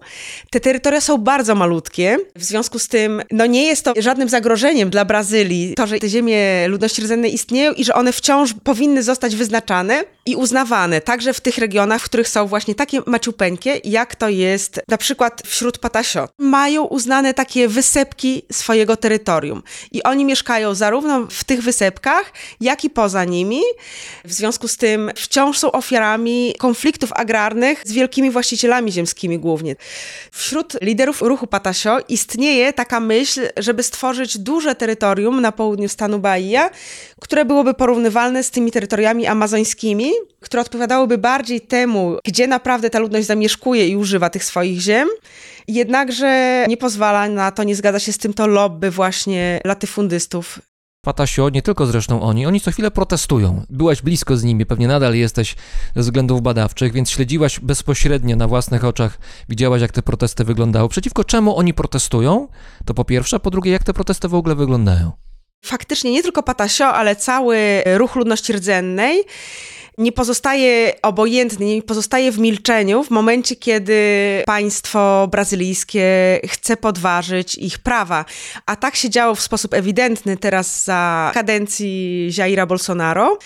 te 0.50 0.60
terytoria 0.60 1.02
są 1.02 1.18
bardzo 1.18 1.56
malutkie. 1.56 2.18
W 2.36 2.44
związku 2.44 2.80
z 2.80 2.88
tym, 2.88 3.22
no 3.32 3.46
nie 3.46 3.66
jest 3.66 3.84
to 3.84 3.94
żadnym 3.98 4.30
zagrożeniem 4.30 4.90
dla 4.90 5.06
Brazylii 5.06 5.74
to, 5.74 5.88
że 5.88 6.00
te 6.00 6.10
ziemie 6.10 6.68
ludności 6.68 7.02
rdzennej 7.02 7.34
istnieją 7.34 7.72
i 7.72 7.86
że 7.86 7.94
one 7.94 8.12
wciąż 8.14 8.54
powinny 8.64 9.04
zostać 9.04 9.36
wyznaczane 9.36 10.04
i 10.26 10.36
uznawane, 10.36 11.02
także 11.02 11.34
w 11.34 11.42
tych 11.42 11.58
regionach, 11.58 12.02
w 12.02 12.06
których 12.06 12.30
są 12.30 12.48
właśnie 12.48 12.76
takie 12.76 13.02
maciupeńkie, 13.06 13.82
jak 13.84 14.16
to 14.16 14.30
jest 14.30 14.82
na 14.88 14.98
przykład 14.98 15.42
wśród 15.46 15.78
Patasio. 15.78 16.30
Mają 16.40 16.84
uznane 16.84 17.34
takie 17.34 17.68
wysepki 18.06 18.44
swojego 18.52 18.98
terytorium 18.98 19.64
i 19.92 20.04
oni 20.04 20.26
mieszkają 20.26 20.76
zarówno 20.76 21.28
w 21.30 21.44
tych 21.44 21.62
wysepkach, 21.62 22.34
jak 22.62 22.84
i 22.84 22.90
poza 22.90 23.26
nimi. 23.26 23.62
W 24.26 24.34
związku 24.34 24.68
z 24.68 24.78
tym 24.78 25.12
wciąż 25.16 25.58
są 25.58 25.72
ofiarami 25.72 26.56
konfliktów 26.60 27.14
agrarnych 27.14 27.82
z 27.86 27.92
wielkimi 27.92 28.32
właścicielami 28.32 28.92
ziemskimi 28.92 29.40
głównie. 29.40 29.76
Wśród 30.32 30.82
liderów 30.82 31.22
ruchu 31.22 31.48
Patasio 31.48 31.98
istnieje 32.10 32.74
taka 32.74 33.00
myśl, 33.00 33.50
żeby 33.58 33.84
stworzyć 33.84 34.38
duże 34.38 34.76
terytorium 34.76 35.42
na 35.42 35.52
południu 35.52 35.90
stanu 35.90 36.20
Bahia, 36.20 36.70
które 37.22 37.46
byłoby 37.46 37.74
porównywalne 37.74 38.44
z 38.44 38.52
tymi 38.52 38.72
terytoriami 38.72 39.28
amazońskimi, 39.28 40.12
które 40.40 40.62
odpowiadałyby 40.62 41.18
bardziej 41.18 41.62
temu, 41.62 42.18
gdzie 42.24 42.48
naprawdę 42.48 42.90
ta 42.90 43.00
ludność 43.00 43.28
zamieszkuje 43.28 43.88
i 43.88 43.96
używa 43.96 44.30
tych 44.30 44.44
swoich 44.44 44.80
ziem. 44.80 45.08
Jednakże 45.68 46.66
nie 46.70 46.78
pozwala 46.78 47.30
na 47.30 47.52
to, 47.52 47.64
nie 47.64 47.76
zgadza 47.76 48.00
się 48.00 48.14
z 48.14 48.18
tym 48.18 48.34
to 48.34 48.48
lobby 48.48 48.92
właśnie 48.92 49.60
latyfundystów 49.66 50.60
Patasio, 51.06 51.50
nie 51.50 51.62
tylko 51.62 51.86
zresztą 51.86 52.22
oni, 52.22 52.46
oni 52.46 52.62
co 52.62 52.72
chwilę 52.72 52.92
protestują. 52.92 53.64
Byłaś 53.70 54.02
blisko 54.02 54.38
z 54.38 54.44
nimi, 54.44 54.66
pewnie 54.66 54.88
nadal 54.88 55.16
jesteś 55.16 55.56
ze 55.96 56.02
względów 56.02 56.42
badawczych, 56.42 56.94
więc 56.94 57.10
śledziłaś 57.10 57.60
bezpośrednio 57.60 58.36
na 58.36 58.48
własnych 58.48 58.86
oczach, 58.86 59.18
widziałaś 59.50 59.82
jak 59.82 59.92
te 59.92 60.02
protesty 60.02 60.44
wyglądały. 60.44 60.90
Przeciwko 60.90 61.24
czemu 61.24 61.58
oni 61.58 61.74
protestują? 61.74 62.48
To 62.86 62.94
po 62.94 63.06
pierwsze, 63.06 63.36
a 63.36 63.40
po 63.40 63.52
drugie, 63.52 63.72
jak 63.72 63.84
te 63.84 63.94
protesty 63.94 64.28
w 64.28 64.36
ogóle 64.36 64.56
wyglądają? 64.56 65.12
Faktycznie 65.66 66.12
nie 66.12 66.24
tylko 66.24 66.44
Patasio, 66.44 66.86
ale 66.86 67.16
cały 67.16 67.84
ruch 67.86 68.16
ludności 68.16 68.54
rdzennej 68.54 69.24
nie 69.98 70.12
pozostaje 70.12 70.94
obojętny, 71.02 71.66
nie 71.66 71.82
pozostaje 71.82 72.32
w 72.32 72.40
milczeniu 72.40 73.04
w 73.04 73.10
momencie, 73.10 73.56
kiedy 73.56 73.96
państwo 74.46 75.28
brazylijskie 75.32 76.06
chce 76.48 76.78
podważyć 76.78 77.56
ich 77.56 77.80
prawa. 77.80 78.26
A 78.66 78.76
tak 78.76 78.96
się 78.96 79.10
działo 79.10 79.36
w 79.36 79.42
sposób 79.42 79.74
ewidentny 79.74 80.38
teraz 80.38 80.84
za 80.84 81.32
kadencji 81.34 82.30
Jaira 82.38 82.66
Bolsonaro 82.66 83.38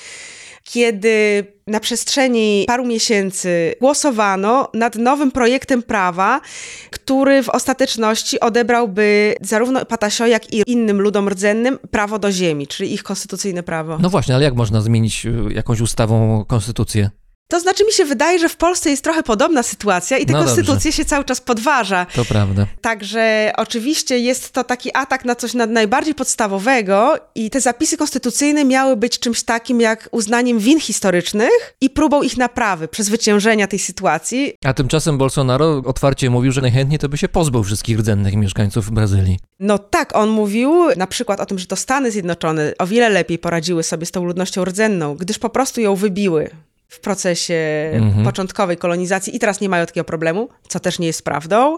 kiedy 0.71 1.45
na 1.67 1.79
przestrzeni 1.79 2.63
paru 2.67 2.85
miesięcy 2.85 3.75
głosowano 3.81 4.69
nad 4.73 4.95
nowym 4.95 5.31
projektem 5.31 5.83
prawa, 5.83 6.41
który 6.89 7.43
w 7.43 7.49
ostateczności 7.49 8.39
odebrałby 8.39 9.35
zarówno 9.41 9.85
Patasio, 9.85 10.27
jak 10.27 10.53
i 10.53 10.63
innym 10.67 11.01
ludom 11.01 11.29
rdzennym 11.29 11.77
prawo 11.91 12.19
do 12.19 12.31
ziemi, 12.31 12.67
czyli 12.67 12.93
ich 12.93 13.03
konstytucyjne 13.03 13.63
prawo. 13.63 13.97
No 14.01 14.09
właśnie, 14.09 14.35
ale 14.35 14.43
jak 14.43 14.55
można 14.55 14.81
zmienić 14.81 15.25
y, 15.25 15.53
jakąś 15.53 15.81
ustawą 15.81 16.45
konstytucję? 16.47 17.09
To 17.51 17.59
znaczy 17.59 17.85
mi 17.85 17.91
się 17.91 18.05
wydaje, 18.05 18.39
że 18.39 18.49
w 18.49 18.55
Polsce 18.55 18.89
jest 18.89 19.03
trochę 19.03 19.23
podobna 19.23 19.63
sytuacja 19.63 20.17
i 20.17 20.25
te 20.25 20.33
No 20.33 20.39
konstytucje 20.39 20.73
dobrze. 20.75 20.91
się 20.91 21.05
cały 21.05 21.25
czas 21.25 21.41
podważa. 21.41 22.05
To 22.15 22.25
prawda. 22.25 22.67
Także 22.81 23.51
oczywiście 23.57 24.19
jest 24.19 24.51
to 24.51 24.63
taki 24.63 24.89
atak 24.97 25.25
na 25.25 25.35
coś 25.35 25.53
nad 25.53 25.69
najbardziej 25.69 26.15
podstawowego 26.15 27.15
i 27.35 27.49
te 27.49 27.61
zapisy 27.61 27.97
konstytucyjne 27.97 28.65
miały 28.65 28.95
być 28.95 29.19
czymś 29.19 29.43
takim 29.43 29.81
jak 29.81 30.09
uznaniem 30.11 30.59
win 30.59 30.79
historycznych 30.79 31.75
i 31.81 31.89
próbą 31.89 32.21
ich 32.21 32.37
naprawy, 32.37 32.87
przezwyciężenia 32.87 33.67
tej 33.67 33.79
sytuacji. 33.79 34.53
A 34.65 34.73
tymczasem 34.73 35.17
Bolsonaro 35.17 35.81
otwarcie 35.85 36.29
mówił, 36.29 36.51
że 36.51 36.61
najchętniej 36.61 36.99
to 36.99 37.09
by 37.09 37.17
się 37.17 37.29
pozbył 37.29 37.63
wszystkich 37.63 37.99
rdzennych 37.99 38.35
mieszkańców 38.35 38.91
Brazylii. 38.91 39.39
No 39.59 39.77
tak, 39.79 40.15
on 40.15 40.29
mówił 40.29 40.73
na 40.97 41.07
przykład 41.07 41.39
o 41.39 41.45
tym, 41.45 41.59
że 41.59 41.65
to 41.65 41.75
Stany 41.75 42.11
Zjednoczone 42.11 42.73
o 42.79 42.87
wiele 42.87 43.09
lepiej 43.09 43.39
poradziły 43.39 43.83
sobie 43.83 44.05
z 44.05 44.11
tą 44.11 44.25
ludnością 44.25 44.65
rdzenną, 44.65 45.15
gdyż 45.15 45.39
po 45.39 45.49
prostu 45.49 45.81
ją 45.81 45.95
wybiły 45.95 46.49
w 46.89 46.99
procesie 46.99 47.55
Mhm. 47.93 48.23
początkowej 48.25 48.77
kolonizacji 48.77 49.35
i 49.35 49.39
teraz 49.39 49.61
nie 49.61 49.69
mają 49.69 49.85
takiego 49.85 50.03
problemu, 50.05 50.49
co 50.67 50.79
też 50.79 50.99
nie 50.99 51.07
jest 51.07 51.23
prawdą. 51.23 51.77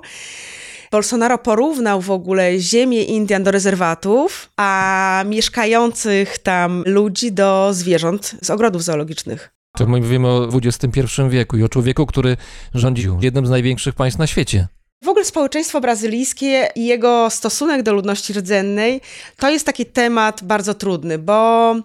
Bolsonaro 0.92 1.38
porównał 1.38 2.02
w 2.02 2.12
ogóle 2.12 2.60
ziemię 2.60 3.04
Indian 3.04 3.44
do 3.44 3.52
rezerwatów, 3.52 4.50
a 4.58 5.24
mieszkających 5.28 6.38
tam 6.38 6.84
ludzi 6.86 7.32
do 7.32 7.70
zwierząt 7.74 8.36
z 8.42 8.50
ogrodów 8.50 8.84
zoologicznych. 8.84 9.50
To 9.78 9.88
my 9.88 10.00
mówimy 10.00 10.28
o 10.28 10.50
XXI 10.64 11.00
wieku 11.30 11.58
i 11.58 11.64
o 11.64 11.70
człowieku, 11.70 12.06
który 12.06 12.38
rządził 12.74 13.18
jednym 13.22 13.46
z 13.46 13.50
największych 13.50 13.96
państw 13.96 14.20
na 14.20 14.28
świecie. 14.28 14.68
W 15.04 15.08
ogóle 15.08 15.26
społeczeństwo 15.26 15.82
brazylijskie 15.82 16.68
i 16.76 16.86
jego 16.86 17.30
stosunek 17.30 17.84
do 17.84 17.94
ludności 17.94 18.34
rdzennej 18.34 19.02
to 19.38 19.50
jest 19.50 19.66
taki 19.66 19.86
temat 19.86 20.44
bardzo 20.44 20.74
trudny, 20.74 21.18
bo 21.18 21.76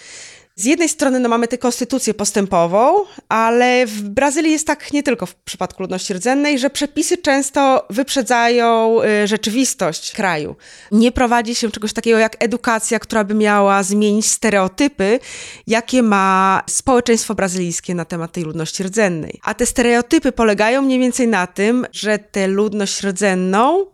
Z 0.59 0.65
jednej 0.65 0.89
strony 0.89 1.21
no, 1.21 1.29
mamy 1.29 1.49
tę 1.49 1.59
konstytucję 1.59 2.15
postępową, 2.15 3.05
ale 3.29 3.87
w 3.87 4.03
Brazylii 4.03 4.53
jest 4.53 4.67
tak 4.67 4.93
nie 4.93 5.03
tylko 5.03 5.27
w 5.27 5.35
przypadku 5.35 5.83
ludności 5.83 6.15
rdzennej, 6.15 6.59
że 6.59 6.71
przepisy 6.71 7.19
często 7.19 7.87
wyprzedzają 7.91 8.99
y, 9.03 9.27
rzeczywistość 9.27 10.13
kraju. 10.13 10.57
Nie 10.93 11.13
prowadzi 11.13 11.55
się 11.55 11.71
czegoś 11.71 11.93
takiego 11.93 12.19
jak 12.19 12.37
edukacja, 12.45 12.99
która 12.99 13.25
by 13.25 13.35
miała 13.35 13.83
zmienić 13.83 14.27
stereotypy, 14.27 15.21
jakie 15.67 16.03
ma 16.03 16.63
społeczeństwo 16.67 17.35
brazylijskie 17.35 17.95
na 17.95 18.05
temat 18.05 18.33
tej 18.33 18.45
ludności 18.45 18.83
rdzennej. 18.83 19.41
A 19.43 19.55
te 19.55 19.67
stereotypy 19.67 20.33
polegają 20.33 20.83
mniej 20.83 20.99
więcej 20.99 21.29
na 21.29 21.47
tym, 21.47 21.87
że 21.93 22.19
tę 22.19 22.47
ludność 22.47 23.03
rdzenną 23.03 23.87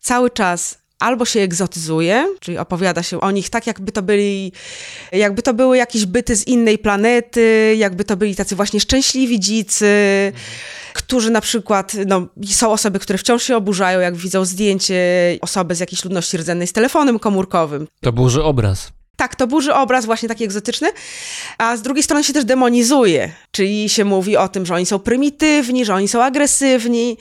cały 0.00 0.30
czas 0.30 0.83
albo 1.04 1.24
się 1.24 1.40
egzotyzuje, 1.40 2.28
czyli 2.40 2.58
opowiada 2.58 3.02
się 3.02 3.20
o 3.20 3.30
nich 3.30 3.50
tak, 3.50 3.66
jakby 3.66 3.92
to 3.92 4.02
byli, 4.02 4.52
jakby 5.12 5.42
to 5.42 5.54
były 5.54 5.76
jakieś 5.76 6.06
byty 6.06 6.36
z 6.36 6.46
innej 6.46 6.78
planety, 6.78 7.74
jakby 7.78 8.04
to 8.04 8.16
byli 8.16 8.36
tacy 8.36 8.56
właśnie 8.56 8.80
szczęśliwi 8.80 9.40
dzicy, 9.40 9.86
którzy 10.92 11.30
na 11.30 11.40
przykład, 11.40 11.92
no, 12.06 12.26
są 12.46 12.72
osoby, 12.72 12.98
które 12.98 13.18
wciąż 13.18 13.42
się 13.42 13.56
oburzają, 13.56 14.00
jak 14.00 14.16
widzą 14.16 14.44
zdjęcie 14.44 14.98
osoby 15.40 15.74
z 15.74 15.80
jakiejś 15.80 16.04
ludności 16.04 16.36
rdzennej 16.36 16.66
z 16.66 16.72
telefonem 16.72 17.18
komórkowym. 17.18 17.86
To 18.00 18.12
burzy 18.12 18.42
obraz. 18.42 18.92
Tak, 19.16 19.36
to 19.36 19.46
burzy 19.46 19.74
obraz 19.74 20.06
właśnie 20.06 20.28
taki 20.28 20.44
egzotyczny, 20.44 20.88
a 21.58 21.76
z 21.76 21.82
drugiej 21.82 22.02
strony 22.02 22.24
się 22.24 22.32
też 22.32 22.44
demonizuje, 22.44 23.32
czyli 23.50 23.88
się 23.88 24.04
mówi 24.04 24.36
o 24.36 24.48
tym, 24.48 24.66
że 24.66 24.74
oni 24.74 24.86
są 24.86 24.98
prymitywni, 24.98 25.84
że 25.84 25.94
oni 25.94 26.08
są 26.08 26.22
agresywni. 26.22 27.16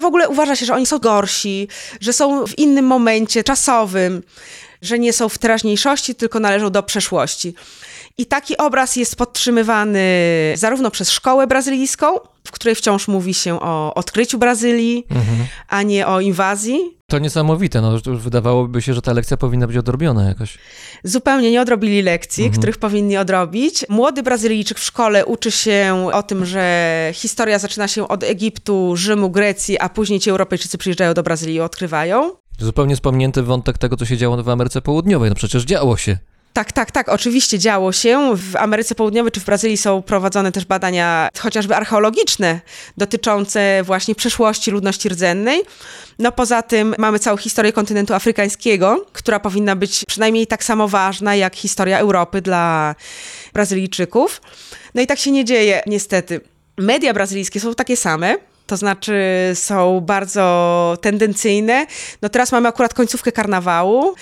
W 0.00 0.04
ogóle 0.04 0.28
uważa 0.28 0.56
się, 0.56 0.66
że 0.66 0.74
oni 0.74 0.86
są 0.86 0.98
gorsi, 0.98 1.68
że 2.00 2.12
są 2.12 2.46
w 2.46 2.58
innym 2.58 2.84
momencie 2.86 3.44
czasowym, 3.44 4.22
że 4.82 4.98
nie 4.98 5.12
są 5.12 5.28
w 5.28 5.38
teraźniejszości, 5.38 6.14
tylko 6.14 6.40
należą 6.40 6.70
do 6.70 6.82
przeszłości. 6.82 7.54
I 8.18 8.26
taki 8.26 8.56
obraz 8.56 8.96
jest 8.96 9.16
podtrzymywany 9.16 10.04
zarówno 10.54 10.90
przez 10.90 11.10
szkołę 11.10 11.46
brazylijską, 11.46 12.06
w 12.46 12.50
której 12.50 12.74
wciąż 12.74 13.08
mówi 13.08 13.34
się 13.34 13.60
o 13.60 13.94
odkryciu 13.94 14.38
Brazylii, 14.38 15.06
Mhm. 15.10 15.46
a 15.68 15.82
nie 15.82 16.06
o 16.06 16.20
inwazji. 16.20 16.78
To 17.10 17.18
niesamowite, 17.18 17.80
no 17.80 17.92
już 17.92 18.02
wydawałoby 18.22 18.82
się, 18.82 18.94
że 18.94 19.02
ta 19.02 19.12
lekcja 19.12 19.36
powinna 19.36 19.66
być 19.66 19.76
odrobiona 19.76 20.24
jakoś. 20.28 20.58
zupełnie 21.04 21.50
nie 21.50 21.62
odrobili 21.62 22.02
lekcji, 22.02 22.44
Mhm. 22.44 22.60
których 22.60 22.78
powinni 22.78 23.16
odrobić. 23.16 23.84
Młody 23.88 24.22
Brazylijczyk 24.22 24.78
w 24.78 24.84
szkole 24.84 25.26
uczy 25.26 25.50
się 25.50 26.08
o 26.12 26.22
tym, 26.22 26.44
że 26.46 27.10
historia 27.14 27.58
zaczyna 27.58 27.88
się 27.88 28.08
od 28.08 28.24
Egiptu, 28.24 28.96
Rzymu, 28.96 29.30
Grecji, 29.30 29.78
a 29.78 29.88
później 29.88 30.20
ci 30.20 30.30
Europejczycy 30.30 30.78
przyjeżdżają 30.78 31.14
do 31.14 31.22
Brazylii 31.22 31.54
i 31.54 31.60
odkrywają. 31.60 32.30
Zupełnie 32.58 32.94
wspomnięty 32.94 33.42
wątek 33.42 33.78
tego, 33.78 33.96
co 33.96 34.04
się 34.04 34.16
działo 34.16 34.42
w 34.42 34.48
Ameryce 34.48 34.82
Południowej. 34.82 35.28
No 35.30 35.34
przecież 35.36 35.64
działo 35.64 35.96
się. 35.96 36.18
Tak, 36.52 36.72
tak, 36.72 36.90
tak, 36.90 37.08
oczywiście 37.08 37.58
działo 37.58 37.92
się. 37.92 38.36
W 38.36 38.56
Ameryce 38.56 38.94
Południowej 38.94 39.32
czy 39.32 39.40
w 39.40 39.44
Brazylii 39.44 39.76
są 39.76 40.02
prowadzone 40.02 40.52
też 40.52 40.64
badania 40.64 41.28
chociażby 41.38 41.76
archeologiczne 41.76 42.60
dotyczące 42.96 43.82
właśnie 43.84 44.14
przeszłości 44.14 44.70
ludności 44.70 45.08
rdzennej. 45.08 45.62
No 46.18 46.32
poza 46.32 46.62
tym 46.62 46.94
mamy 46.98 47.18
całą 47.18 47.36
historię 47.36 47.72
kontynentu 47.72 48.14
afrykańskiego, 48.14 49.06
która 49.12 49.40
powinna 49.40 49.76
być 49.76 50.04
przynajmniej 50.08 50.46
tak 50.46 50.64
samo 50.64 50.88
ważna 50.88 51.34
jak 51.34 51.56
historia 51.56 51.98
Europy 51.98 52.42
dla 52.42 52.94
Brazylijczyków. 53.52 54.40
No 54.94 55.02
i 55.02 55.06
tak 55.06 55.18
się 55.18 55.30
nie 55.30 55.44
dzieje 55.44 55.82
niestety. 55.86 56.40
Media 56.78 57.14
brazylijskie 57.14 57.60
są 57.60 57.74
takie 57.74 57.96
same, 57.96 58.36
to 58.66 58.76
znaczy 58.76 59.14
są 59.54 60.00
bardzo 60.00 60.96
tendencyjne. 61.00 61.86
No 62.22 62.28
teraz 62.28 62.52
mamy 62.52 62.68
akurat 62.68 62.94
końcówkę 62.94 63.32
karnawału. 63.32 64.14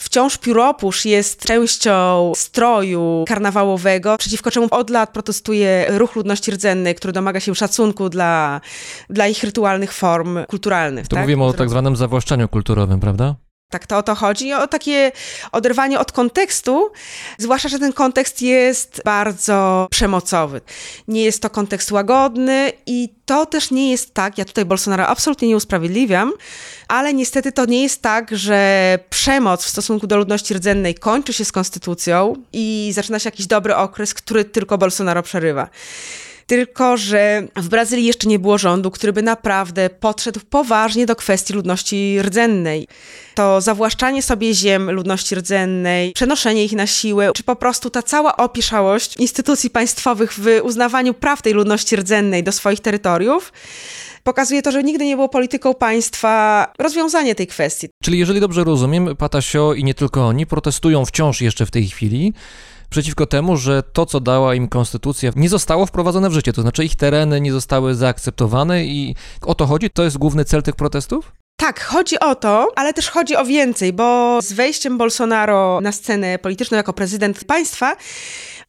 Wciąż 0.00 0.38
pióropusz 0.38 1.04
jest 1.04 1.44
częścią 1.44 2.32
stroju 2.36 3.24
karnawałowego, 3.28 4.18
przeciwko 4.18 4.50
czemu 4.50 4.68
od 4.70 4.90
lat 4.90 5.12
protestuje 5.12 5.86
ruch 5.88 6.16
ludności 6.16 6.50
rdzennej, 6.50 6.94
który 6.94 7.12
domaga 7.12 7.40
się 7.40 7.54
szacunku 7.54 8.08
dla, 8.08 8.60
dla 9.10 9.28
ich 9.28 9.44
rytualnych 9.44 9.92
form 9.92 10.38
kulturalnych. 10.48 11.08
Tu 11.08 11.16
tak? 11.16 11.24
mówimy 11.24 11.44
o 11.44 11.52
tak 11.52 11.70
zwanym 11.70 11.96
zawłaszczaniu 11.96 12.48
kulturowym, 12.48 13.00
prawda? 13.00 13.34
Tak, 13.70 13.86
to 13.86 13.98
o 13.98 14.02
to 14.02 14.14
chodzi, 14.14 14.52
o 14.52 14.66
takie 14.66 15.12
oderwanie 15.52 16.00
od 16.00 16.12
kontekstu, 16.12 16.90
zwłaszcza, 17.38 17.68
że 17.68 17.78
ten 17.78 17.92
kontekst 17.92 18.42
jest 18.42 19.00
bardzo 19.04 19.86
przemocowy. 19.90 20.60
Nie 21.08 21.24
jest 21.24 21.42
to 21.42 21.50
kontekst 21.50 21.92
łagodny 21.92 22.72
i 22.86 23.08
to 23.26 23.46
też 23.46 23.70
nie 23.70 23.90
jest 23.90 24.14
tak, 24.14 24.38
ja 24.38 24.44
tutaj 24.44 24.64
Bolsonaro 24.64 25.06
absolutnie 25.06 25.48
nie 25.48 25.56
usprawiedliwiam, 25.56 26.32
ale 26.88 27.14
niestety 27.14 27.52
to 27.52 27.64
nie 27.64 27.82
jest 27.82 28.02
tak, 28.02 28.36
że 28.36 28.98
przemoc 29.10 29.64
w 29.64 29.68
stosunku 29.68 30.06
do 30.06 30.16
ludności 30.16 30.54
rdzennej 30.54 30.94
kończy 30.94 31.32
się 31.32 31.44
z 31.44 31.52
konstytucją 31.52 32.34
i 32.52 32.90
zaczyna 32.94 33.18
się 33.18 33.28
jakiś 33.28 33.46
dobry 33.46 33.76
okres, 33.76 34.14
który 34.14 34.44
tylko 34.44 34.78
Bolsonaro 34.78 35.22
przerywa. 35.22 35.68
Tylko, 36.50 36.96
że 36.96 37.48
w 37.56 37.68
Brazylii 37.68 38.06
jeszcze 38.06 38.28
nie 38.28 38.38
było 38.38 38.58
rządu, 38.58 38.90
który 38.90 39.12
by 39.12 39.22
naprawdę 39.22 39.90
podszedł 39.90 40.40
poważnie 40.50 41.06
do 41.06 41.16
kwestii 41.16 41.52
ludności 41.52 42.22
rdzennej. 42.22 42.88
To 43.34 43.60
zawłaszczanie 43.60 44.22
sobie 44.22 44.54
ziem 44.54 44.90
ludności 44.90 45.34
rdzennej, 45.34 46.12
przenoszenie 46.12 46.64
ich 46.64 46.72
na 46.72 46.86
siłę, 46.86 47.30
czy 47.34 47.42
po 47.42 47.56
prostu 47.56 47.90
ta 47.90 48.02
cała 48.02 48.36
opieszałość 48.36 49.16
instytucji 49.16 49.70
państwowych 49.70 50.32
w 50.32 50.46
uznawaniu 50.62 51.14
praw 51.14 51.42
tej 51.42 51.52
ludności 51.52 51.96
rdzennej 51.96 52.44
do 52.44 52.52
swoich 52.52 52.80
terytoriów, 52.80 53.52
pokazuje 54.24 54.62
to, 54.62 54.72
że 54.72 54.82
nigdy 54.82 55.04
nie 55.04 55.16
było 55.16 55.28
polityką 55.28 55.74
państwa 55.74 56.66
rozwiązanie 56.78 57.34
tej 57.34 57.46
kwestii. 57.46 57.88
Czyli 58.02 58.18
jeżeli 58.18 58.40
dobrze 58.40 58.64
rozumiem, 58.64 59.16
Patasio 59.16 59.74
i 59.74 59.84
nie 59.84 59.94
tylko 59.94 60.26
oni 60.26 60.46
protestują 60.46 61.04
wciąż 61.04 61.40
jeszcze 61.40 61.66
w 61.66 61.70
tej 61.70 61.88
chwili 61.88 62.32
przeciwko 62.90 63.26
temu, 63.26 63.56
że 63.56 63.82
to, 63.82 64.06
co 64.06 64.20
dała 64.20 64.54
im 64.54 64.68
konstytucja, 64.68 65.30
nie 65.36 65.48
zostało 65.48 65.86
wprowadzone 65.86 66.30
w 66.30 66.32
życie. 66.32 66.52
To 66.52 66.62
znaczy 66.62 66.84
ich 66.84 66.96
tereny 66.96 67.40
nie 67.40 67.52
zostały 67.52 67.94
zaakceptowane 67.94 68.84
i 68.84 69.14
o 69.42 69.54
to 69.54 69.66
chodzi? 69.66 69.90
To 69.90 70.02
jest 70.02 70.18
główny 70.18 70.44
cel 70.44 70.62
tych 70.62 70.76
protestów? 70.76 71.32
Tak, 71.56 71.80
chodzi 71.80 72.18
o 72.18 72.34
to, 72.34 72.68
ale 72.76 72.92
też 72.92 73.10
chodzi 73.10 73.36
o 73.36 73.44
więcej, 73.44 73.92
bo 73.92 74.38
z 74.42 74.52
wejściem 74.52 74.98
Bolsonaro 74.98 75.80
na 75.80 75.92
scenę 75.92 76.38
polityczną 76.38 76.76
jako 76.76 76.92
prezydent 76.92 77.44
państwa, 77.44 77.96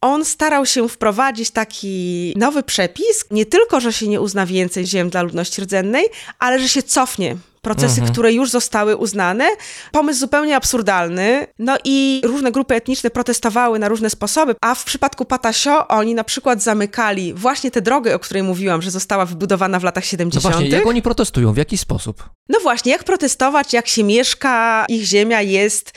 on 0.00 0.24
starał 0.24 0.66
się 0.66 0.88
wprowadzić 0.88 1.50
taki 1.50 2.34
nowy 2.36 2.62
przepis, 2.62 3.24
nie 3.30 3.46
tylko, 3.46 3.80
że 3.80 3.92
się 3.92 4.08
nie 4.08 4.20
uzna 4.20 4.46
więcej 4.46 4.86
ziem 4.86 5.10
dla 5.10 5.22
ludności 5.22 5.62
rdzennej, 5.62 6.04
ale 6.38 6.58
że 6.58 6.68
się 6.68 6.82
cofnie 6.82 7.36
procesy, 7.62 7.94
Mhm. 8.00 8.12
które 8.12 8.32
już 8.32 8.50
zostały 8.50 8.96
uznane. 8.96 9.48
Pomysł 9.92 10.20
zupełnie 10.20 10.56
absurdalny. 10.56 11.46
No 11.58 11.76
i 11.84 12.22
różne 12.24 12.52
grupy 12.52 12.74
etniczne 12.74 13.10
protestowały 13.10 13.78
na 13.78 13.88
różne 13.88 14.10
sposoby, 14.10 14.54
a 14.60 14.74
w 14.74 14.84
przypadku 14.84 15.24
Patasio 15.24 15.88
oni 15.88 16.14
na 16.14 16.24
przykład 16.24 16.62
zamykali 16.62 17.34
właśnie 17.34 17.70
tę 17.70 17.80
drogę, 17.82 18.14
o 18.14 18.18
której 18.18 18.42
mówiłam, 18.42 18.82
że 18.82 18.90
została 18.90 19.26
wybudowana 19.26 19.80
w 19.80 19.84
latach 19.84 20.04
No 20.04 20.08
70. 20.10 20.42
właśnie, 20.42 20.68
jak 20.68 20.86
oni 20.86 21.02
protestują? 21.02 21.52
W 21.52 21.56
jaki 21.56 21.78
sposób? 21.78 22.28
No 22.48 22.60
właśnie, 22.60 22.92
jak 22.92 23.04
protestować, 23.04 23.72
jak 23.72 23.88
się 23.88 24.04
mieszka, 24.04 24.84
ich 24.88 25.04
ziemia 25.04 25.42
jest 25.42 25.90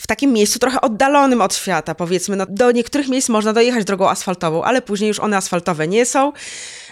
w 0.00 0.06
takim 0.06 0.32
miejscu 0.32 0.58
trochę 0.58 0.80
oddalonym 0.80 1.40
od 1.40 1.54
świata, 1.54 1.94
powiedzmy. 1.94 2.36
No, 2.36 2.46
do 2.48 2.72
niektórych 2.72 3.08
miejsc 3.08 3.28
można 3.28 3.52
dojechać 3.52 3.84
drogą 3.84 4.08
asfaltową, 4.10 4.64
ale 4.64 4.82
później 4.82 5.08
już 5.08 5.20
one 5.20 5.36
asfaltowe 5.36 5.88
nie 5.88 6.06
są. 6.06 6.32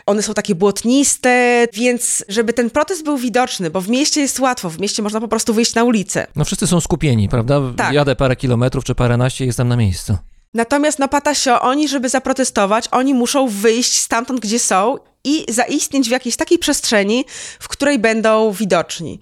One 0.07 0.23
są 0.23 0.35
takie 0.35 0.55
błotniste, 0.55 1.67
więc 1.73 2.25
żeby 2.29 2.53
ten 2.53 2.71
protest 2.71 3.05
był 3.05 3.17
widoczny, 3.19 3.71
bo 3.71 3.81
w 3.81 3.89
mieście 3.89 4.21
jest 4.21 4.41
łatwo, 4.41 4.71
w 4.71 4.81
mieście 4.81 5.03
można 5.03 5.21
po 5.21 5.29
prostu 5.29 5.55
wyjść 5.55 5.75
na 5.75 5.85
ulicę. 5.85 6.27
No 6.37 6.45
wszyscy 6.45 6.67
są 6.67 6.81
skupieni, 6.81 7.29
prawda? 7.29 7.61
Tak. 7.77 7.93
Jadę 7.95 8.17
parę 8.17 8.37
kilometrów 8.37 8.85
czy 8.85 8.95
paręnaście 8.95 9.45
i 9.45 9.47
jestem 9.47 9.69
na 9.69 9.77
miejscu. 9.77 10.17
Natomiast 10.55 10.99
na 10.99 11.09
Patasio, 11.09 11.61
oni, 11.61 11.89
żeby 11.89 12.09
zaprotestować, 12.09 12.89
oni 12.91 13.15
muszą 13.15 13.49
wyjść 13.49 13.99
stamtąd, 13.99 14.41
gdzie 14.41 14.59
są 14.59 14.97
i 15.27 15.45
zaistnieć 15.49 16.09
w 16.09 16.11
jakiejś 16.11 16.37
takiej 16.37 16.59
przestrzeni, 16.59 17.24
w 17.61 17.68
której 17.68 17.99
będą 17.99 18.53
widoczni. 18.53 19.20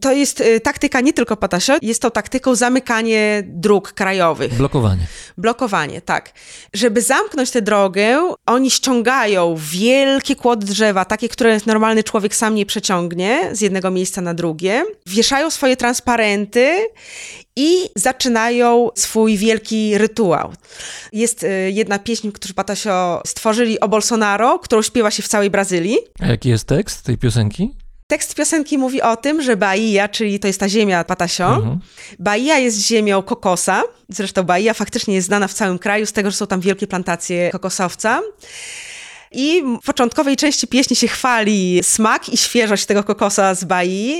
To 0.00 0.12
jest 0.12 0.40
y, 0.40 0.60
taktyka 0.60 1.00
nie 1.00 1.12
tylko 1.12 1.36
Patasio, 1.36 1.76
jest 1.82 2.02
to 2.02 2.10
taktyką 2.10 2.54
zamykanie 2.54 3.42
dróg 3.46 3.92
krajowych. 3.92 4.54
Blokowanie. 4.54 5.06
Blokowanie, 5.38 6.00
tak. 6.00 6.32
Żeby 6.72 7.02
zamknąć 7.02 7.50
tę 7.50 7.62
drogę, 7.62 8.34
oni 8.46 8.70
ściągają 8.70 9.56
wielkie 9.58 10.36
kłody 10.36 10.66
drzewa, 10.66 11.04
takie, 11.04 11.28
które 11.28 11.58
normalny 11.66 12.04
człowiek 12.04 12.34
sam 12.34 12.54
nie 12.54 12.66
przeciągnie 12.66 13.50
z 13.52 13.60
jednego 13.60 13.90
miejsca 13.90 14.20
na 14.20 14.34
drugie, 14.34 14.84
wieszają 15.06 15.50
swoje 15.50 15.76
transparenty 15.76 16.86
i 17.56 17.90
zaczynają 17.96 18.90
swój 18.94 19.36
wielki 19.36 19.98
rytuał. 19.98 20.52
Jest 21.12 21.42
y, 21.42 21.70
jedna 21.72 21.98
pieśń, 21.98 22.30
którą 22.30 22.54
Patasio 22.54 23.22
stworzyli 23.26 23.80
o 23.80 23.88
Bolsonaro, 23.88 24.58
którą 24.58 24.82
śpiewa 24.82 25.10
się 25.10 25.22
w 25.22 25.28
całej 25.28 25.43
Brazylii. 25.50 25.96
A 26.20 26.26
jaki 26.26 26.48
jest 26.48 26.64
tekst 26.68 27.02
tej 27.02 27.18
piosenki? 27.18 27.70
Tekst 28.06 28.34
piosenki 28.34 28.78
mówi 28.78 29.02
o 29.02 29.16
tym, 29.16 29.42
że 29.42 29.56
Bahia, 29.56 30.08
czyli 30.08 30.40
to 30.40 30.46
jest 30.46 30.60
ta 30.60 30.68
ziemia 30.68 31.04
Patasio, 31.04 31.46
Mhm. 31.56 31.78
Bahia 32.18 32.58
jest 32.58 32.78
ziemią 32.86 33.22
kokosa. 33.22 33.82
Zresztą 34.08 34.42
Bahia 34.42 34.74
faktycznie 34.74 35.14
jest 35.14 35.26
znana 35.26 35.48
w 35.48 35.54
całym 35.54 35.78
kraju 35.78 36.06
z 36.06 36.12
tego, 36.12 36.30
że 36.30 36.36
są 36.36 36.46
tam 36.46 36.60
wielkie 36.60 36.86
plantacje 36.86 37.50
kokosowca. 37.50 38.20
I 39.32 39.62
w 39.82 39.86
początkowej 39.86 40.36
części 40.36 40.66
pieśni 40.66 40.96
się 40.96 41.08
chwali 41.08 41.80
smak 41.82 42.28
i 42.28 42.36
świeżość 42.36 42.86
tego 42.86 43.04
kokosa 43.04 43.54
z 43.54 43.64
Bahii. 43.64 44.16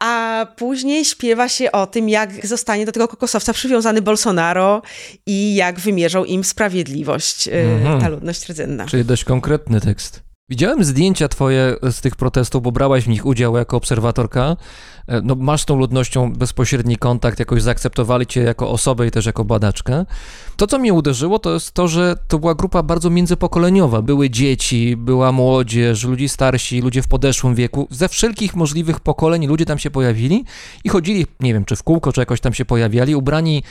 A 0.00 0.46
później 0.56 1.04
śpiewa 1.04 1.48
się 1.48 1.72
o 1.72 1.86
tym, 1.86 2.08
jak 2.08 2.46
zostanie 2.46 2.86
do 2.86 2.92
tego 2.92 3.08
kokosowca 3.08 3.52
przywiązany 3.52 4.02
Bolsonaro 4.02 4.82
i 5.26 5.54
jak 5.54 5.80
wymierzą 5.80 6.24
im 6.24 6.44
sprawiedliwość 6.44 7.48
e, 7.48 7.52
Mhm. 7.52 8.00
ta 8.00 8.08
ludność 8.08 8.48
rdzenna. 8.48 8.86
Czyli 8.86 9.04
dość 9.04 9.24
konkretny 9.24 9.80
tekst. 9.80 10.22
Widziałem 10.52 10.84
zdjęcia 10.84 11.28
twoje 11.28 11.76
z 11.90 12.00
tych 12.00 12.16
protestów, 12.16 12.62
bo 12.62 12.72
brałaś 12.72 13.04
w 13.04 13.08
nich 13.08 13.26
udział 13.26 13.56
jako 13.56 13.76
obserwatorka. 13.76 14.56
E, 15.08 15.20
No, 15.22 15.34
masz 15.34 15.62
z 15.62 15.64
tą 15.64 15.76
ludnością 15.78 16.32
bezpośredni 16.32 16.96
kontakt, 16.96 17.38
jakoś 17.38 17.62
zaakceptowali 17.62 18.26
cię 18.26 18.40
jako 18.40 18.70
osobę 18.70 19.06
i 19.06 19.10
też 19.10 19.26
jako 19.26 19.44
badaczkę. 19.44 20.06
To, 20.56 20.66
co 20.66 20.78
mnie 20.78 20.92
uderzyło, 20.92 21.38
to 21.38 21.54
jest 21.54 21.72
to, 21.72 21.88
że 21.88 22.14
to 22.28 22.38
była 22.38 22.54
grupa 22.54 22.82
bardzo 22.82 23.10
międzypokoleniowa. 23.10 24.02
Były 24.02 24.30
dzieci, 24.30 24.96
była 24.96 25.32
młodzież, 25.32 26.04
ludzie 26.04 26.28
starsi, 26.28 26.80
ludzie 26.80 27.02
w 27.02 27.08
podeszłym 27.08 27.54
wieku. 27.54 27.88
Ze 27.90 28.08
wszelkich 28.08 28.56
możliwych 28.56 29.00
pokoleń 29.00 29.46
ludzie 29.46 29.64
tam 29.64 29.78
się 29.78 29.90
pojawili 29.90 30.44
i 30.84 30.88
chodzili, 30.88 31.26
nie 31.40 31.54
wiem, 31.54 31.64
czy 31.64 31.76
w 31.76 31.82
kółko, 31.82 32.12
czy 32.12 32.20
jakoś 32.20 32.40
tam 32.40 32.54
się 32.54 32.64
pojawiali, 32.64 33.14
ubrani, 33.16 33.62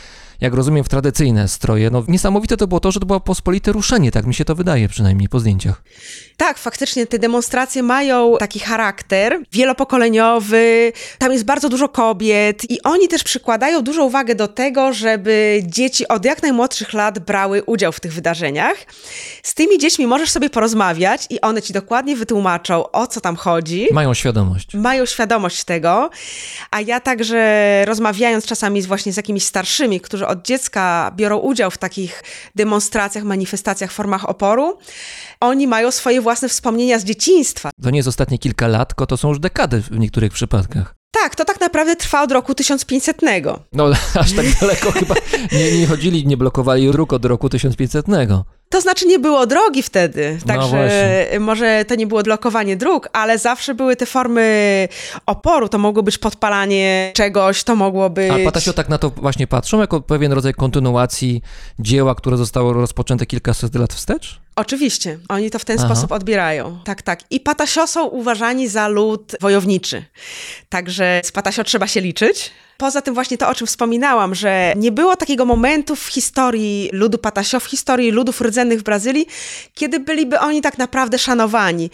jak 0.41 0.53
rozumiem, 0.53 0.83
w 0.83 0.89
tradycyjne 0.89 1.47
stroje. 1.47 1.89
No, 1.89 2.03
niesamowite 2.07 2.57
to 2.57 2.67
było 2.67 2.79
to, 2.79 2.91
że 2.91 2.99
to 2.99 3.05
było 3.05 3.19
pospolite 3.19 3.71
ruszenie, 3.71 4.11
tak 4.11 4.25
mi 4.25 4.33
się 4.33 4.45
to 4.45 4.55
wydaje 4.55 4.89
przynajmniej 4.89 5.29
po 5.29 5.39
zdjęciach. 5.39 5.83
Tak, 6.37 6.57
faktycznie 6.57 7.07
te 7.07 7.19
demonstracje 7.19 7.83
mają 7.83 8.37
taki 8.39 8.59
charakter 8.59 9.39
wielopokoleniowy. 9.51 10.93
Tam 11.17 11.31
jest 11.31 11.45
bardzo 11.45 11.69
dużo 11.69 11.89
kobiet 11.89 12.71
i 12.71 12.81
oni 12.81 13.07
też 13.07 13.23
przykładają 13.23 13.81
dużą 13.81 14.03
uwagę 14.03 14.35
do 14.35 14.47
tego, 14.47 14.93
żeby 14.93 15.63
dzieci 15.65 16.07
od 16.07 16.25
jak 16.25 16.43
najmłodszych 16.43 16.93
lat 16.93 17.19
brały 17.19 17.63
udział 17.63 17.91
w 17.91 17.99
tych 17.99 18.13
wydarzeniach. 18.13 18.75
Z 19.43 19.53
tymi 19.53 19.77
dziećmi 19.77 20.07
możesz 20.07 20.29
sobie 20.29 20.49
porozmawiać 20.49 21.27
i 21.29 21.41
one 21.41 21.61
ci 21.61 21.73
dokładnie 21.73 22.15
wytłumaczą, 22.15 22.91
o 22.91 23.07
co 23.07 23.21
tam 23.21 23.35
chodzi. 23.35 23.87
Mają 23.91 24.13
świadomość. 24.13 24.73
Mają 24.73 25.05
świadomość 25.05 25.63
tego, 25.63 26.09
a 26.71 26.81
ja 26.81 26.99
także 26.99 27.83
rozmawiając 27.85 28.45
czasami 28.45 28.81
z 28.81 28.85
właśnie 28.85 29.13
z 29.13 29.17
jakimiś 29.17 29.43
starszymi, 29.43 30.01
którzy 30.01 30.27
od 30.32 30.41
dziecka 30.45 31.11
biorą 31.15 31.38
udział 31.38 31.71
w 31.71 31.77
takich 31.77 32.23
demonstracjach, 32.55 33.23
manifestacjach, 33.23 33.91
formach 33.91 34.29
oporu, 34.29 34.77
oni 35.39 35.67
mają 35.67 35.91
swoje 35.91 36.21
własne 36.21 36.49
wspomnienia 36.49 36.99
z 36.99 37.03
dzieciństwa. 37.03 37.69
To 37.84 37.89
nie 37.89 37.99
jest 37.99 38.09
ostatnie 38.09 38.38
kilka 38.38 38.67
lat, 38.67 38.89
tylko 38.89 39.05
to 39.05 39.17
są 39.17 39.29
już 39.29 39.39
dekady 39.39 39.82
w 39.82 39.99
niektórych 39.99 40.34
przypadkach. 40.34 40.95
Tak, 41.11 41.36
to 41.36 41.45
tak 41.45 41.59
naprawdę 41.59 41.95
trwa 41.95 42.23
od 42.23 42.32
roku 42.32 42.55
1500. 42.55 43.17
No, 43.73 43.91
aż 44.21 44.34
tak 44.34 44.45
daleko 44.59 44.91
chyba 44.91 45.15
nie, 45.51 45.79
nie 45.79 45.88
chodzili, 45.88 46.27
nie 46.27 46.38
blokowali 46.38 46.91
dróg 46.91 47.13
od 47.13 47.25
roku 47.25 47.49
1500. 47.49 48.05
To 48.72 48.82
znaczy 48.82 49.05
nie 49.05 49.19
było 49.19 49.45
drogi 49.47 49.84
wtedy, 49.84 50.38
No 50.41 50.53
także 50.53 50.69
właśnie. 50.69 51.39
może 51.39 51.86
to 51.86 51.95
nie 51.95 52.07
było 52.07 52.24
blokowanie 52.24 52.78
dróg, 52.78 53.09
ale 53.13 53.38
zawsze 53.38 53.76
były 53.76 53.95
te 53.95 54.05
formy 54.05 54.88
oporu. 55.26 55.69
To 55.69 55.78
mogło 55.78 56.03
być 56.03 56.17
podpalanie 56.17 57.11
czegoś, 57.15 57.63
to 57.63 57.76
mogło 57.76 58.09
być... 58.09 58.32
A 58.32 58.45
Patasio 58.45 58.74
tak 58.74 58.89
na 58.89 58.97
to 58.97 59.09
właśnie 59.09 59.47
patrzą, 59.47 59.80
jako 59.80 60.01
pewien 60.01 60.32
rodzaj 60.32 60.53
kontynuacji 60.53 61.41
dzieła, 61.80 62.15
które 62.15 62.38
zostało 62.38 62.74
rozpoczęte 62.74 63.26
kilkaset 63.26 63.76
lat 63.76 63.93
wstecz? 63.93 64.41
Oczywiście, 64.62 65.20
oni 65.30 65.49
to 65.51 65.59
w 65.59 65.66
ten 65.66 65.80
Aha. 65.80 65.88
sposób 65.88 66.12
odbierają. 66.12 66.80
Tak, 66.84 67.01
tak. 67.01 67.20
I 67.30 67.39
Patasio 67.39 67.88
są 67.88 68.05
uważani 68.05 68.68
za 68.68 68.88
lud 68.88 69.36
wojowniczy. 69.41 70.03
Także 70.70 71.22
z 71.24 71.32
Patasio 71.32 71.64
trzeba 71.64 71.88
się 71.88 72.01
liczyć. 72.01 72.51
Poza 72.78 73.01
tym 73.01 73.14
właśnie 73.14 73.38
to, 73.38 73.49
o 73.49 73.55
czym 73.55 73.68
wspominałam, 73.68 74.36
że 74.36 74.74
nie 74.76 74.91
było 74.91 75.16
takiego 75.16 75.45
momentu 75.45 75.95
w 75.95 76.07
historii 76.07 76.89
ludu 76.93 77.18
Patasio, 77.18 77.59
w 77.59 77.66
historii 77.66 78.12
ludów 78.12 78.41
rdzennych 78.41 78.80
w 78.80 78.84
Brazylii, 78.84 79.26
kiedy 79.74 79.99
byliby 79.99 80.39
oni 80.39 80.62
tak 80.62 80.78
naprawdę 80.78 81.20
szanowani. 81.20 81.89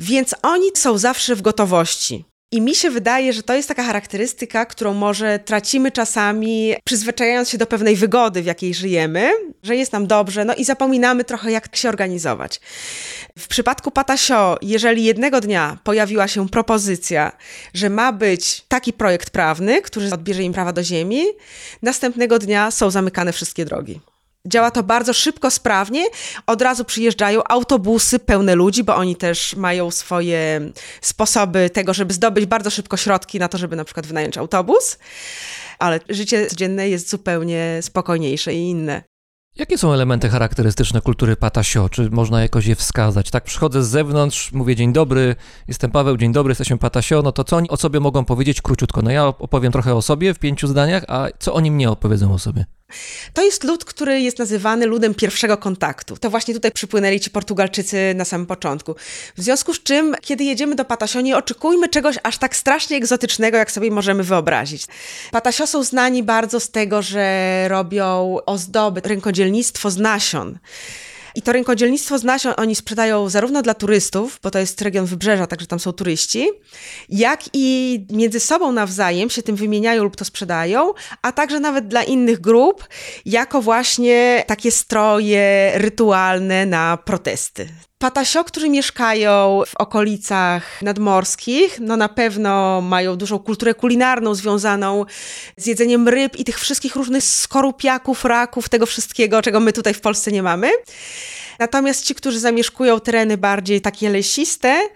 Więc 0.00 0.34
oni 0.42 0.70
są 0.74 0.98
zawsze 0.98 1.36
w 1.36 1.42
gotowości. 1.42 2.24
I 2.52 2.60
mi 2.60 2.74
się 2.74 2.90
wydaje, 2.90 3.32
że 3.32 3.42
to 3.42 3.54
jest 3.54 3.68
taka 3.68 3.82
charakterystyka, 3.82 4.66
którą 4.66 4.94
może 4.94 5.38
tracimy 5.38 5.92
czasami, 5.92 6.74
przyzwyczajając 6.84 7.50
się 7.50 7.58
do 7.58 7.66
pewnej 7.66 7.96
wygody, 7.96 8.42
w 8.42 8.46
jakiej 8.46 8.74
żyjemy, 8.74 9.30
że 9.62 9.76
jest 9.76 9.92
nam 9.92 10.06
dobrze, 10.06 10.44
no 10.44 10.54
i 10.54 10.64
zapominamy 10.64 11.24
trochę, 11.24 11.50
jak 11.52 11.76
się 11.76 11.88
organizować. 11.88 12.60
W 13.38 13.48
przypadku 13.48 13.90
Patasio, 13.90 14.58
jeżeli 14.62 15.04
jednego 15.04 15.40
dnia 15.40 15.78
pojawiła 15.84 16.28
się 16.28 16.48
propozycja, 16.48 17.32
że 17.74 17.90
ma 17.90 18.12
być 18.12 18.64
taki 18.68 18.92
projekt 18.92 19.30
prawny, 19.30 19.82
który 19.82 20.12
odbierze 20.12 20.42
im 20.42 20.52
prawa 20.52 20.72
do 20.72 20.82
ziemi, 20.82 21.24
następnego 21.82 22.38
dnia 22.38 22.70
są 22.70 22.90
zamykane 22.90 23.32
wszystkie 23.32 23.64
drogi. 23.64 24.00
Działa 24.46 24.70
to 24.70 24.82
bardzo 24.82 25.12
szybko, 25.12 25.50
sprawnie. 25.50 26.04
Od 26.46 26.62
razu 26.62 26.84
przyjeżdżają 26.84 27.44
autobusy 27.44 28.18
pełne 28.18 28.54
ludzi, 28.54 28.84
bo 28.84 28.96
oni 28.96 29.16
też 29.16 29.56
mają 29.56 29.90
swoje 29.90 30.70
sposoby 31.00 31.70
tego, 31.70 31.94
żeby 31.94 32.14
zdobyć 32.14 32.46
bardzo 32.46 32.70
szybko 32.70 32.96
środki 32.96 33.38
na 33.38 33.48
to, 33.48 33.58
żeby 33.58 33.76
na 33.76 33.84
przykład 33.84 34.06
wynająć 34.06 34.38
autobus. 34.38 34.98
Ale 35.78 36.00
życie 36.08 36.46
codzienne 36.46 36.88
jest 36.88 37.10
zupełnie 37.10 37.78
spokojniejsze 37.82 38.54
i 38.54 38.70
inne. 38.70 39.02
Jakie 39.56 39.78
są 39.78 39.92
elementy 39.92 40.28
charakterystyczne 40.28 41.00
kultury 41.00 41.36
Patasio? 41.36 41.88
Czy 41.88 42.10
można 42.10 42.42
jakoś 42.42 42.66
je 42.66 42.74
wskazać? 42.74 43.30
Tak, 43.30 43.44
przychodzę 43.44 43.84
z 43.84 43.88
zewnątrz, 43.88 44.52
mówię 44.52 44.76
dzień 44.76 44.92
dobry, 44.92 45.36
jestem 45.68 45.90
Paweł, 45.90 46.16
dzień 46.16 46.32
dobry, 46.32 46.50
jesteśmy 46.50 46.78
Patasio, 46.78 47.22
no 47.22 47.32
to 47.32 47.44
co 47.44 47.56
oni 47.56 47.70
o 47.70 47.76
sobie 47.76 48.00
mogą 48.00 48.24
powiedzieć 48.24 48.62
króciutko? 48.62 49.02
No 49.02 49.10
ja 49.10 49.26
opowiem 49.26 49.72
trochę 49.72 49.94
o 49.94 50.02
sobie 50.02 50.34
w 50.34 50.38
pięciu 50.38 50.66
zdaniach, 50.66 51.04
a 51.08 51.28
co 51.38 51.54
oni 51.54 51.70
mnie 51.70 51.90
opowiedzą 51.90 52.34
o 52.34 52.38
sobie? 52.38 52.64
To 53.32 53.44
jest 53.44 53.64
lud, 53.64 53.84
który 53.84 54.20
jest 54.20 54.38
nazywany 54.38 54.86
ludem 54.86 55.14
pierwszego 55.14 55.56
kontaktu. 55.56 56.16
To 56.16 56.30
właśnie 56.30 56.54
tutaj 56.54 56.72
przypłynęli 56.72 57.20
ci 57.20 57.30
Portugalczycy 57.30 58.12
na 58.14 58.24
samym 58.24 58.46
początku. 58.46 58.94
W 59.36 59.42
związku 59.42 59.74
z 59.74 59.82
czym, 59.82 60.16
kiedy 60.20 60.44
jedziemy 60.44 60.74
do 60.74 60.84
Patasio, 60.84 61.20
nie 61.20 61.36
oczekujmy 61.36 61.88
czegoś 61.88 62.16
aż 62.22 62.38
tak 62.38 62.56
strasznie 62.56 62.96
egzotycznego, 62.96 63.58
jak 63.58 63.72
sobie 63.72 63.90
możemy 63.90 64.22
wyobrazić. 64.22 64.86
Patasio 65.30 65.66
są 65.66 65.84
znani 65.84 66.22
bardzo 66.22 66.60
z 66.60 66.70
tego, 66.70 67.02
że 67.02 67.64
robią 67.68 68.38
ozdoby, 68.46 69.00
rękodzielnictwo 69.04 69.90
z 69.90 69.96
nasion. 69.96 70.58
I 71.36 71.42
to 71.42 71.52
rękodzielnictwo 71.52 72.18
z 72.18 72.24
nasion 72.24 72.54
oni 72.56 72.74
sprzedają 72.74 73.28
zarówno 73.28 73.62
dla 73.62 73.74
turystów, 73.74 74.40
bo 74.42 74.50
to 74.50 74.58
jest 74.58 74.82
region 74.82 75.06
wybrzeża, 75.06 75.46
także 75.46 75.66
tam 75.66 75.80
są 75.80 75.92
turyści, 75.92 76.50
jak 77.08 77.40
i 77.52 78.06
między 78.10 78.40
sobą 78.40 78.72
nawzajem 78.72 79.30
się 79.30 79.42
tym 79.42 79.56
wymieniają 79.56 80.04
lub 80.04 80.16
to 80.16 80.24
sprzedają, 80.24 80.92
a 81.22 81.32
także 81.32 81.60
nawet 81.60 81.88
dla 81.88 82.02
innych 82.02 82.40
grup, 82.40 82.88
jako 83.26 83.62
właśnie 83.62 84.44
takie 84.46 84.70
stroje 84.70 85.72
rytualne 85.74 86.66
na 86.66 86.96
protesty. 86.96 87.68
Patasio, 87.98 88.44
którzy 88.44 88.68
mieszkają 88.68 89.62
w 89.66 89.74
okolicach 89.74 90.82
nadmorskich, 90.82 91.80
no 91.80 91.96
na 91.96 92.08
pewno 92.08 92.80
mają 92.80 93.16
dużą 93.16 93.38
kulturę 93.38 93.74
kulinarną 93.74 94.34
związaną 94.34 95.04
z 95.56 95.66
jedzeniem 95.66 96.08
ryb 96.08 96.36
i 96.36 96.44
tych 96.44 96.60
wszystkich 96.60 96.96
różnych 96.96 97.24
skorupiaków, 97.24 98.24
raków, 98.24 98.68
tego 98.68 98.86
wszystkiego, 98.86 99.42
czego 99.42 99.60
my 99.60 99.72
tutaj 99.72 99.94
w 99.94 100.00
Polsce 100.00 100.32
nie 100.32 100.42
mamy. 100.42 100.70
Natomiast 101.58 102.04
ci, 102.04 102.14
którzy 102.14 102.40
zamieszkują 102.40 103.00
tereny 103.00 103.36
bardziej 103.36 103.80
takie 103.80 104.10
lesiste, 104.10 104.88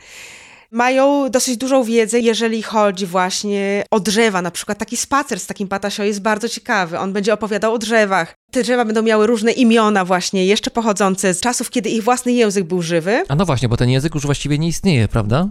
mają 0.70 1.30
dosyć 1.30 1.56
dużą 1.56 1.84
wiedzę, 1.84 2.20
jeżeli 2.20 2.62
chodzi 2.62 3.06
właśnie 3.06 3.84
o 3.90 4.00
drzewa. 4.00 4.42
Na 4.42 4.50
przykład 4.50 4.78
taki 4.78 4.96
spacer 4.96 5.40
z 5.40 5.46
takim 5.46 5.68
patasio 5.68 6.02
jest 6.02 6.22
bardzo 6.22 6.48
ciekawy. 6.48 6.98
On 6.98 7.12
będzie 7.12 7.34
opowiadał 7.34 7.74
o 7.74 7.78
drzewach. 7.78 8.39
Te 8.50 8.62
drzewa 8.62 8.84
będą 8.84 9.02
miały 9.02 9.26
różne 9.26 9.52
imiona 9.52 10.04
właśnie, 10.04 10.46
jeszcze 10.46 10.70
pochodzące 10.70 11.34
z 11.34 11.40
czasów, 11.40 11.70
kiedy 11.70 11.90
ich 11.90 12.04
własny 12.04 12.32
język 12.32 12.64
był 12.64 12.82
żywy. 12.82 13.22
A 13.28 13.34
no 13.34 13.46
właśnie, 13.46 13.68
bo 13.68 13.76
ten 13.76 13.90
język 13.90 14.14
już 14.14 14.24
właściwie 14.24 14.58
nie 14.58 14.68
istnieje, 14.68 15.08
prawda? 15.08 15.48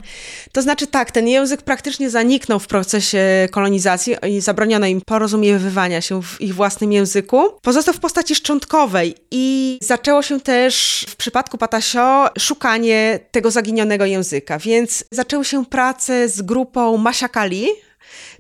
To 0.51 0.61
znaczy 0.61 0.87
tak, 0.87 1.11
ten 1.11 1.27
język 1.27 1.61
praktycznie 1.61 2.09
zaniknął 2.09 2.59
w 2.59 2.67
procesie 2.67 3.47
kolonizacji 3.51 4.15
i 4.29 4.41
zabroniono 4.41 4.87
im 4.87 5.01
porozumiewania 5.01 6.01
się 6.01 6.21
w 6.21 6.41
ich 6.41 6.55
własnym 6.55 6.91
języku. 6.91 7.43
Pozostał 7.61 7.93
w 7.93 7.99
postaci 7.99 8.35
szczątkowej 8.35 9.15
i 9.31 9.77
zaczęło 9.81 10.21
się 10.21 10.39
też 10.39 11.05
w 11.09 11.15
przypadku 11.15 11.57
Patasio 11.57 12.29
szukanie 12.39 13.19
tego 13.31 13.51
zaginionego 13.51 14.05
języka, 14.05 14.59
więc 14.59 15.03
zaczęły 15.11 15.45
się 15.45 15.65
prace 15.65 16.29
z 16.29 16.41
grupą 16.41 16.97
Masiakali, 16.97 17.67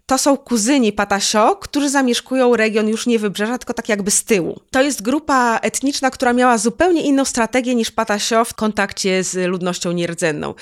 to 0.05 0.17
są 0.17 0.37
kuzyni 0.37 0.93
Patasio, 0.93 1.55
którzy 1.55 1.89
zamieszkują 1.89 2.55
region 2.55 2.87
już 2.87 3.07
nie 3.07 3.19
wybrzeża, 3.19 3.57
tylko 3.57 3.73
tak 3.73 3.89
jakby 3.89 4.11
z 4.11 4.23
tyłu. 4.23 4.59
To 4.71 4.81
jest 4.81 5.01
grupa 5.01 5.59
etniczna, 5.61 6.11
która 6.11 6.33
miała 6.33 6.57
zupełnie 6.57 7.01
inną 7.01 7.25
strategię 7.25 7.75
niż 7.75 7.91
Patasio 7.91 8.45
w 8.45 8.53
kontakcie 8.53 9.23
z 9.23 9.47
ludnością 9.47 9.91
nierdzenną. 9.91 10.53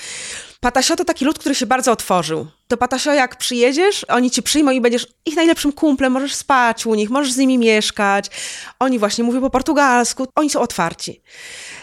Patasio 0.60 0.96
to 0.96 1.04
taki 1.04 1.24
lud, 1.24 1.38
który 1.38 1.54
się 1.54 1.66
bardzo 1.66 1.92
otworzył. 1.92 2.46
Do 2.68 2.76
Patasio 2.76 3.12
jak 3.12 3.36
przyjedziesz, 3.36 4.04
oni 4.08 4.30
ci 4.30 4.42
przyjmą 4.42 4.70
i 4.70 4.80
będziesz 4.80 5.06
ich 5.26 5.36
najlepszym 5.36 5.72
kumplem, 5.72 6.12
możesz 6.12 6.34
spać 6.34 6.86
u 6.86 6.94
nich, 6.94 7.10
możesz 7.10 7.32
z 7.32 7.36
nimi 7.36 7.58
mieszkać. 7.58 8.30
Oni 8.78 8.98
właśnie 8.98 9.24
mówią 9.24 9.40
po 9.40 9.50
portugalsku, 9.50 10.26
oni 10.34 10.50
są 10.50 10.60
otwarci. 10.60 11.22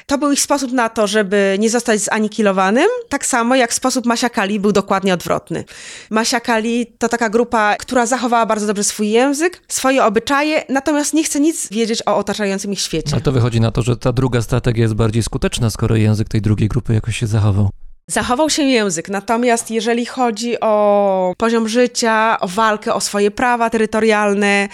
To 0.05 0.17
był 0.17 0.31
ich 0.31 0.41
sposób 0.41 0.71
na 0.71 0.89
to, 0.89 1.07
żeby 1.07 1.55
nie 1.59 1.69
zostać 1.69 1.99
zanikilowanym, 1.99 2.87
tak 3.09 3.25
samo 3.25 3.55
jak 3.55 3.73
sposób 3.73 4.05
Masiakali 4.05 4.59
był 4.59 4.71
dokładnie 4.71 5.13
odwrotny. 5.13 5.63
Masiakali 6.09 6.85
to 6.97 7.09
taka 7.09 7.29
grupa, 7.29 7.75
która 7.75 8.05
zachowała 8.05 8.45
bardzo 8.45 8.67
dobrze 8.67 8.83
swój 8.83 9.09
język, 9.09 9.61
swoje 9.67 10.05
obyczaje, 10.05 10.63
natomiast 10.69 11.13
nie 11.13 11.23
chce 11.23 11.39
nic 11.39 11.69
wiedzieć 11.69 12.01
o 12.05 12.17
otaczającym 12.17 12.73
ich 12.73 12.81
świecie. 12.81 13.09
Ale 13.13 13.21
to 13.21 13.31
wychodzi 13.31 13.61
na 13.61 13.71
to, 13.71 13.81
że 13.81 13.97
ta 13.97 14.13
druga 14.13 14.41
strategia 14.41 14.81
jest 14.81 14.95
bardziej 14.95 15.23
skuteczna, 15.23 15.69
skoro 15.69 15.95
język 15.95 16.29
tej 16.29 16.41
drugiej 16.41 16.69
grupy 16.69 16.93
jakoś 16.93 17.17
się 17.17 17.27
zachował. 17.27 17.69
Zachował 18.09 18.49
się 18.49 18.63
język, 18.63 19.09
natomiast 19.09 19.71
jeżeli 19.71 20.05
chodzi 20.05 20.59
o 20.59 21.33
poziom 21.37 21.69
życia, 21.69 22.37
o 22.39 22.47
walkę 22.47 22.93
o 22.93 23.01
swoje 23.01 23.31
prawa 23.31 23.69
terytorialne, 23.69 24.69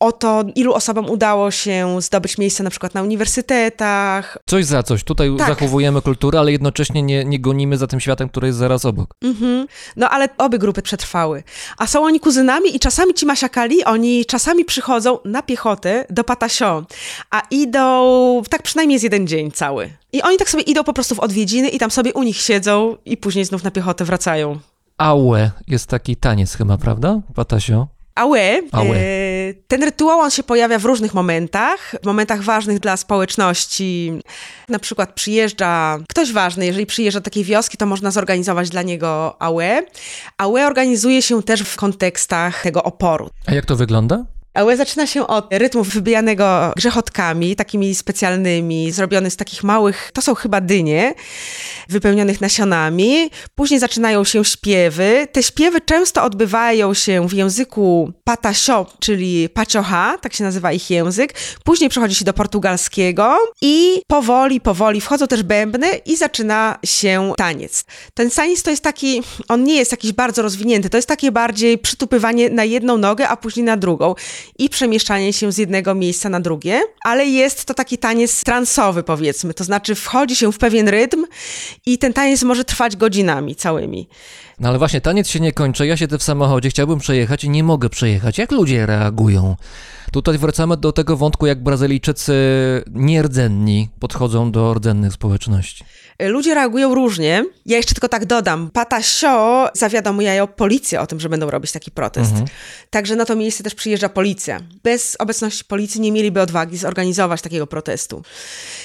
o 0.00 0.12
to, 0.12 0.44
ilu 0.54 0.74
osobom 0.74 1.10
udało 1.10 1.50
się 1.50 2.02
zdobyć 2.02 2.38
miejsce 2.38 2.62
na 2.62 2.70
przykład 2.70 2.94
na 2.94 3.02
uniwersytetach, 3.02 4.38
Coś 4.46 4.64
za 4.64 4.82
coś. 4.82 5.04
Tutaj 5.04 5.30
Tak. 5.38 5.48
zachowujemy 5.48 6.02
kulturę, 6.02 6.38
ale 6.38 6.52
jednocześnie 6.52 7.02
nie, 7.02 7.24
nie 7.24 7.40
gonimy 7.40 7.76
za 7.76 7.86
tym 7.86 8.00
światem, 8.00 8.28
który 8.28 8.46
jest 8.46 8.58
zaraz 8.58 8.84
obok. 8.84 9.14
Mhm. 9.22 9.66
No 9.96 10.10
ale 10.10 10.28
obie 10.38 10.58
grupy 10.58 10.82
przetrwały. 10.82 11.42
A 11.78 11.86
są 11.86 12.04
oni 12.04 12.20
kuzynami 12.20 12.76
i 12.76 12.80
czasami 12.80 13.14
ci 13.14 13.26
masiakali, 13.26 13.84
oni 13.84 14.26
czasami 14.26 14.64
przychodzą 14.64 15.18
na 15.24 15.42
piechotę 15.42 16.04
do 16.10 16.24
Patasio, 16.24 16.84
a 17.30 17.42
idą 17.50 18.42
tak 18.50 18.62
przynajmniej 18.62 18.98
z 18.98 19.02
jeden 19.02 19.26
dzień 19.26 19.52
cały. 19.52 19.90
I 20.12 20.22
oni 20.22 20.36
tak 20.38 20.50
sobie 20.50 20.62
idą 20.62 20.84
po 20.84 20.92
prostu 20.92 21.14
w 21.14 21.20
odwiedziny 21.20 21.68
i 21.68 21.78
tam 21.78 21.90
sobie 21.90 22.12
u 22.12 22.22
nich 22.22 22.36
siedzą 22.36 22.96
i 23.04 23.16
później 23.16 23.44
znów 23.44 23.64
na 23.64 23.70
piechotę 23.70 24.04
wracają. 24.04 24.58
Aue 24.98 25.50
jest 25.68 25.86
taki 25.86 26.16
taniec 26.16 26.54
chyba, 26.54 26.78
prawda? 26.78 27.20
Patasio. 27.34 27.88
Aue, 28.14 28.62
Aue. 28.72 28.96
E, 28.96 29.54
ten 29.68 29.82
rytuał 29.82 30.20
on 30.20 30.30
się 30.30 30.42
pojawia 30.42 30.78
w 30.78 30.84
różnych 30.84 31.14
momentach, 31.14 31.94
w 32.02 32.06
momentach 32.06 32.42
ważnych 32.42 32.78
dla 32.80 32.96
społeczności. 32.96 34.22
Na 34.68 34.78
przykład 34.78 35.12
przyjeżdża 35.12 35.98
ktoś 36.08 36.32
ważny, 36.32 36.66
jeżeli 36.66 36.86
przyjeżdża 36.86 37.20
do 37.20 37.24
takiej 37.24 37.44
wioski, 37.44 37.76
to 37.76 37.86
można 37.86 38.10
zorganizować 38.10 38.70
dla 38.70 38.82
niego 38.82 39.36
Aue. 39.42 39.82
Aue 40.38 40.66
organizuje 40.66 41.22
się 41.22 41.42
też 41.42 41.60
w 41.60 41.76
kontekstach 41.76 42.62
tego 42.62 42.82
oporu. 42.82 43.30
A 43.46 43.54
jak 43.54 43.66
to 43.66 43.76
wygląda? 43.76 44.24
Aue 44.54 44.76
zaczyna 44.76 45.06
się 45.06 45.26
od 45.26 45.54
rytmu 45.54 45.84
wybijanego 45.84 46.72
grzechotkami, 46.76 47.56
takimi 47.56 47.94
specjalnymi, 47.94 48.92
zrobiony 48.92 49.30
z 49.30 49.36
takich 49.36 49.64
małych, 49.64 50.10
to 50.14 50.22
są 50.22 50.34
chyba 50.34 50.60
dynie, 50.60 51.14
wypełnionych 51.88 52.40
nasionami. 52.40 53.30
Później 53.54 53.80
zaczynają 53.80 54.24
się 54.24 54.44
śpiewy. 54.44 55.28
Te 55.32 55.42
śpiewy 55.42 55.80
często 55.80 56.22
odbywają 56.22 56.94
się 56.94 57.28
w 57.28 57.32
języku 57.32 58.12
patasio, 58.24 58.86
czyli 59.00 59.48
paciocha, 59.48 60.18
tak 60.20 60.32
się 60.34 60.44
nazywa 60.44 60.72
ich 60.72 60.90
język. 60.90 61.34
Później 61.64 61.90
przechodzi 61.90 62.14
się 62.14 62.24
do 62.24 62.32
portugalskiego 62.32 63.38
i 63.62 64.02
powoli, 64.06 64.60
powoli 64.60 65.00
wchodzą 65.00 65.26
też 65.26 65.42
bębny 65.42 65.86
i 66.06 66.16
zaczyna 66.16 66.78
się 66.84 67.32
taniec. 67.36 67.84
Ten 68.14 68.30
taniec 68.30 68.62
to 68.62 68.70
jest 68.70 68.82
taki, 68.82 69.22
on 69.48 69.64
nie 69.64 69.74
jest 69.74 69.90
jakiś 69.90 70.12
bardzo 70.12 70.42
rozwinięty, 70.42 70.90
to 70.90 70.98
jest 70.98 71.08
takie 71.08 71.32
bardziej 71.32 71.78
przytupywanie 71.78 72.50
na 72.50 72.64
jedną 72.64 72.98
nogę, 72.98 73.28
a 73.28 73.36
później 73.36 73.64
na 73.64 73.76
drugą 73.76 74.14
i 74.58 74.68
przemieszczanie 74.68 75.32
się 75.32 75.52
z 75.52 75.58
jednego 75.58 75.94
miejsca 75.94 76.28
na 76.28 76.40
drugie, 76.40 76.80
ale 77.04 77.26
jest 77.26 77.64
to 77.64 77.74
taki 77.74 77.98
taniec 77.98 78.44
transowy 78.44 79.02
powiedzmy, 79.02 79.54
to 79.54 79.64
znaczy 79.64 79.94
wchodzi 79.94 80.36
się 80.36 80.52
w 80.52 80.58
pewien 80.58 80.88
rytm 80.88 81.26
i 81.86 81.98
ten 81.98 82.12
taniec 82.12 82.42
może 82.42 82.64
trwać 82.64 82.96
godzinami 82.96 83.56
całymi. 83.56 84.08
No 84.60 84.68
ale 84.68 84.78
właśnie, 84.78 85.00
taniec 85.00 85.28
się 85.28 85.40
nie 85.40 85.52
kończy. 85.52 85.86
Ja 85.86 85.96
siedzę 85.96 86.18
w 86.18 86.22
samochodzie, 86.22 86.70
chciałbym 86.70 86.98
przejechać 86.98 87.44
i 87.44 87.50
nie 87.50 87.64
mogę 87.64 87.88
przejechać. 87.88 88.38
Jak 88.38 88.52
ludzie 88.52 88.86
reagują? 88.86 89.56
Tutaj 90.12 90.38
wracamy 90.38 90.76
do 90.76 90.92
tego 90.92 91.16
wątku, 91.16 91.46
jak 91.46 91.62
Brazylijczycy 91.62 92.32
nierdzenni 92.90 93.88
podchodzą 94.00 94.52
do 94.52 94.74
rdzennych 94.74 95.12
społeczności. 95.12 95.84
Ludzie 96.22 96.54
reagują 96.54 96.94
różnie. 96.94 97.44
Ja 97.66 97.76
jeszcze 97.76 97.94
tylko 97.94 98.08
tak 98.08 98.26
dodam. 98.26 98.70
Patasio 98.70 99.68
zawiadomiają 99.74 100.46
policję 100.46 101.00
o 101.00 101.06
tym, 101.06 101.20
że 101.20 101.28
będą 101.28 101.50
robić 101.50 101.72
taki 101.72 101.90
protest. 101.90 102.32
Także 102.90 103.16
na 103.16 103.24
to 103.24 103.36
miejsce 103.36 103.64
też 103.64 103.74
przyjeżdża 103.74 104.08
policja. 104.08 104.60
Bez 104.82 105.16
obecności 105.18 105.64
policji 105.64 106.00
nie 106.00 106.12
mieliby 106.12 106.40
odwagi 106.40 106.78
zorganizować 106.78 107.42
takiego 107.42 107.66
protestu. 107.66 108.22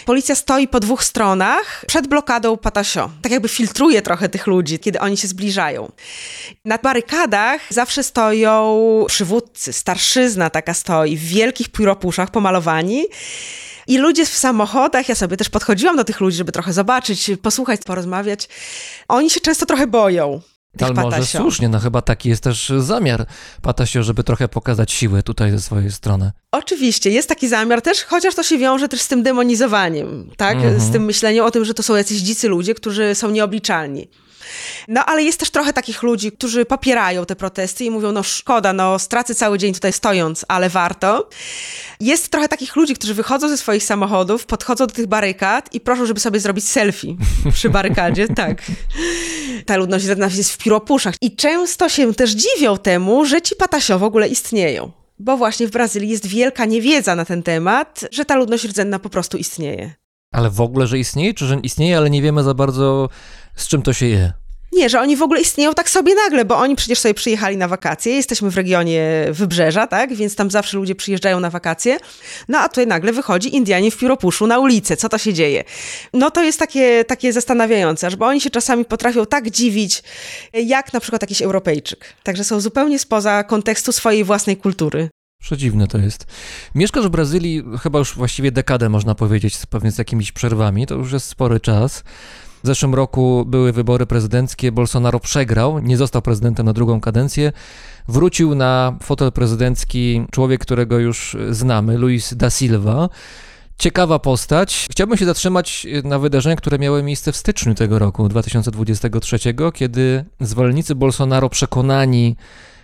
Policja 0.05 0.35
stoi 0.35 0.67
po 0.67 0.79
dwóch 0.79 1.03
stronach 1.03 1.85
przed 1.87 2.07
blokadą 2.07 2.57
Patasio. 2.57 3.09
Tak 3.21 3.31
jakby 3.31 3.49
filtruje 3.49 4.01
trochę 4.01 4.29
tych 4.29 4.47
ludzi, 4.47 4.79
kiedy 4.79 4.99
oni 4.99 5.17
się 5.17 5.27
zbliżają. 5.27 5.91
Na 6.65 6.77
barykadach 6.77 7.61
zawsze 7.69 8.03
stoją 8.03 9.05
przywódcy, 9.07 9.73
starszyzna 9.73 10.49
taka 10.49 10.73
stoi, 10.73 11.17
w 11.17 11.23
wielkich 11.23 11.69
pióropuszach 11.69 12.31
pomalowani. 12.31 13.05
I 13.87 13.97
ludzie 13.97 14.25
w 14.25 14.29
samochodach, 14.29 15.09
ja 15.09 15.15
sobie 15.15 15.37
też 15.37 15.49
podchodziłam 15.49 15.95
do 15.95 16.03
tych 16.03 16.19
ludzi, 16.19 16.37
żeby 16.37 16.51
trochę 16.51 16.73
zobaczyć, 16.73 17.31
posłuchać, 17.41 17.81
porozmawiać. 17.85 18.49
Oni 19.07 19.29
się 19.29 19.39
często 19.39 19.65
trochę 19.65 19.87
boją. 19.87 20.41
Ale 20.81 20.93
może 20.93 21.09
patasio. 21.09 21.37
słusznie, 21.37 21.69
no 21.69 21.79
chyba 21.79 22.01
taki 22.01 22.29
jest 22.29 22.43
też 22.43 22.71
zamiar 22.79 23.25
Patasio, 23.61 24.03
żeby 24.03 24.23
trochę 24.23 24.47
pokazać 24.47 24.91
siłę 24.91 25.23
tutaj 25.23 25.51
ze 25.51 25.61
swojej 25.61 25.91
strony. 25.91 26.31
Oczywiście, 26.51 27.09
jest 27.09 27.29
taki 27.29 27.47
zamiar 27.47 27.81
też, 27.81 28.03
chociaż 28.03 28.35
to 28.35 28.43
się 28.43 28.57
wiąże 28.57 28.87
też 28.87 29.01
z 29.01 29.07
tym 29.07 29.23
demonizowaniem, 29.23 30.29
tak? 30.37 30.57
Z 30.77 30.91
tym 30.91 31.03
myśleniem 31.05 31.45
o 31.45 31.51
tym, 31.51 31.65
że 31.65 31.73
to 31.73 31.83
są 31.83 31.95
jacyś 31.95 32.17
dzicy 32.17 32.47
ludzie, 32.47 32.73
którzy 32.73 33.15
są 33.15 33.31
nieobliczalni. 33.31 34.07
No, 34.87 35.05
ale 35.05 35.23
jest 35.23 35.39
też 35.39 35.49
trochę 35.49 35.73
takich 35.73 36.03
ludzi, 36.03 36.31
którzy 36.31 36.65
popierają 36.65 37.25
te 37.25 37.35
protesty 37.35 37.85
i 37.85 37.91
mówią, 37.91 38.11
no 38.11 38.23
szkoda, 38.23 38.73
no 38.73 38.99
stracę 38.99 39.35
cały 39.35 39.57
dzień 39.57 39.73
tutaj 39.73 39.93
stojąc, 39.93 40.45
ale 40.47 40.69
warto. 40.69 41.29
Jest 41.99 42.29
trochę 42.29 42.47
takich 42.47 42.75
ludzi, 42.75 42.95
którzy 42.95 43.13
wychodzą 43.13 43.49
ze 43.49 43.57
swoich 43.57 43.83
samochodów, 43.83 44.45
podchodzą 44.45 44.87
do 44.87 44.93
tych 44.93 45.07
barykad 45.07 45.73
i 45.73 45.79
proszą, 45.79 46.05
żeby 46.05 46.19
sobie 46.19 46.39
zrobić 46.39 46.69
selfie 46.69 47.15
przy 47.53 47.69
barykadzie, 47.69 48.27
tak. 48.43 48.61
Ta 49.65 49.77
ludność 49.77 50.05
jest 50.35 50.51
w 50.51 50.57
pióropuszach 50.57 51.15
i 51.21 51.35
często 51.35 51.89
się 51.89 52.13
też 52.13 52.31
dziwią 52.31 52.77
temu, 52.77 53.25
że 53.25 53.41
ci 53.41 53.55
patasio 53.55 53.99
w 53.99 54.03
ogóle 54.03 54.27
istnieją. 54.27 54.91
Bo 55.19 55.37
właśnie 55.37 55.67
w 55.67 55.71
Brazylii 55.71 56.09
jest 56.09 56.27
wielka 56.27 56.65
niewiedza 56.65 57.15
na 57.15 57.25
ten 57.25 57.43
temat, 57.43 58.05
że 58.11 58.25
ta 58.25 58.35
ludność 58.35 58.63
rdzenna 58.63 58.99
po 58.99 59.09
prostu 59.09 59.37
istnieje. 59.37 60.02
Ale 60.33 60.49
w 60.49 60.61
ogóle, 60.61 60.87
że 60.87 60.99
istnieje, 60.99 61.33
czy 61.33 61.45
że 61.45 61.59
istnieje, 61.63 61.97
ale 61.97 62.09
nie 62.09 62.21
wiemy 62.21 62.43
za 62.43 62.53
bardzo 62.53 63.09
z 63.55 63.67
czym 63.67 63.81
to 63.81 63.93
się 63.93 64.05
je. 64.05 64.33
Nie, 64.73 64.89
że 64.89 65.01
oni 65.01 65.15
w 65.15 65.21
ogóle 65.21 65.41
istnieją 65.41 65.73
tak 65.73 65.89
sobie 65.89 66.15
nagle, 66.15 66.45
bo 66.45 66.57
oni 66.57 66.75
przecież 66.75 66.99
sobie 66.99 67.13
przyjechali 67.13 67.57
na 67.57 67.67
wakacje. 67.67 68.15
Jesteśmy 68.15 68.49
w 68.51 68.57
regionie 68.57 69.25
wybrzeża, 69.31 69.87
tak? 69.87 70.13
Więc 70.13 70.35
tam 70.35 70.51
zawsze 70.51 70.77
ludzie 70.77 70.95
przyjeżdżają 70.95 71.39
na 71.39 71.49
wakacje. 71.49 71.97
No 72.47 72.59
a 72.59 72.69
tutaj 72.69 72.87
nagle 72.87 73.11
wychodzi 73.11 73.55
Indianie 73.55 73.91
w 73.91 73.97
pióropuszu 73.97 74.47
na 74.47 74.59
ulicę. 74.59 74.97
Co 74.97 75.09
to 75.09 75.17
się 75.17 75.33
dzieje? 75.33 75.63
No 76.13 76.31
to 76.31 76.43
jest 76.43 76.59
takie, 76.59 77.05
takie 77.05 77.33
zastanawiające, 77.33 78.11
bo 78.11 78.25
oni 78.25 78.41
się 78.41 78.49
czasami 78.49 78.85
potrafią 78.85 79.25
tak 79.25 79.49
dziwić, 79.49 80.03
jak 80.53 80.93
na 80.93 80.99
przykład 80.99 81.21
jakiś 81.21 81.41
Europejczyk. 81.41 82.05
Także 82.23 82.43
są 82.43 82.59
zupełnie 82.59 82.99
spoza 82.99 83.43
kontekstu 83.43 83.91
swojej 83.91 84.23
własnej 84.23 84.57
kultury. 84.57 85.09
Przedziwne 85.47 85.87
to 85.87 85.97
jest. 85.97 86.25
Mieszkasz 86.75 87.05
w 87.05 87.09
Brazylii 87.09 87.63
chyba 87.81 87.99
już 87.99 88.15
właściwie 88.15 88.51
dekadę, 88.51 88.89
można 88.89 89.15
powiedzieć, 89.15 89.55
z- 89.57 89.65
pewnie 89.65 89.91
z 89.91 89.97
jakimiś 89.97 90.31
przerwami. 90.31 90.87
To 90.87 90.95
już 90.95 91.11
jest 91.11 91.27
spory 91.27 91.59
czas. 91.59 92.03
W 92.63 92.67
zeszłym 92.67 92.95
roku 92.95 93.43
były 93.47 93.71
wybory 93.71 94.05
prezydenckie. 94.05 94.71
Bolsonaro 94.71 95.19
przegrał, 95.19 95.79
nie 95.79 95.97
został 95.97 96.21
prezydentem 96.21 96.65
na 96.65 96.73
drugą 96.73 97.01
kadencję. 97.01 97.51
Wrócił 98.07 98.55
na 98.55 98.97
fotel 99.01 99.31
prezydencki 99.31 100.25
człowiek, 100.31 100.61
którego 100.61 100.99
już 100.99 101.37
znamy, 101.49 101.97
Luis 101.97 102.33
da 102.33 102.49
Silva. 102.49 103.09
Ciekawa 103.77 104.19
postać. 104.19 104.87
Chciałbym 104.91 105.17
się 105.17 105.25
zatrzymać 105.25 105.87
na 106.03 106.19
wydarzeniach, 106.19 106.57
które 106.59 106.79
miały 106.79 107.03
miejsce 107.03 107.31
w 107.31 107.37
styczniu 107.37 107.75
tego 107.75 107.99
roku, 107.99 108.29
2023, 108.29 109.37
kiedy 109.73 110.25
zwolennicy 110.41 110.95
Bolsonaro 110.95 111.49
przekonani, 111.49 112.35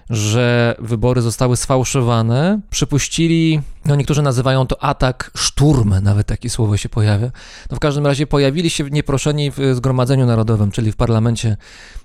że 0.10 0.76
wybory 0.80 1.22
zostały 1.22 1.57
sfałszowane, 1.57 2.60
przypuścili, 2.70 3.62
no 3.86 3.95
niektórzy 3.95 4.22
nazywają 4.22 4.68
to 4.68 4.84
atak 4.84 5.32
szturm, 5.38 5.93
nawet 6.01 6.28
takie 6.28 6.49
słowo 6.49 6.78
się 6.78 6.89
pojawia. 6.89 7.32
No 7.72 7.78
w 7.78 7.80
każdym 7.80 8.05
razie 8.05 8.28
pojawili 8.28 8.70
się 8.70 8.84
nieproszeni 8.84 9.51
w 9.51 9.57
Zgromadzeniu 9.74 10.26
Narodowym, 10.26 10.72
czyli 10.72 10.91
w 10.91 10.95
parlamencie 10.95 11.57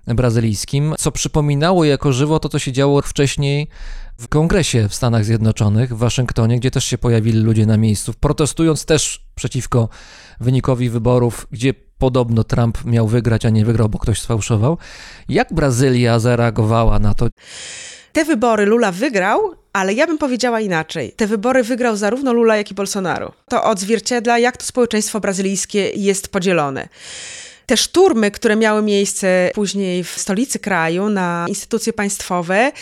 brazylijskim, 0.06 0.94
co 0.98 1.12
przypominało 1.12 1.84
jako 1.84 2.12
żywo 2.12 2.38
to, 2.38 2.48
co 2.48 2.58
się 2.58 2.72
działo 2.72 3.02
wcześniej 3.02 3.68
w 4.18 4.28
kongresie 4.28 4.88
w 4.88 4.94
Stanach 4.94 5.24
Zjednoczonych, 5.24 5.94
w 5.94 5.98
Waszyngtonie, 5.98 6.58
gdzie 6.58 6.70
też 6.70 6.84
się 6.84 6.98
pojawili 6.98 7.38
ludzie 7.38 7.66
na 7.66 7.76
miejscu, 7.76 8.14
protestując 8.20 8.84
też 8.84 9.24
przeciwko 9.34 9.88
wynikowi 10.40 10.90
wyborów, 10.90 11.46
gdzie 11.50 11.74
podobno 11.98 12.44
Trump 12.44 12.84
miał 12.84 13.08
wygrać, 13.08 13.46
a 13.46 13.50
nie 13.50 13.64
wygrał, 13.64 13.88
bo 13.88 13.98
ktoś 13.98 14.20
sfałszował. 14.20 14.78
Jak 15.28 15.52
Brazylia 15.52 16.18
zareagowała 16.18 16.98
na 16.98 17.14
to? 17.14 17.28
Te 18.14 18.24
wybory 18.24 18.66
Lula 18.66 18.92
wygrał, 18.92 19.54
ale 19.72 19.94
ja 19.94 20.06
bym 20.06 20.18
powiedziała 20.18 20.60
inaczej. 20.60 21.12
Te 21.12 21.26
wybory 21.26 21.62
wygrał 21.62 21.96
zarówno 21.96 22.32
Lula, 22.32 22.56
jak 22.56 22.70
i 22.70 22.74
Bolsonaro. 22.74 23.32
To 23.48 23.64
odzwierciedla, 23.64 24.38
jak 24.38 24.56
to 24.56 24.64
społeczeństwo 24.64 25.20
brazylijskie 25.20 25.90
jest 25.90 26.28
podzielone. 26.28 26.88
Te 27.66 27.76
szturmy, 27.76 28.30
które 28.30 28.56
miały 28.56 28.82
miejsce 28.82 29.50
później 29.54 30.04
w 30.04 30.08
stolicy 30.08 30.58
kraju 30.58 31.08
na 31.08 31.46
instytucje 31.48 31.92
państwowe, 31.92 32.72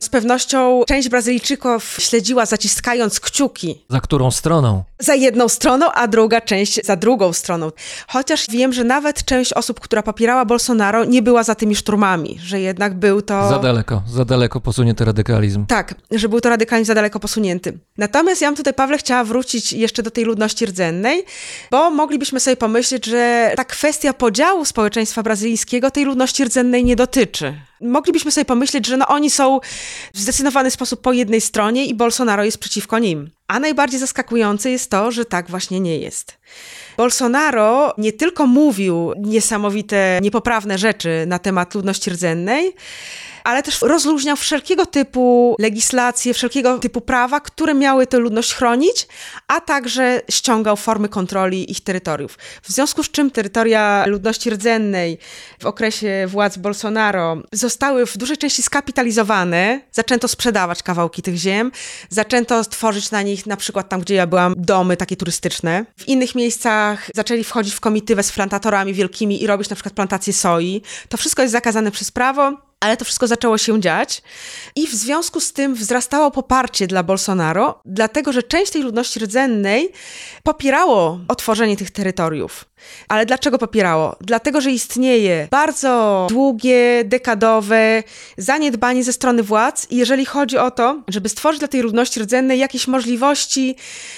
z 0.00 0.08
pewnością 0.08 0.82
część 0.88 1.08
Brazylijczyków 1.08 1.96
śledziła 1.98 2.46
zaciskając 2.46 3.20
kciuki 3.20 3.84
Za 3.88 4.00
którą 4.00 4.30
stroną? 4.30 4.82
Za 4.98 5.14
jedną 5.14 5.48
stroną, 5.48 5.92
a 5.92 6.08
druga 6.08 6.40
część 6.40 6.84
za 6.84 6.96
drugą 6.96 7.32
stroną. 7.32 7.72
Chociaż 8.08 8.46
wiem, 8.50 8.72
że 8.72 8.84
nawet 8.84 9.24
część 9.24 9.52
osób, 9.52 9.80
która 9.80 10.02
popierała 10.02 10.44
Bolsonaro, 10.44 11.04
nie 11.04 11.22
była 11.22 11.42
za 11.42 11.54
tymi 11.54 11.76
szturmami, 11.76 12.38
że 12.40 12.60
jednak 12.60 12.94
był 12.94 13.22
to. 13.22 13.48
Za 13.48 13.58
daleko, 13.58 14.02
za 14.06 14.24
daleko 14.24 14.60
posunięty 14.60 15.04
radykalizm. 15.04 15.66
Tak, 15.66 15.94
że 16.10 16.28
był 16.28 16.40
to 16.40 16.48
radykalizm 16.48 16.86
za 16.86 16.94
daleko 16.94 17.20
posunięty. 17.20 17.78
Natomiast 17.98 18.40
ja 18.40 18.48
bym 18.48 18.56
tutaj, 18.56 18.74
Pawle, 18.74 18.98
chciała 18.98 19.24
wrócić 19.24 19.72
jeszcze 19.72 20.02
do 20.02 20.10
tej 20.10 20.24
ludności 20.24 20.66
rdzennej, 20.66 21.24
bo 21.70 21.90
moglibyśmy 21.90 22.40
sobie 22.40 22.56
pomyśleć, 22.56 23.06
że 23.06 23.52
ta 23.56 23.64
kwestia 23.64 24.12
podziału 24.12 24.64
społeczeństwa 24.64 25.22
brazylijskiego 25.22 25.90
tej 25.90 26.04
ludności 26.04 26.44
rdzennej 26.44 26.84
nie 26.84 26.96
dotyczy. 26.96 27.54
Moglibyśmy 27.80 28.30
sobie 28.30 28.44
pomyśleć, 28.44 28.86
że 28.86 28.96
no 28.96 29.08
oni 29.08 29.30
są 29.30 29.60
w 30.14 30.18
zdecydowany 30.18 30.70
sposób 30.70 31.00
po 31.00 31.12
jednej 31.12 31.40
stronie 31.40 31.86
i 31.86 31.94
Bolsonaro 31.94 32.44
jest 32.44 32.58
przeciwko 32.58 32.98
nim. 32.98 33.30
A 33.48 33.60
najbardziej 33.60 34.00
zaskakujące 34.00 34.70
jest 34.70 34.90
to, 34.90 35.10
że 35.10 35.24
tak 35.24 35.50
właśnie 35.50 35.80
nie 35.80 35.98
jest. 35.98 36.38
Bolsonaro 36.96 37.94
nie 37.98 38.12
tylko 38.12 38.46
mówił 38.46 39.12
niesamowite, 39.16 40.18
niepoprawne 40.22 40.78
rzeczy 40.78 41.24
na 41.26 41.38
temat 41.38 41.74
ludności 41.74 42.10
rdzennej, 42.10 42.74
ale 43.46 43.62
też 43.62 43.82
rozluźniał 43.82 44.36
wszelkiego 44.36 44.86
typu 44.86 45.56
legislacje, 45.58 46.34
wszelkiego 46.34 46.78
typu 46.78 47.00
prawa, 47.00 47.40
które 47.40 47.74
miały 47.74 48.06
tę 48.06 48.18
ludność 48.18 48.54
chronić, 48.54 49.06
a 49.48 49.60
także 49.60 50.20
ściągał 50.30 50.76
formy 50.76 51.08
kontroli 51.08 51.70
ich 51.70 51.80
terytoriów. 51.80 52.38
W 52.62 52.72
związku 52.72 53.02
z 53.02 53.10
czym 53.10 53.30
terytoria 53.30 54.04
ludności 54.06 54.50
rdzennej 54.50 55.18
w 55.60 55.66
okresie 55.66 56.26
władz 56.28 56.56
Bolsonaro 56.56 57.36
zostały 57.52 58.06
w 58.06 58.16
dużej 58.16 58.36
części 58.36 58.62
skapitalizowane, 58.62 59.80
zaczęto 59.92 60.28
sprzedawać 60.28 60.82
kawałki 60.82 61.22
tych 61.22 61.36
ziem, 61.36 61.72
zaczęto 62.08 62.64
tworzyć 62.64 63.10
na 63.10 63.22
nich, 63.22 63.46
na 63.46 63.56
przykład 63.56 63.88
tam, 63.88 64.00
gdzie 64.00 64.14
ja 64.14 64.26
byłam, 64.26 64.54
domy 64.56 64.96
takie 64.96 65.16
turystyczne. 65.16 65.86
W 65.96 66.08
innych 66.08 66.34
miejscach 66.34 67.10
zaczęli 67.14 67.44
wchodzić 67.44 67.74
w 67.74 67.80
komitywę 67.80 68.22
z 68.22 68.32
plantatorami 68.32 68.94
wielkimi 68.94 69.42
i 69.42 69.46
robić 69.46 69.70
na 69.70 69.76
przykład 69.76 69.94
plantacje 69.94 70.32
soi. 70.32 70.82
To 71.08 71.16
wszystko 71.16 71.42
jest 71.42 71.52
zakazane 71.52 71.90
przez 71.90 72.10
prawo, 72.10 72.65
ale 72.80 72.96
to 72.96 73.04
wszystko 73.04 73.26
zaczęło 73.26 73.58
się 73.58 73.80
dziać 73.80 74.22
i 74.76 74.86
w 74.86 74.94
związku 74.94 75.40
z 75.40 75.52
tym 75.52 75.74
wzrastało 75.74 76.30
poparcie 76.30 76.86
dla 76.86 77.02
Bolsonaro, 77.02 77.80
dlatego 77.84 78.32
że 78.32 78.42
część 78.42 78.72
tej 78.72 78.82
ludności 78.82 79.20
rdzennej 79.20 79.92
popierało 80.42 81.20
otworzenie 81.28 81.76
tych 81.76 81.90
terytoriów. 81.90 82.64
Ale 83.08 83.26
dlaczego 83.26 83.58
popierało? 83.58 84.16
Dlatego, 84.20 84.60
że 84.60 84.70
istnieje 84.70 85.48
bardzo 85.50 86.26
długie, 86.30 87.04
dekadowe 87.04 88.02
zaniedbanie 88.38 89.04
ze 89.04 89.12
strony 89.12 89.42
władz, 89.42 89.86
jeżeli 89.90 90.24
chodzi 90.24 90.58
o 90.58 90.70
to, 90.70 91.02
żeby 91.08 91.28
stworzyć 91.28 91.58
dla 91.58 91.68
tej 91.68 91.80
ludności 91.80 92.20
rdzennej 92.20 92.58
jakieś 92.58 92.88
możliwości 92.88 93.76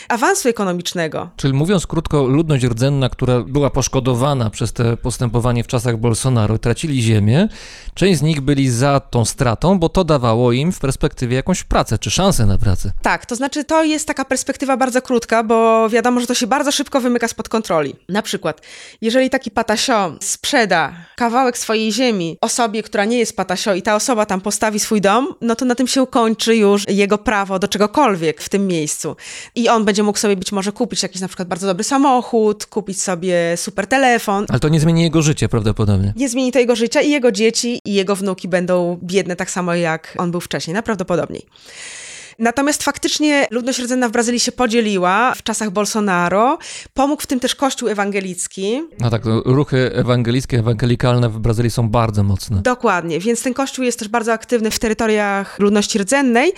awansu 0.08 0.48
ekonomicznego. 0.48 1.30
Czyli 1.36 1.54
mówiąc 1.54 1.86
krótko, 1.86 2.22
ludność 2.26 2.64
rdzenna, 2.64 3.08
która 3.08 3.40
była 3.40 3.70
poszkodowana 3.70 4.50
przez 4.50 4.72
te 4.72 4.96
postępowanie 4.96 5.64
w 5.64 5.66
czasach 5.66 5.96
Bolsonaro, 5.96 6.58
tracili 6.58 7.02
ziemię, 7.02 7.48
część 7.94 8.18
z 8.18 8.22
nich 8.22 8.40
byli 8.40 8.70
za 8.70 9.00
tą 9.00 9.24
stratą, 9.24 9.78
bo 9.78 9.88
to 9.88 10.04
dawało 10.04 10.52
im 10.52 10.72
w 10.72 10.78
perspektywie 10.78 11.36
jakąś 11.36 11.64
pracę, 11.64 11.98
czy 11.98 12.10
szansę 12.10 12.46
na 12.46 12.58
pracę. 12.58 12.92
Tak, 13.02 13.26
to 13.26 13.36
znaczy 13.36 13.64
to 13.64 13.84
jest 13.84 14.06
taka 14.06 14.24
perspektywa 14.24 14.76
bardzo 14.76 15.02
krótka, 15.02 15.42
bo 15.42 15.88
wiadomo, 15.88 16.20
że 16.20 16.26
to 16.26 16.34
się 16.34 16.46
bardzo 16.46 16.72
szybko 16.72 17.00
wymyka 17.00 17.28
spod 17.28 17.48
kontroli. 17.48 17.94
Na 18.08 18.22
przykład, 18.22 18.57
jeżeli 19.00 19.30
taki 19.30 19.50
patasio 19.50 20.14
sprzeda 20.20 20.92
kawałek 21.16 21.58
swojej 21.58 21.92
ziemi 21.92 22.36
osobie, 22.40 22.82
która 22.82 23.04
nie 23.04 23.18
jest 23.18 23.36
patasio 23.36 23.74
i 23.74 23.82
ta 23.82 23.96
osoba 23.96 24.26
tam 24.26 24.40
postawi 24.40 24.80
swój 24.80 25.00
dom, 25.00 25.34
no 25.40 25.56
to 25.56 25.64
na 25.64 25.74
tym 25.74 25.86
się 25.86 26.06
kończy 26.06 26.56
już 26.56 26.88
jego 26.88 27.18
prawo 27.18 27.58
do 27.58 27.68
czegokolwiek 27.68 28.40
w 28.40 28.48
tym 28.48 28.66
miejscu. 28.66 29.16
I 29.54 29.68
on 29.68 29.84
będzie 29.84 30.02
mógł 30.02 30.18
sobie 30.18 30.36
być 30.36 30.52
może 30.52 30.72
kupić 30.72 31.02
jakiś 31.02 31.20
na 31.20 31.28
przykład 31.28 31.48
bardzo 31.48 31.66
dobry 31.66 31.84
samochód, 31.84 32.66
kupić 32.66 33.02
sobie 33.02 33.56
super 33.56 33.86
telefon. 33.86 34.46
Ale 34.48 34.60
to 34.60 34.68
nie 34.68 34.80
zmieni 34.80 35.02
jego 35.02 35.22
życie 35.22 35.48
prawdopodobnie. 35.48 36.12
Nie 36.16 36.28
zmieni 36.28 36.52
to 36.52 36.58
jego 36.58 36.76
życia 36.76 37.00
i 37.00 37.10
jego 37.10 37.32
dzieci 37.32 37.80
i 37.84 37.94
jego 37.94 38.16
wnuki 38.16 38.48
będą 38.48 38.98
biedne 39.02 39.36
tak 39.36 39.50
samo 39.50 39.74
jak 39.74 40.14
on 40.18 40.30
był 40.30 40.40
wcześniej, 40.40 40.74
najprawdopodobniej. 40.74 41.46
Natomiast 42.38 42.82
faktycznie 42.82 43.46
ludność 43.50 43.78
rdzenna 43.78 44.08
w 44.08 44.12
Brazylii 44.12 44.40
się 44.40 44.52
podzieliła 44.52 45.34
w 45.34 45.42
czasach 45.42 45.70
Bolsonaro. 45.70 46.58
Pomógł 46.94 47.22
w 47.22 47.26
tym 47.26 47.40
też 47.40 47.54
Kościół 47.54 47.88
ewangelicki. 47.88 48.82
No 49.00 49.10
tak, 49.10 49.22
to 49.22 49.42
ruchy 49.44 49.90
ewangelickie, 49.94 50.58
ewangelikalne 50.58 51.28
w 51.28 51.38
Brazylii 51.38 51.70
są 51.70 51.88
bardzo 51.88 52.22
mocne. 52.22 52.62
Dokładnie, 52.62 53.20
więc 53.20 53.42
ten 53.42 53.54
kościół 53.54 53.84
jest 53.84 53.98
też 53.98 54.08
bardzo 54.08 54.32
aktywny 54.32 54.70
w 54.70 54.78
terytoriach 54.78 55.58
ludności 55.58 55.98
rdzennej 55.98 56.52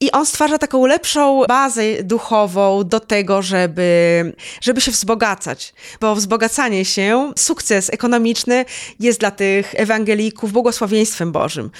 i 0.00 0.10
on 0.12 0.26
stwarza 0.26 0.58
taką 0.58 0.86
lepszą 0.86 1.44
bazę 1.48 1.82
duchową 2.02 2.82
do 2.84 3.00
tego, 3.00 3.42
żeby, 3.42 4.32
żeby 4.60 4.80
się 4.80 4.90
wzbogacać. 4.90 5.74
Bo 6.00 6.14
wzbogacanie 6.14 6.84
się, 6.84 7.32
sukces 7.36 7.90
ekonomiczny 7.92 8.64
jest 9.00 9.20
dla 9.20 9.30
tych 9.30 9.74
ewangelików 9.74 10.52
błogosławieństwem 10.52 11.32
Bożym. 11.32 11.70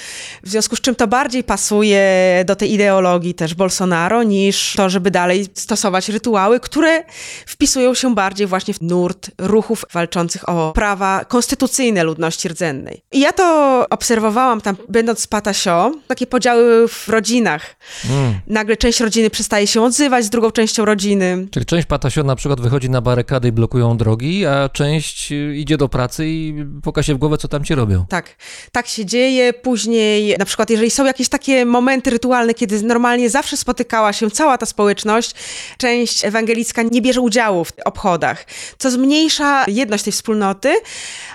W 0.43 0.49
związku 0.49 0.77
z 0.77 0.81
czym 0.81 0.95
to 0.95 1.07
bardziej 1.07 1.45
pasuje 1.45 2.05
do 2.47 2.57
tej 2.57 2.73
ideologii 2.73 3.34
też 3.35 3.55
Bolsonaro 3.55 4.23
niż 4.23 4.75
to, 4.77 4.91
żeby 4.91 5.11
dalej 5.11 5.47
stosować 5.55 6.09
rytuały, 6.09 6.61
które 6.61 7.05
wpisują 7.47 7.95
się 7.95 8.15
bardziej 8.15 8.47
właśnie 8.47 8.75
w 8.75 8.81
nurt 8.81 9.31
ruchów 9.39 9.85
walczących 9.93 10.49
o 10.49 10.73
prawa 10.73 11.25
konstytucyjne 11.25 12.05
ludności 12.05 12.49
rdzennej. 12.49 13.03
I 13.13 13.21
ja 13.21 13.33
to 13.33 13.87
obserwowałam 13.91 14.61
tam, 14.61 14.77
będąc 14.89 15.19
z 15.21 15.27
Patasio, 15.27 15.93
takie 16.07 16.27
podziały 16.27 16.89
w 16.89 17.09
rodzinach. 17.09 17.77
Mm. 18.11 18.35
Nagle 18.47 18.77
część 18.77 19.01
rodziny 19.01 19.31
przestaje 19.31 19.67
się 19.67 19.83
odzywać 19.83 20.25
z 20.25 20.31
drugą 20.31 20.51
częścią 20.51 20.85
rodziny. 20.85 21.47
Czyli 21.51 21.67
część 21.67 21.87
patasio 21.87 22.23
na 22.23 22.37
przykład 22.37 22.61
wychodzi 22.61 22.91
na 22.91 23.01
barykady 23.01 23.49
i 23.49 23.53
blokują 23.53 23.97
drogi, 23.97 24.47
a 24.47 24.69
część 24.69 25.33
y, 25.33 25.57
idzie 25.57 25.77
do 25.77 25.89
pracy 25.89 26.27
i 26.27 26.55
puka 26.83 27.03
się 27.03 27.15
w 27.15 27.19
głowę, 27.19 27.39
co 27.39 27.49
tam 27.49 27.65
ci 27.65 27.75
robią. 27.75 28.05
Tak, 28.09 28.37
tak 28.73 28.87
się 28.87 29.05
dzieje. 29.07 29.53
Później, 29.53 30.37
na 30.39 30.45
przykład, 30.45 30.71
jeżeli 30.71 30.91
są 30.91 31.05
jakieś 31.05 31.29
takie 31.29 31.65
momenty 31.65 32.11
rytualne, 32.11 32.55
kiedy 32.55 32.83
normalnie 32.83 33.24
zawsze 33.31 33.57
spotykała 33.57 34.13
się 34.13 34.31
cała 34.31 34.59
ta 34.59 34.67
społeczność, 34.67 35.35
część 35.79 36.25
ewangelicka 36.25 36.83
nie 36.83 37.03
bierze 37.03 37.21
udziału 37.21 37.65
w 37.65 37.73
obchodach, 37.85 38.47
co 38.79 38.91
zmniejsza 38.91 39.65
jedność 39.69 40.05
tej 40.05 40.13
wspólnoty 40.13 40.75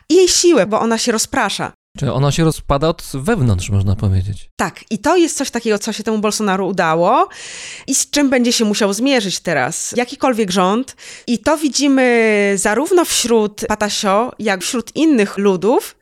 i 0.10 0.16
jej 0.16 0.28
siłę, 0.28 0.66
bo 0.66 0.80
ona 0.80 0.98
się 0.98 1.12
rozprasza. 1.12 1.72
Czy 1.98 2.14
ona 2.14 2.32
się 2.32 2.44
rozpada 2.44 2.88
od 2.88 3.04
wewnątrz, 3.14 3.70
można 3.70 3.96
powiedzieć. 3.96 4.50
Tak, 4.56 4.84
i 4.90 5.00
to 5.00 5.18
jest 5.18 5.38
coś 5.38 5.52
takiego, 5.52 5.80
co 5.80 5.94
się 5.94 6.04
temu 6.04 6.18
Bolsonaro 6.18 6.66
udało 6.66 7.30
i 7.88 7.96
z 7.96 8.10
czym 8.10 8.30
będzie 8.30 8.54
się 8.54 8.66
musiał 8.66 8.94
zmierzyć 8.94 9.40
teraz 9.40 9.94
jakikolwiek 9.98 10.52
rząd. 10.52 10.96
I 11.28 11.40
to 11.40 11.58
widzimy 11.58 12.54
zarówno 12.56 13.06
wśród 13.06 13.66
Patasio, 13.68 14.32
jak 14.40 14.62
wśród 14.62 14.96
innych 14.96 15.38
ludów, 15.38 15.96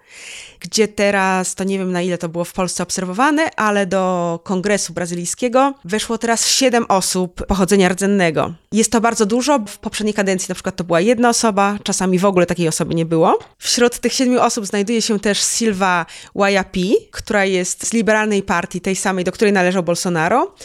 gdzie 0.60 0.88
teraz, 0.88 1.56
to 1.56 1.64
nie 1.64 1.78
wiem 1.80 1.92
na 1.92 2.02
ile 2.02 2.18
to 2.18 2.30
było 2.30 2.44
w 2.44 2.54
Polsce 2.54 2.84
obserwowane, 2.84 3.56
ale 3.56 3.86
do 3.86 4.40
kongresu 4.44 4.94
brazylijskiego 4.94 5.74
weszło 5.86 6.18
teraz 6.18 6.48
siedem 6.48 6.86
osób 6.90 7.46
pochodzenia 7.46 7.90
rdzennego. 7.90 8.54
Jest 8.72 8.92
to 8.92 9.02
bardzo 9.02 9.26
dużo. 9.26 9.60
W 9.68 9.78
poprzedniej 9.78 10.14
kadencji 10.14 10.46
na 10.50 10.56
przykład 10.56 10.76
to 10.76 10.84
była 10.84 11.02
jedna 11.02 11.30
osoba, 11.30 11.78
czasami 11.84 12.20
w 12.20 12.26
ogóle 12.26 12.46
takiej 12.46 12.68
osoby 12.68 12.96
nie 12.96 13.06
było. 13.06 13.40
Wśród 13.58 14.00
tych 14.00 14.14
siedmiu 14.14 14.42
osób 14.42 14.66
znajduje 14.66 15.02
się 15.02 15.20
też 15.20 15.44
Silva 15.44 16.06
Wayapi, 16.36 16.96
która 17.12 17.46
jest 17.46 17.88
z 17.88 17.94
liberalnej 17.94 18.44
partii, 18.44 18.82
tej 18.82 18.96
samej, 18.96 19.26
do 19.26 19.32
której 19.32 19.54
należał 19.54 19.84
Bolsonaro. 19.84 20.56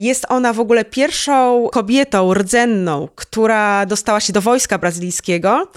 Jest 0.00 0.26
ona 0.28 0.52
w 0.52 0.60
ogóle 0.60 0.84
pierwszą 0.84 1.68
kobietą 1.72 2.34
rdzenną, 2.34 3.08
która 3.14 3.86
dostała 3.86 4.20
się 4.20 4.32
do 4.32 4.40
wojska 4.40 4.78
brazylijskiego 4.78 5.68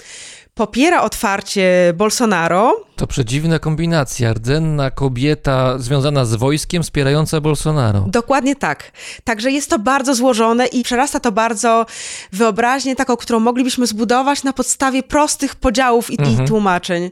popiera 0.54 1.02
otwarcie 1.02 1.92
Bolsonaro. 1.96 2.84
To 2.96 3.06
przedziwna 3.06 3.58
kombinacja. 3.58 4.32
Rdzenna 4.32 4.90
kobieta 4.90 5.78
związana 5.78 6.24
z 6.24 6.34
wojskiem 6.34 6.82
wspierająca 6.82 7.40
Bolsonaro. 7.40 8.04
Dokładnie 8.08 8.56
tak. 8.56 8.92
Także 9.24 9.50
jest 9.50 9.70
to 9.70 9.78
bardzo 9.78 10.14
złożone 10.14 10.66
i 10.66 10.82
przerasta 10.82 11.20
to 11.20 11.32
bardzo 11.32 11.86
wyobraźnię 12.32 12.96
taką, 12.96 13.16
którą 13.16 13.40
moglibyśmy 13.40 13.86
zbudować 13.86 14.42
na 14.42 14.52
podstawie 14.52 15.02
prostych 15.02 15.56
podziałów 15.56 16.10
i, 16.10 16.14
i 16.14 16.46
tłumaczeń. 16.48 17.10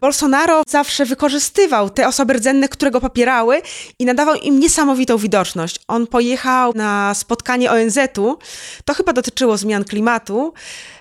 Bolsonaro 0.00 0.62
zawsze 0.68 1.04
wykorzystywał 1.04 1.90
te 1.90 2.08
osoby 2.08 2.32
rdzenne, 2.32 2.68
które 2.68 2.90
go 2.90 3.00
popierały 3.00 3.62
i 3.98 4.04
nadawał 4.04 4.34
im 4.34 4.60
niesamowitą 4.60 5.16
widoczność. 5.16 5.80
On 5.88 6.06
pojechał 6.06 6.72
na 6.74 7.14
spotkanie 7.14 7.70
ONZ-u, 7.70 8.38
to 8.84 8.94
chyba 8.94 9.12
dotyczyło 9.12 9.56
zmian 9.56 9.84
klimatu, 9.84 10.52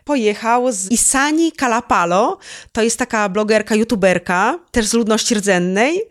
pojechał 0.10 0.72
z 0.72 0.92
Isani 0.92 1.52
Kalapalo, 1.52 2.38
to 2.72 2.82
jest 2.82 3.00
taka 3.00 3.30
blogerka, 3.30 3.76
youtuberka, 3.76 4.60
też 4.72 4.86
z 4.88 4.94
ludności 4.94 5.36
rdzennej, 5.36 6.02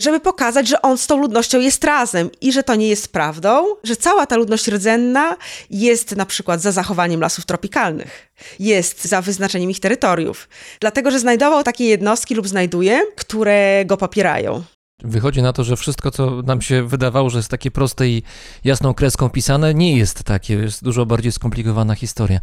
żeby 0.00 0.20
pokazać, 0.20 0.68
że 0.68 0.82
on 0.82 0.98
z 0.98 1.06
tą 1.06 1.20
ludnością 1.20 1.60
jest 1.60 1.84
razem 1.84 2.30
i 2.40 2.52
że 2.52 2.62
to 2.62 2.74
nie 2.74 2.88
jest 2.88 3.12
prawdą, 3.12 3.66
że 3.82 3.96
cała 3.96 4.26
ta 4.26 4.36
ludność 4.36 4.68
rdzenna 4.68 5.36
jest 5.70 6.16
na 6.16 6.26
przykład 6.26 6.60
za 6.60 6.72
zachowaniem 6.72 7.20
lasów 7.20 7.44
tropikalnych, 7.44 8.28
jest 8.58 9.04
za 9.04 9.22
wyznaczeniem 9.22 9.70
ich 9.70 9.80
terytoriów, 9.80 10.48
dlatego 10.80 11.10
że 11.10 11.18
znajdował 11.18 11.62
takie 11.62 11.84
jednostki 11.84 12.34
lub 12.34 12.48
znajduje, 12.48 13.02
które 13.16 13.84
go 13.84 13.96
popierają. 13.96 14.64
Wychodzi 15.02 15.42
na 15.42 15.52
to, 15.52 15.64
że 15.64 15.76
wszystko, 15.76 16.10
co 16.10 16.42
nam 16.42 16.62
się 16.62 16.82
wydawało, 16.82 17.30
że 17.30 17.38
jest 17.38 17.50
takie 17.50 17.70
proste 17.70 18.08
i 18.08 18.22
jasną 18.64 18.94
kreską 18.94 19.30
pisane, 19.30 19.74
nie 19.74 19.96
jest 19.98 20.24
takie. 20.24 20.54
Jest 20.54 20.84
dużo 20.84 21.06
bardziej 21.06 21.32
skomplikowana 21.32 21.94
historia. 21.94 22.40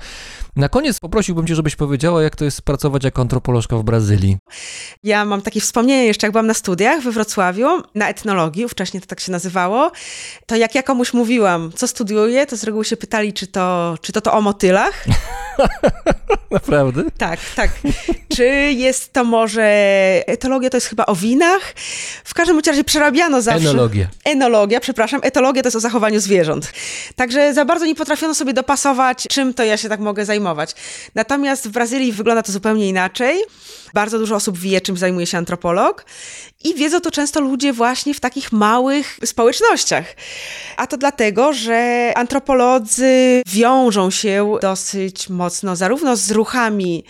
Na 0.55 0.69
koniec 0.69 0.99
poprosiłbym 0.99 1.47
Cię, 1.47 1.55
żebyś 1.55 1.75
powiedziała, 1.75 2.23
jak 2.23 2.35
to 2.35 2.45
jest 2.45 2.61
pracować 2.61 3.03
jako 3.03 3.21
antropolożka 3.21 3.77
w 3.77 3.83
Brazylii. 3.83 4.37
Ja 5.03 5.25
mam 5.25 5.41
takie 5.41 5.61
wspomnienie 5.61 6.05
jeszcze, 6.05 6.27
jak 6.27 6.31
byłam 6.31 6.47
na 6.47 6.53
studiach 6.53 7.03
we 7.03 7.11
Wrocławiu, 7.11 7.67
na 7.95 8.09
etnologii, 8.09 8.69
wcześniej 8.69 9.01
to 9.01 9.07
tak 9.07 9.19
się 9.19 9.31
nazywało, 9.31 9.91
to 10.45 10.55
jak 10.55 10.75
ja 10.75 10.83
komuś 10.83 11.13
mówiłam, 11.13 11.71
co 11.75 11.87
studiuję, 11.87 12.45
to 12.45 12.57
z 12.57 12.63
reguły 12.63 12.85
się 12.85 12.97
pytali, 12.97 13.33
czy 13.33 13.47
to, 13.47 13.95
czy 14.01 14.11
to, 14.11 14.21
to 14.21 14.33
o 14.33 14.41
motylach. 14.41 15.05
Naprawdę? 16.51 17.03
Tak, 17.17 17.39
tak. 17.55 17.69
Czy 18.35 18.45
jest 18.71 19.13
to 19.13 19.23
może 19.23 19.63
etologia, 20.27 20.69
to 20.69 20.77
jest 20.77 20.87
chyba 20.87 21.05
o 21.05 21.15
winach? 21.15 21.73
W 22.23 22.33
każdym 22.41 22.61
razie 22.67 22.83
przerabiano 22.83 23.41
zawsze. 23.41 23.69
Enologia. 23.69 24.07
Enologia, 24.25 24.79
przepraszam. 24.79 25.21
Etologia 25.23 25.61
to 25.61 25.67
jest 25.67 25.75
o 25.75 25.79
zachowaniu 25.79 26.19
zwierząt. 26.19 26.71
Także 27.15 27.53
za 27.53 27.65
bardzo 27.65 27.85
nie 27.85 27.95
potrafiono 27.95 28.35
sobie 28.35 28.53
dopasować, 28.53 29.27
czym 29.29 29.53
to 29.53 29.63
ja 29.63 29.77
się 29.77 29.89
tak 29.89 29.99
mogę 29.99 30.25
zajmować. 30.25 30.75
Natomiast 31.15 31.67
w 31.67 31.71
Brazylii 31.71 32.11
wygląda 32.11 32.43
to 32.43 32.51
zupełnie 32.51 32.89
inaczej. 32.89 33.41
Bardzo 33.93 34.19
dużo 34.19 34.35
osób 34.35 34.57
wie, 34.57 34.81
czym 34.81 34.97
zajmuje 34.97 35.27
się 35.27 35.37
antropolog 35.37 36.05
i 36.63 36.75
wiedzą 36.75 37.01
to 37.01 37.11
często 37.11 37.41
ludzie 37.41 37.73
właśnie 37.73 38.13
w 38.13 38.19
takich 38.19 38.51
małych 38.51 39.19
społecznościach. 39.25 40.05
A 40.77 40.87
to 40.87 40.97
dlatego, 40.97 41.53
że 41.53 42.11
antropolodzy 42.15 43.41
wiążą 43.45 44.11
się 44.11 44.57
dosyć 44.61 45.29
mocno 45.29 45.75
zarówno 45.75 46.15
z 46.15 46.31
ruchami 46.31 47.03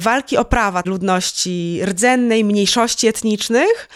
walki 0.00 0.36
o 0.36 0.44
prawa 0.44 0.82
ludności 0.86 1.80
rdzennej, 1.84 2.44
mniejszości 2.44 3.06
etnicznych, 3.06 3.88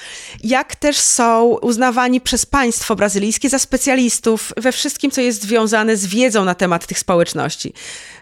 jak 0.45 0.77
też 0.77 0.97
są 0.97 1.59
uznawani 1.63 2.21
przez 2.21 2.47
państwo 2.47 2.97
brazylijskie 2.97 3.49
za 3.49 3.59
specjalistów 3.59 4.53
we 4.57 4.73
wszystkim, 4.73 5.11
co 5.11 5.21
jest 5.21 5.43
związane 5.43 5.97
z 5.97 6.07
wiedzą 6.07 6.45
na 6.45 6.55
temat 6.55 6.87
tych 6.87 6.99
społeczności. 6.99 7.73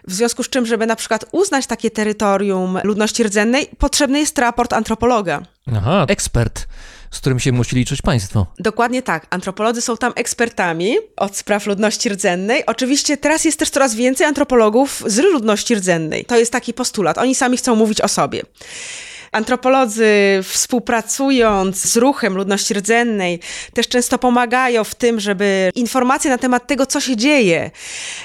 W 0.07 0.13
związku 0.13 0.43
z 0.43 0.49
czym, 0.49 0.65
żeby 0.65 0.85
na 0.85 0.95
przykład 0.95 1.25
uznać 1.31 1.67
takie 1.67 1.91
terytorium 1.91 2.79
ludności 2.83 3.23
rdzennej, 3.23 3.69
potrzebny 3.77 4.19
jest 4.19 4.39
raport 4.39 4.73
antropologa. 4.73 5.41
Aha, 5.75 6.05
ekspert, 6.09 6.67
z 7.11 7.19
którym 7.19 7.39
się 7.39 7.51
musi 7.51 7.75
liczyć 7.75 8.01
państwo. 8.01 8.47
Dokładnie 8.59 9.01
tak. 9.01 9.27
Antropolodzy 9.29 9.81
są 9.81 9.97
tam 9.97 10.13
ekspertami 10.15 10.95
od 11.17 11.37
spraw 11.37 11.65
ludności 11.65 12.09
rdzennej. 12.09 12.65
Oczywiście 12.65 13.17
teraz 13.17 13.45
jest 13.45 13.59
też 13.59 13.69
coraz 13.69 13.95
więcej 13.95 14.27
antropologów 14.27 15.03
z 15.05 15.17
ludności 15.17 15.75
rdzennej. 15.75 16.25
To 16.25 16.37
jest 16.37 16.51
taki 16.51 16.73
postulat. 16.73 17.17
Oni 17.17 17.35
sami 17.35 17.57
chcą 17.57 17.75
mówić 17.75 18.01
o 18.01 18.07
sobie. 18.07 18.41
Antropolodzy 19.31 20.13
współpracując 20.43 21.77
z 21.77 21.97
ruchem 21.97 22.35
ludności 22.35 22.73
rdzennej 22.73 23.39
też 23.73 23.87
często 23.87 24.17
pomagają 24.17 24.83
w 24.83 24.95
tym, 24.95 25.19
żeby 25.19 25.71
informacje 25.75 26.31
na 26.31 26.37
temat 26.37 26.67
tego, 26.67 26.85
co 26.85 26.99
się 26.99 27.17
dzieje 27.17 27.71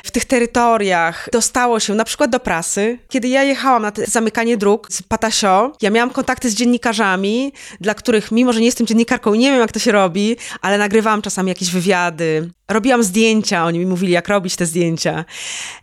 w 0.05 0.11
tych 0.11 0.25
terytoriach 0.25 1.29
dostało 1.33 1.81
się 1.81 1.95
na 1.95 2.05
przykład 2.05 2.31
do 2.31 2.41
prasy. 2.41 2.99
Kiedy 3.09 3.29
ja 3.29 3.43
jechałam 3.43 3.83
na 3.83 3.93
zamykanie 4.07 4.57
dróg 4.57 4.93
z 4.93 5.03
Patasio, 5.03 5.73
ja 5.83 5.91
miałam 5.91 6.11
kontakty 6.11 6.51
z 6.51 6.55
dziennikarzami, 6.55 7.53
dla 7.81 7.95
których, 7.95 8.33
mimo 8.33 8.53
że 8.53 8.61
nie 8.61 8.67
jestem 8.67 8.87
dziennikarką 8.87 9.35
i 9.35 9.39
nie 9.39 9.51
wiem, 9.51 9.61
jak 9.61 9.73
to 9.73 9.79
się 9.79 9.93
robi, 9.93 10.37
ale 10.61 10.79
nagrywałam 10.79 11.23
czasami 11.23 11.49
jakieś 11.49 11.71
wywiady. 11.71 12.51
Robiłam 12.71 13.03
zdjęcia, 13.03 13.65
oni 13.65 13.79
mi 13.79 13.87
mówili, 13.87 14.13
jak 14.13 14.29
robić 14.29 14.57
te 14.57 14.67
zdjęcia. 14.67 15.25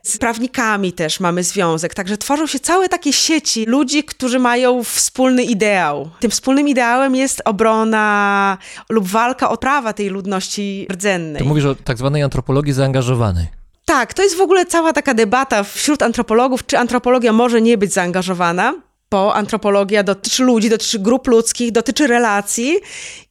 Z 0.04 0.18
prawnikami 0.18 0.94
też 0.94 1.20
mamy 1.20 1.44
związek, 1.44 1.94
także 1.94 2.18
tworzą 2.18 2.48
się 2.48 2.60
całe 2.60 2.90
takie 2.90 3.14
sieci 3.14 3.66
ludzi, 3.66 4.04
którzy 4.04 4.40
mają 4.40 4.84
wspólny 4.84 5.44
ideał. 5.44 6.10
Tym 6.20 6.32
wspólnym 6.32 6.68
ideałem 6.68 7.16
jest 7.16 7.42
obrona 7.46 8.58
lub 8.90 9.08
walka 9.08 9.50
o 9.50 9.58
prawa 9.58 9.94
tej 9.94 10.10
ludności 10.10 10.88
rdzennej. 10.92 11.42
To 11.42 11.48
mówisz 11.48 11.66
o 11.66 11.76
tak 11.76 11.98
zwanej 11.98 12.24
antropologii 12.24 12.74
zaangażowanej. 12.74 13.48
Tak, 13.86 14.14
to 14.14 14.24
jest 14.24 14.38
w 14.38 14.42
ogóle 14.42 14.66
cała 14.66 14.94
taka 14.94 15.14
debata 15.14 15.64
wśród 15.64 16.02
antropologów, 16.04 16.66
czy 16.66 16.78
antropologia 16.78 17.34
może 17.34 17.62
nie 17.62 17.78
być 17.78 17.94
zaangażowana 17.94 18.74
bo 19.14 19.36
antropologia 19.36 20.04
dotyczy 20.04 20.44
ludzi, 20.44 20.70
dotyczy 20.70 21.00
grup 21.00 21.28
ludzkich, 21.28 21.72
dotyczy 21.72 22.08
relacji. 22.08 22.80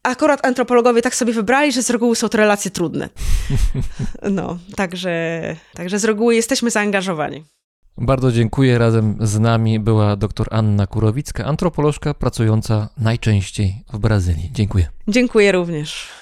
Akurat 0.03 0.47
antropologowie 0.47 1.03
tak 1.03 1.15
sobie 1.15 1.33
wybrali, 1.33 1.73
że 1.73 1.83
z 1.83 1.91
reguły 1.91 2.17
są 2.17 2.29
to 2.29 2.39
relacje 2.39 2.71
trudne. 2.71 3.09
No, 4.31 4.59
także, 4.77 5.11
także 5.75 5.99
z 5.99 6.05
reguły 6.05 6.35
jesteśmy 6.35 6.71
zaangażowani. 6.71 7.45
Bardzo 7.99 8.33
dziękuję. 8.33 8.79
Razem 8.79 9.17
z 9.21 9.39
nami 9.39 9.81
była 9.81 10.17
dr 10.17 10.49
Anna 10.51 10.87
Kurowicka, 10.87 11.45
antropolożka 11.45 12.15
pracująca 12.15 12.89
najczęściej 12.99 13.75
w 13.93 13.99
Brazylii. 13.99 14.51
Dziękuję. 14.53 14.87
Dziękuję 15.09 15.53
również. 15.53 16.22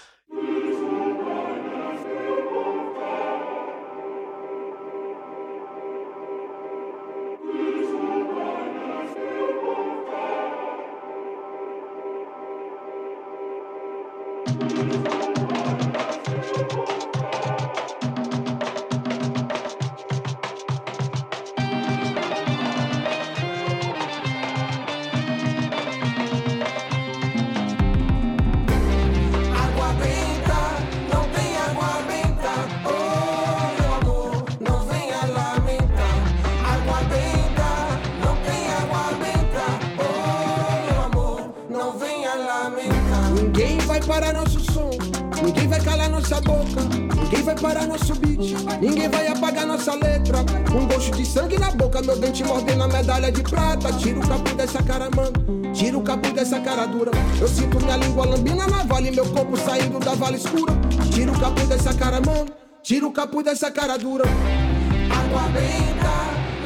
Sangue 51.31 51.59
na 51.59 51.71
boca, 51.71 52.03
meu 52.03 52.17
dente 52.19 52.43
mordendo 52.43 52.83
a 52.83 52.89
medalha 52.89 53.31
de 53.31 53.43
prata. 53.43 53.93
Tira 53.93 54.19
o 54.19 54.29
capu 54.29 54.55
dessa 54.55 54.83
cara, 54.83 55.09
mano. 55.15 55.73
Tira 55.73 55.97
o 55.97 56.03
capu 56.03 56.33
dessa 56.33 56.61
cara 56.61 56.87
dura. 56.87 57.13
Eu 57.41 57.47
sinto 57.47 57.79
minha 57.81 57.97
língua 57.97 58.27
lambina 58.27 58.67
na 58.67 58.83
vale, 58.83 59.11
meu 59.13 59.25
corpo 59.27 59.57
saindo 59.57 60.01
da 60.01 60.15
vala 60.15 60.37
escura. 60.37 60.73
Tira 61.13 61.31
o 61.31 61.39
capu 61.39 61.65
dessa 61.67 61.95
cara, 61.95 62.21
mano. 62.21 62.51
Tira 62.83 63.07
o 63.07 63.13
capu 63.13 63.43
dessa 63.43 63.71
cara 63.71 63.97
dura. 63.97 64.25
Água 64.25 65.43
benta, 65.51 66.15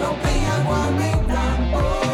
não 0.01 0.15
tem 0.21 0.47
água 0.49 0.87
benta. 0.97 1.43
Oh, 1.77 2.14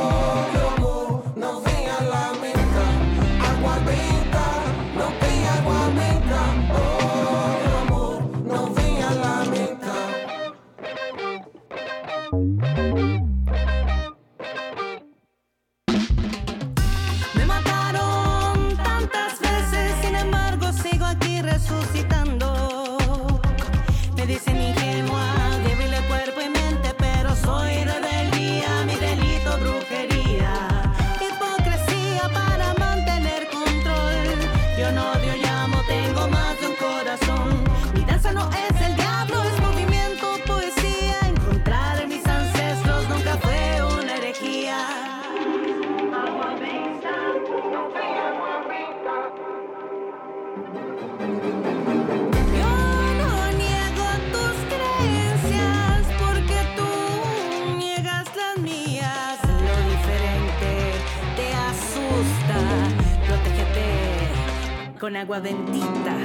agua 65.31 65.39
bendita. 65.39 66.17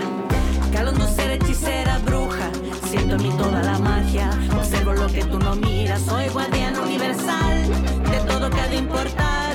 Calando 0.74 1.06
ser 1.08 1.34
hechicera, 1.34 2.00
bruja. 2.00 2.50
Siento 2.90 3.18
en 3.18 3.22
mí 3.22 3.30
toda 3.38 3.62
la 3.62 3.78
magia. 3.78 4.32
Observo 4.58 4.94
lo 4.94 5.06
que 5.06 5.24
tú 5.26 5.38
no 5.38 5.56
miras. 5.56 6.02
Soy 6.02 6.28
guardián 6.30 6.76
universal 6.80 7.68
de 8.10 8.18
todo 8.28 8.50
que 8.50 8.60
ha 8.60 8.68
de 8.68 8.78
importar. 8.78 9.54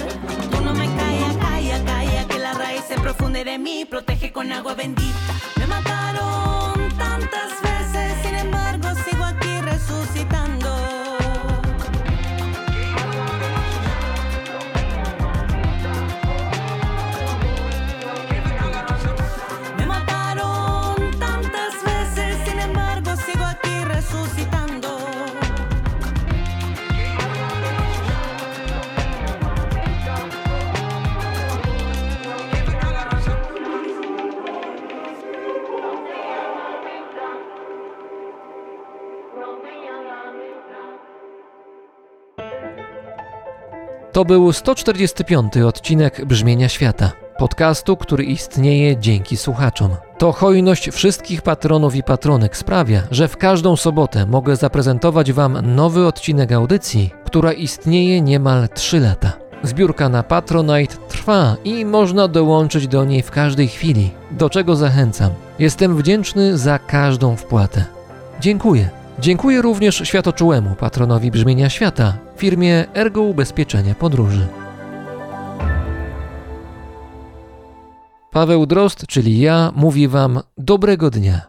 Tú 0.52 0.60
no 0.62 0.72
me 0.72 0.86
calla, 0.86 1.36
calla, 1.40 1.85
calla. 1.85 2.28
Que 2.28 2.39
la 2.39 2.55
raíz 2.55 2.85
se 2.86 2.94
profunde 3.01 3.43
de 3.43 3.59
mí, 3.59 3.85
protege 3.85 4.31
con 4.31 4.52
agua 4.52 4.74
bendita. 4.74 5.35
Me 5.59 5.66
mataron 5.66 6.89
tantas 6.97 7.51
veces, 7.60 7.69
To 44.20 44.24
był 44.24 44.52
145 44.52 45.56
odcinek 45.56 46.24
Brzmienia 46.24 46.68
Świata, 46.68 47.12
podcastu, 47.38 47.97
który 47.97 48.24
istnieje 48.24 48.97
dzięki 48.97 49.36
słuchaczom. 49.36 49.90
To 50.18 50.32
hojność 50.32 50.90
wszystkich 50.90 51.42
patronów 51.42 51.94
i 51.94 52.02
patronek 52.02 52.56
sprawia, 52.56 53.02
że 53.10 53.28
w 53.28 53.36
każdą 53.36 53.76
sobotę 53.76 54.26
mogę 54.26 54.56
zaprezentować 54.56 55.32
Wam 55.32 55.74
nowy 55.74 56.06
odcinek 56.06 56.52
audycji, 56.52 57.10
która 57.24 57.52
istnieje 57.52 58.20
niemal 58.20 58.68
3 58.68 59.01
lata. 59.01 59.32
Zbiórka 59.62 60.09
na 60.09 60.22
Patronite 60.22 60.97
trwa 61.09 61.56
i 61.64 61.84
można 61.84 62.28
dołączyć 62.28 62.88
do 62.88 63.05
niej 63.05 63.22
w 63.22 63.30
każdej 63.30 63.68
chwili, 63.68 64.10
do 64.30 64.51
czego 64.51 64.76
zachęcam. 64.76 65.30
Jestem 65.59 65.97
wdzięczny 65.97 66.59
za 66.59 66.78
każdą 66.78 67.36
wpłatę. 67.36 67.84
Dziękuję. 68.40 68.99
Dziękuję 69.20 69.62
również 69.62 70.02
światoczułemu 70.05 70.74
patronowi 70.74 71.30
brzmienia 71.30 71.68
świata, 71.70 72.18
firmie 72.36 72.84
Ergo 72.94 73.22
Ubezpieczenia 73.22 73.94
Podróży. 73.94 74.47
Paweł 78.30 78.66
Drost, 78.66 79.06
czyli 79.06 79.40
ja, 79.40 79.72
mówi 79.76 80.09
Wam 80.09 80.40
dobrego 80.59 81.10
dnia. 81.10 81.40